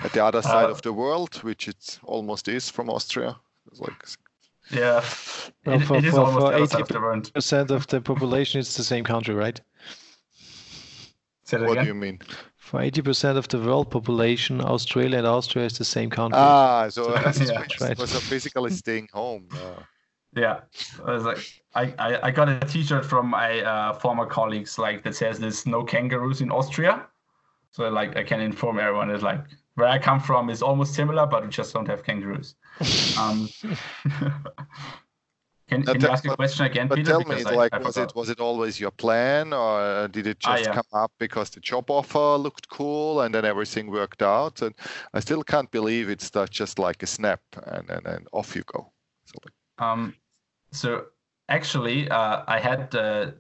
at 0.03 0.13
the 0.13 0.25
other 0.25 0.43
side 0.43 0.67
uh, 0.67 0.71
of 0.71 0.83
the 0.83 0.93
world, 0.93 1.37
which 1.45 1.69
it 1.69 2.01
almost 2.03 2.49
is 2.49 2.69
from 2.69 2.91
Austria? 2.91 3.37
It's 3.71 3.81
like 3.81 4.05
yeah, 4.71 5.05
well, 5.67 5.81
it, 5.81 5.85
for, 5.85 5.97
it 5.97 6.05
is 6.05 6.15
for, 6.15 6.33
for 6.33 6.53
80% 6.53 7.71
of 7.71 7.87
the 7.89 8.01
population, 8.01 8.61
it's 8.61 8.77
the 8.77 8.85
same 8.85 9.05
country, 9.05 9.35
right? 9.35 9.61
what 11.51 11.73
again? 11.73 11.85
do 11.85 11.89
you 11.89 11.95
mean? 11.95 12.19
For 12.57 12.81
80% 12.81 13.37
of 13.37 13.49
the 13.49 13.59
world 13.59 13.91
population, 13.91 14.61
Australia 14.63 15.19
and 15.19 15.27
Austria 15.27 15.67
is 15.67 15.77
the 15.77 15.85
same 15.85 16.09
country. 16.09 16.41
Ah, 16.41 16.89
so, 16.89 17.15
so, 17.33 17.45
yeah. 17.53 17.67
right. 17.81 17.99
so 17.99 18.21
basically 18.31 18.71
staying 18.71 19.09
home. 19.13 19.49
Uh, 19.53 19.83
yeah, 20.35 20.61
I 21.05 21.13
was 21.13 21.25
like, 21.25 21.63
I, 21.75 21.95
I, 21.99 22.27
I 22.29 22.31
got 22.31 22.49
a 22.49 22.61
T-shirt 22.61 23.05
from 23.05 23.29
my 23.29 23.61
uh, 23.61 23.93
former 23.95 24.27
colleagues 24.27 24.79
like 24.79 25.03
that 25.05 25.15
says 25.15 25.39
there's 25.39 25.67
no 25.67 25.85
kangaroos 25.85 26.41
in 26.41 26.51
Austria. 26.51 27.07
So 27.71 27.89
like 27.89 28.17
I 28.17 28.23
can 28.23 28.41
inform 28.41 28.79
everyone 28.79 29.11
is 29.11 29.23
like 29.23 29.45
where 29.75 29.89
I 29.89 29.99
come 29.99 30.21
from 30.21 30.51
is 30.51 30.63
almost 30.63 30.95
similar, 30.95 31.27
but 31.27 31.43
we 31.43 31.49
just 31.49 31.73
don't 31.73 31.89
have 31.89 32.05
kangaroos. 32.05 32.55
Um, 33.19 33.49
can, 35.69 35.83
can 35.83 36.01
you 36.01 36.09
ask 36.09 36.25
a 36.27 36.35
question 36.35 36.67
again, 36.67 36.89
but 36.89 36.97
Peter? 36.97 37.11
tell 37.11 37.25
me, 37.25 37.45
I, 37.45 37.55
like, 37.55 37.73
I 37.75 37.79
was 37.79 37.97
it 37.97 38.15
was 38.15 38.29
it 38.31 38.41
always 38.41 38.81
your 38.81 38.91
plan, 38.91 39.53
or 39.53 40.09
did 40.09 40.27
it 40.27 40.39
ah, 40.45 40.57
just 40.57 40.69
ah, 40.69 40.71
yeah. 40.71 40.75
come 40.75 41.01
up 41.05 41.13
because 41.19 41.51
the 41.51 41.61
job 41.61 41.91
offer 41.91 42.37
looked 42.37 42.69
cool 42.69 43.21
and 43.23 43.35
then 43.35 43.45
everything 43.45 43.91
worked 43.91 44.23
out? 44.23 44.63
And 44.63 44.75
I 45.15 45.21
still 45.21 45.43
can't 45.43 45.71
believe 45.71 46.09
it's 46.11 46.31
just 46.51 46.79
like 46.79 47.03
a 47.03 47.07
snap 47.07 47.43
and 47.67 47.89
and, 47.91 48.07
and 48.07 48.27
off 48.33 48.57
you 48.57 48.63
go. 48.65 48.93
So, 49.25 49.35
um, 49.79 50.15
so 50.73 51.07
actually, 51.49 52.09
uh, 52.11 52.43
I 52.49 52.59
had 52.59 52.91
the 52.91 53.35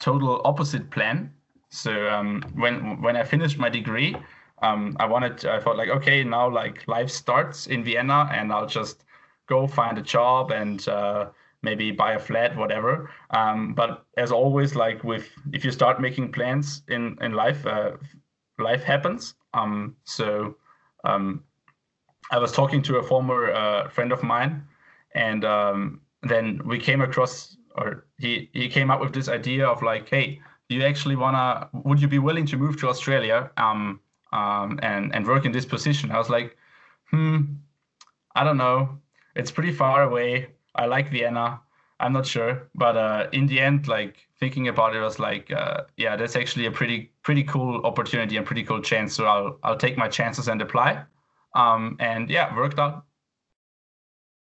total 0.00 0.40
opposite 0.44 0.90
plan. 0.90 1.32
So 1.70 2.08
um, 2.08 2.42
when 2.54 3.00
when 3.02 3.16
I 3.16 3.24
finished 3.24 3.58
my 3.58 3.68
degree, 3.68 4.16
um, 4.62 4.96
I 4.98 5.06
wanted 5.06 5.38
to, 5.38 5.52
I 5.54 5.60
thought 5.60 5.76
like 5.76 5.90
okay 5.90 6.24
now 6.24 6.48
like 6.50 6.86
life 6.88 7.10
starts 7.10 7.66
in 7.66 7.84
Vienna 7.84 8.28
and 8.32 8.52
I'll 8.52 8.66
just 8.66 9.04
go 9.46 9.66
find 9.66 9.98
a 9.98 10.02
job 10.02 10.50
and 10.50 10.86
uh, 10.88 11.30
maybe 11.62 11.90
buy 11.90 12.12
a 12.14 12.18
flat 12.18 12.56
whatever. 12.56 13.10
Um, 13.30 13.74
but 13.74 14.06
as 14.16 14.32
always 14.32 14.74
like 14.74 15.04
with 15.04 15.30
if 15.52 15.64
you 15.64 15.70
start 15.70 16.00
making 16.00 16.32
plans 16.32 16.82
in 16.88 17.16
in 17.20 17.32
life, 17.32 17.66
uh, 17.66 17.92
life 18.58 18.82
happens. 18.82 19.34
Um, 19.54 19.96
so 20.04 20.56
um, 21.04 21.44
I 22.30 22.38
was 22.38 22.52
talking 22.52 22.82
to 22.82 22.96
a 22.96 23.02
former 23.02 23.52
uh, 23.52 23.88
friend 23.88 24.12
of 24.12 24.22
mine 24.22 24.66
and 25.14 25.44
um, 25.44 26.00
then 26.22 26.60
we 26.64 26.78
came 26.78 27.00
across 27.00 27.56
or 27.76 28.06
he 28.18 28.50
he 28.52 28.68
came 28.68 28.90
up 28.90 29.00
with 29.00 29.12
this 29.12 29.28
idea 29.28 29.66
of 29.66 29.82
like 29.82 30.08
hey 30.08 30.40
do 30.68 30.76
you 30.76 30.82
actually 30.84 31.16
wanna 31.16 31.68
would 31.72 32.00
you 32.00 32.08
be 32.08 32.18
willing 32.18 32.46
to 32.46 32.56
move 32.56 32.76
to 32.80 32.88
australia 32.88 33.50
um, 33.56 34.00
um, 34.32 34.78
and 34.82 35.14
and 35.14 35.26
work 35.26 35.44
in 35.44 35.52
this 35.52 35.64
position? 35.66 36.10
I 36.10 36.18
was 36.18 36.28
like 36.30 36.56
hmm 37.10 37.42
i 38.34 38.44
don't 38.44 38.56
know. 38.58 38.98
It's 39.34 39.50
pretty 39.52 39.72
far 39.72 40.02
away. 40.02 40.48
I 40.74 40.86
like 40.86 41.10
vienna. 41.10 41.60
I'm 42.00 42.12
not 42.12 42.26
sure. 42.26 42.68
But 42.74 42.96
uh, 42.96 43.28
in 43.32 43.46
the 43.46 43.60
end 43.60 43.88
like 43.88 44.16
thinking 44.40 44.68
about 44.68 44.94
it 44.96 45.00
was 45.00 45.18
like 45.18 45.50
uh, 45.52 45.82
yeah 45.96 46.16
that's 46.16 46.36
actually 46.36 46.66
a 46.66 46.70
pretty 46.70 47.12
pretty 47.22 47.44
cool 47.44 47.84
opportunity 47.84 48.36
and 48.36 48.46
pretty 48.46 48.64
cool 48.64 48.80
chance. 48.82 49.14
So 49.14 49.26
i'll 49.26 49.58
i'll 49.62 49.76
take 49.76 49.96
my 49.96 50.08
chances 50.08 50.48
and 50.48 50.60
apply. 50.62 51.04
Um, 51.54 51.96
and 52.00 52.30
yeah 52.30 52.54
worked 52.56 52.78
out. 52.78 53.04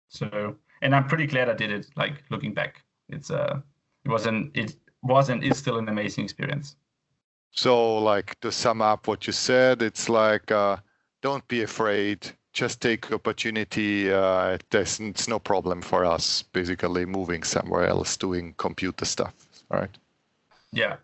So 0.09 0.57
and 0.82 0.96
I'm 0.96 1.08
pretty 1.08 1.28
glad 1.28 1.50
I 1.50 1.54
did 1.54 1.72
it. 1.72 1.88
Like 1.96 2.24
looking 2.30 2.54
back, 2.54 2.84
it's 3.10 3.32
uh, 3.32 3.60
it 4.04 4.10
was 4.10 4.26
an 4.26 4.52
it 4.54 4.76
was 5.04 5.30
and 5.30 5.44
is 5.44 5.58
still 5.58 5.78
an 5.78 5.88
amazing 5.90 6.24
experience. 6.24 6.76
So, 7.52 7.98
like 7.98 8.40
to 8.42 8.52
sum 8.52 8.82
up 8.82 9.08
what 9.08 9.28
you 9.28 9.34
said, 9.34 9.82
it's 9.82 10.10
like 10.10 10.52
uh, 10.52 10.78
don't 11.22 11.48
be 11.48 11.64
afraid. 11.64 12.32
Just 12.54 12.82
take 12.82 13.12
opportunity. 13.14 14.12
Uh, 14.12 14.58
there's 14.70 15.00
it's 15.00 15.28
no 15.28 15.40
problem 15.40 15.82
for 15.82 16.06
us. 16.06 16.44
Basically, 16.44 17.06
moving 17.06 17.44
somewhere 17.44 17.88
else, 17.88 18.18
doing 18.18 18.54
computer 18.58 19.06
stuff. 19.06 19.34
All 19.70 19.80
right. 19.80 19.98
Yeah. 20.72 20.98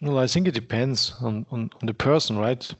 Well, 0.00 0.18
I 0.18 0.26
think 0.26 0.48
it 0.48 0.54
depends 0.54 1.14
on 1.20 1.46
on, 1.50 1.70
on 1.80 1.86
the 1.86 1.94
person, 1.94 2.38
right? 2.38 2.74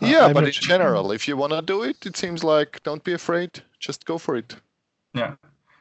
Yeah, 0.00 0.26
uh, 0.26 0.34
but 0.34 0.44
in 0.44 0.52
general, 0.52 1.12
if 1.12 1.26
you 1.26 1.36
want 1.36 1.52
to 1.52 1.62
do 1.62 1.82
it, 1.82 2.04
it 2.04 2.16
seems 2.16 2.44
like 2.44 2.82
don't 2.82 3.02
be 3.02 3.14
afraid. 3.14 3.62
Just 3.78 4.04
go 4.04 4.18
for 4.18 4.36
it. 4.36 4.54
Yeah. 5.14 5.34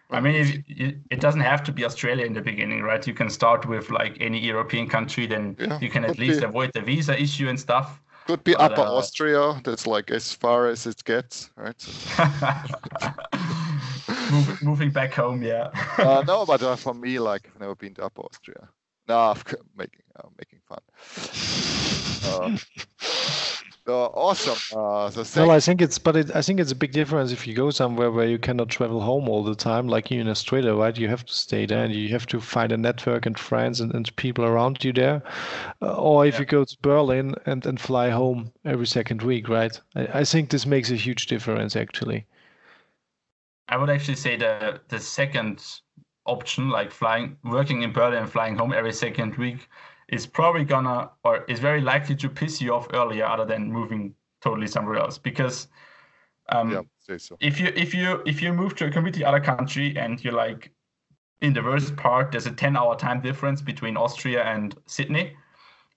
I 0.09 0.21
mean, 0.21 0.63
it, 0.67 0.95
it 1.09 1.19
doesn't 1.19 1.41
have 1.41 1.63
to 1.63 1.71
be 1.71 1.83
Australia 1.83 2.25
in 2.25 2.33
the 2.33 2.41
beginning, 2.41 2.81
right? 2.81 3.05
You 3.05 3.13
can 3.13 3.29
start 3.29 3.65
with 3.65 3.89
like 3.89 4.15
any 4.21 4.39
European 4.39 4.87
country, 4.87 5.27
then 5.27 5.57
yeah, 5.59 5.79
you 5.81 5.89
can 5.89 6.05
at 6.05 6.17
least 6.17 6.39
be, 6.39 6.45
avoid 6.45 6.71
the 6.73 6.81
visa 6.81 7.21
issue 7.21 7.49
and 7.49 7.59
stuff. 7.59 8.01
Could 8.25 8.43
be 8.43 8.53
but, 8.53 8.71
Upper 8.71 8.81
uh, 8.81 8.91
Austria. 8.91 9.59
That's 9.65 9.85
like 9.85 10.11
as 10.11 10.33
far 10.33 10.67
as 10.67 10.87
it 10.87 11.03
gets, 11.03 11.51
right? 11.57 11.75
Move, 14.31 14.61
moving 14.61 14.91
back 14.91 15.13
home, 15.13 15.41
yeah. 15.41 15.71
uh, 15.97 16.23
no, 16.25 16.45
but 16.45 16.63
uh, 16.63 16.77
for 16.77 16.93
me, 16.93 17.19
like 17.19 17.49
I've 17.53 17.59
never 17.59 17.75
been 17.75 17.93
to 17.95 18.05
Upper 18.05 18.21
Austria. 18.21 18.69
No, 19.07 19.17
I'm 19.31 19.37
making 19.77 20.03
uh, 20.15 20.29
making 20.37 20.59
fun. 20.67 20.79
Awesome. 23.87 24.77
Uh, 24.77 25.09
so 25.09 25.41
well, 25.41 25.51
I 25.51 25.59
think 25.59 25.81
it's, 25.81 25.97
but 25.97 26.15
it, 26.17 26.35
I 26.35 26.41
think 26.41 26.59
it's 26.59 26.71
a 26.71 26.75
big 26.75 26.91
difference 26.91 27.31
if 27.31 27.47
you 27.47 27.53
go 27.53 27.69
somewhere 27.69 28.11
where 28.11 28.27
you 28.27 28.37
cannot 28.37 28.69
travel 28.69 28.99
home 28.99 29.29
all 29.29 29.43
the 29.43 29.55
time, 29.55 29.87
like 29.87 30.11
you 30.11 30.19
in 30.19 30.27
Australia, 30.27 30.73
right? 30.73 30.97
You 30.97 31.07
have 31.07 31.25
to 31.25 31.33
stay 31.33 31.65
there 31.65 31.83
and 31.85 31.93
you 31.93 32.09
have 32.09 32.27
to 32.27 32.41
find 32.41 32.71
a 32.71 32.77
network 32.77 33.25
and 33.25 33.39
friends 33.39 33.79
and, 33.79 33.93
and 33.93 34.13
people 34.17 34.43
around 34.43 34.83
you 34.83 34.91
there. 34.91 35.23
Uh, 35.81 35.95
or 35.95 36.25
if 36.25 36.35
yeah. 36.35 36.39
you 36.41 36.45
go 36.45 36.65
to 36.65 36.77
Berlin 36.81 37.35
and, 37.45 37.65
and 37.65 37.79
fly 37.79 38.09
home 38.09 38.51
every 38.65 38.87
second 38.87 39.21
week, 39.21 39.47
right? 39.47 39.79
I, 39.95 40.19
I 40.19 40.23
think 40.25 40.49
this 40.49 40.65
makes 40.65 40.91
a 40.91 40.95
huge 40.95 41.27
difference, 41.27 41.75
actually. 41.75 42.25
I 43.69 43.77
would 43.77 43.89
actually 43.89 44.15
say 44.15 44.37
the 44.37 44.79
the 44.87 44.99
second 44.99 45.63
option, 46.25 46.69
like 46.69 46.91
flying, 46.91 47.37
working 47.43 47.83
in 47.83 47.91
Berlin 47.91 48.19
and 48.19 48.31
flying 48.31 48.55
home 48.55 48.73
every 48.73 48.93
second 48.93 49.35
week, 49.35 49.67
is 50.09 50.25
probably 50.25 50.63
gonna 50.63 51.09
or 51.23 51.43
is 51.45 51.59
very 51.59 51.81
likely 51.81 52.15
to 52.15 52.29
piss 52.29 52.61
you 52.61 52.73
off 52.73 52.87
earlier 52.93 53.25
other 53.25 53.45
than 53.45 53.71
moving 53.71 54.13
totally 54.41 54.67
somewhere 54.67 54.97
else. 54.97 55.17
Because 55.17 55.67
um, 56.49 56.71
yeah, 56.71 57.17
so. 57.17 57.37
if 57.39 57.59
you 57.59 57.71
if 57.75 57.93
you 57.93 58.21
if 58.25 58.41
you 58.41 58.53
move 58.53 58.75
to 58.75 58.85
a 58.85 58.91
completely 58.91 59.25
other 59.25 59.39
country 59.39 59.97
and 59.97 60.23
you're 60.23 60.33
like 60.33 60.71
in 61.41 61.53
the 61.53 61.61
worst 61.61 61.95
part 61.97 62.31
there's 62.31 62.47
a 62.47 62.51
10 62.51 62.75
hour 62.75 62.95
time 62.95 63.21
difference 63.21 63.61
between 63.61 63.97
austria 63.97 64.43
and 64.43 64.75
sydney. 64.85 65.35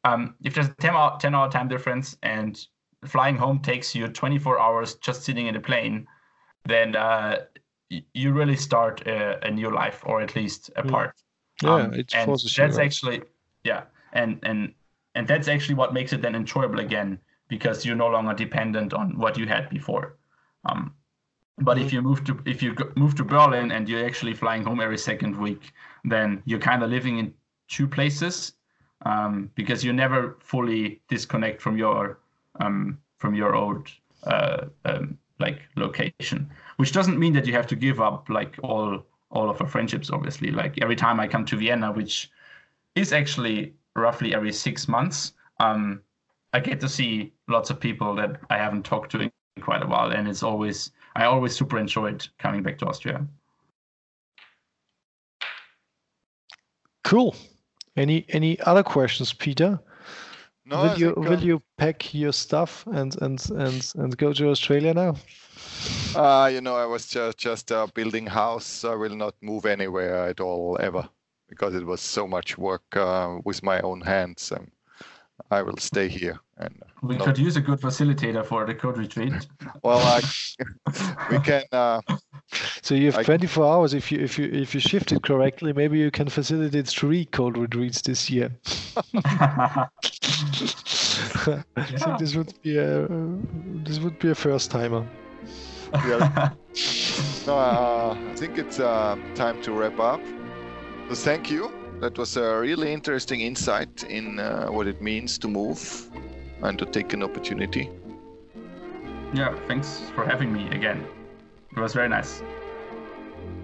Um, 0.04 0.34
if 0.42 0.54
there's 0.54 0.68
a 0.68 0.74
10 0.80 0.94
hour, 0.94 1.18
10 1.20 1.34
hour 1.34 1.50
time 1.50 1.68
difference 1.68 2.16
and 2.22 2.58
flying 3.04 3.36
home 3.36 3.60
takes 3.60 3.94
you 3.94 4.08
24 4.08 4.58
hours 4.58 4.94
just 4.96 5.22
sitting 5.22 5.46
in 5.46 5.56
a 5.56 5.60
plane 5.60 6.06
then 6.64 6.96
uh, 6.96 7.38
you 7.88 8.32
really 8.32 8.56
start 8.56 9.06
a, 9.06 9.44
a, 9.46 9.50
new 9.50 9.70
life 9.70 10.02
or 10.04 10.20
at 10.20 10.36
least 10.36 10.70
a 10.76 10.82
part. 10.82 11.14
Yeah, 11.62 11.74
um, 11.74 11.94
it's 11.94 12.14
and 12.14 12.30
that's 12.56 12.78
actually 12.78 13.22
yeah 13.64 13.82
and 14.12 14.38
and 14.42 14.72
and 15.14 15.26
that's 15.26 15.48
actually 15.48 15.74
what 15.74 15.92
makes 15.92 16.12
it 16.12 16.22
then 16.22 16.34
enjoyable 16.34 16.80
again 16.80 17.18
because 17.48 17.84
you're 17.84 17.96
no 17.96 18.08
longer 18.08 18.32
dependent 18.32 18.94
on 18.94 19.18
what 19.18 19.36
you 19.36 19.46
had 19.46 19.68
before. 19.70 20.16
Um, 20.64 20.94
but 21.58 21.78
if 21.78 21.88
mm-hmm. 21.88 21.96
you 21.96 22.02
move 22.02 22.24
to 22.24 22.38
if 22.46 22.62
you 22.62 22.74
move 22.96 23.14
to 23.16 23.24
berlin 23.24 23.70
and 23.70 23.88
you're 23.88 24.04
actually 24.04 24.34
flying 24.34 24.64
home 24.64 24.80
every 24.80 24.98
second 24.98 25.36
week 25.36 25.72
then 26.04 26.42
you're 26.46 26.58
kind 26.58 26.82
of 26.82 26.90
living 26.90 27.18
in 27.18 27.34
two 27.68 27.86
places 27.86 28.54
um, 29.06 29.50
because 29.54 29.84
you 29.84 29.92
never 29.92 30.36
fully 30.40 31.00
disconnect 31.08 31.60
from 31.60 31.76
your 31.76 32.18
um, 32.60 32.98
from 33.18 33.34
your 33.34 33.54
old 33.54 33.88
uh, 34.24 34.66
um, 34.84 35.16
like 35.38 35.62
location. 35.76 36.50
Which 36.76 36.92
doesn't 36.92 37.18
mean 37.18 37.32
that 37.34 37.46
you 37.46 37.52
have 37.52 37.66
to 37.68 37.76
give 37.76 38.00
up 38.00 38.28
like 38.28 38.56
all 38.62 39.04
all 39.30 39.48
of 39.48 39.60
our 39.60 39.68
friendships 39.68 40.10
obviously. 40.10 40.50
Like 40.50 40.80
every 40.82 40.96
time 40.96 41.20
i 41.20 41.26
come 41.26 41.44
to 41.46 41.56
vienna 41.56 41.92
which 41.92 42.30
is 42.94 43.12
actually 43.12 43.74
roughly 43.96 44.34
every 44.34 44.52
six 44.52 44.88
months, 44.88 45.32
um, 45.58 46.02
I 46.52 46.60
get 46.60 46.80
to 46.80 46.88
see 46.88 47.32
lots 47.48 47.70
of 47.70 47.78
people 47.78 48.14
that 48.16 48.40
I 48.50 48.56
haven't 48.56 48.84
talked 48.84 49.12
to 49.12 49.20
in 49.20 49.30
quite 49.60 49.82
a 49.82 49.86
while, 49.86 50.10
and 50.10 50.28
it's 50.28 50.42
always 50.42 50.90
I 51.16 51.24
always 51.24 51.54
super 51.54 51.78
enjoyed 51.78 52.26
coming 52.38 52.62
back 52.62 52.78
to 52.78 52.86
Austria. 52.86 53.26
Cool. 57.04 57.34
Any 57.96 58.24
any 58.28 58.58
other 58.60 58.82
questions, 58.82 59.32
Peter? 59.32 59.78
No, 60.64 60.82
will 60.82 60.90
I 60.90 60.94
you 60.94 61.06
think, 61.14 61.16
will 61.16 61.38
uh, 61.38 61.40
you 61.40 61.62
pack 61.78 62.14
your 62.14 62.32
stuff 62.32 62.84
and 62.86 63.16
and 63.22 63.50
and 63.50 63.92
and 63.96 64.16
go 64.16 64.32
to 64.32 64.50
Australia 64.50 64.94
now? 64.94 65.14
Uh, 66.14 66.50
you 66.52 66.60
know, 66.60 66.74
I 66.74 66.86
was 66.86 67.06
just 67.06 67.38
just 67.38 67.72
uh, 67.72 67.86
building 67.94 68.26
house. 68.26 68.84
I 68.84 68.94
will 68.94 69.16
not 69.16 69.34
move 69.40 69.66
anywhere 69.66 70.28
at 70.28 70.40
all 70.40 70.78
ever 70.80 71.08
because 71.50 71.74
it 71.74 71.84
was 71.84 72.00
so 72.00 72.26
much 72.26 72.56
work 72.56 72.96
uh, 72.96 73.38
with 73.44 73.62
my 73.62 73.80
own 73.80 74.00
hands. 74.00 74.52
Um, 74.52 74.70
I 75.50 75.62
will 75.62 75.76
stay 75.78 76.08
here. 76.08 76.38
And 76.58 76.74
uh, 76.82 76.86
We 77.02 77.16
not- 77.16 77.24
could 77.26 77.38
use 77.38 77.56
a 77.56 77.60
good 77.60 77.80
facilitator 77.80 78.44
for 78.44 78.64
the 78.66 78.74
code 78.74 78.96
retreat. 78.98 79.32
well, 79.82 79.98
I, 79.98 80.20
we 81.30 81.38
can. 81.40 81.62
Uh, 81.72 82.00
So 82.82 82.94
you 82.94 83.06
have 83.06 83.18
I- 83.20 83.22
24 83.22 83.64
hours. 83.64 83.94
If 83.94 84.10
you 84.12 84.18
if 84.20 84.38
you 84.38 84.46
if 84.52 84.74
you 84.74 84.80
shift 84.80 85.12
it 85.12 85.22
correctly, 85.22 85.72
maybe 85.72 85.98
you 85.98 86.10
can 86.10 86.28
facilitate 86.28 86.88
three 86.88 87.24
code 87.26 87.56
retreats 87.58 88.02
this 88.02 88.28
year. 88.30 88.50
I 89.06 89.86
Yeah. 91.46 91.62
think 91.98 92.18
this 92.18 92.34
would 92.36 92.52
be 92.62 92.78
a 92.78 93.06
this 93.86 93.98
would 94.00 94.18
be 94.18 94.30
a 94.30 94.34
first 94.34 94.70
timer. 94.70 95.06
yeah. 96.08 96.50
no, 97.46 97.54
uh, 97.58 98.16
I 98.32 98.34
think 98.36 98.58
it's 98.58 98.78
uh, 98.80 99.16
time 99.34 99.60
to 99.62 99.72
wrap 99.72 99.98
up. 100.00 100.20
So 101.10 101.16
thank 101.16 101.50
you. 101.50 101.72
That 101.98 102.16
was 102.18 102.36
a 102.36 102.60
really 102.60 102.92
interesting 102.92 103.40
insight 103.40 104.04
in 104.04 104.38
uh, 104.38 104.68
what 104.68 104.86
it 104.86 105.02
means 105.02 105.38
to 105.38 105.48
move 105.48 106.08
and 106.62 106.78
to 106.78 106.86
take 106.86 107.12
an 107.12 107.24
opportunity. 107.24 107.90
yeah, 109.34 109.56
thanks 109.66 110.02
for 110.14 110.24
having 110.24 110.52
me 110.52 110.70
again. 110.70 111.04
It 111.76 111.80
was 111.80 111.94
very 111.94 112.08
nice. 112.08 112.44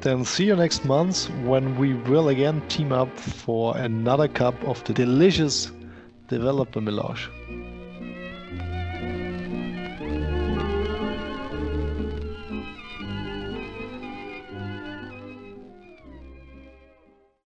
Then 0.00 0.24
see 0.24 0.46
you 0.46 0.56
next 0.56 0.84
month 0.84 1.30
when 1.44 1.78
we 1.78 1.94
will 1.94 2.30
again 2.30 2.66
team 2.66 2.90
up 2.90 3.16
for 3.16 3.76
another 3.76 4.26
cup 4.26 4.56
of 4.64 4.82
the 4.82 4.92
delicious 4.92 5.70
developer 6.26 6.80
melange. 6.80 7.30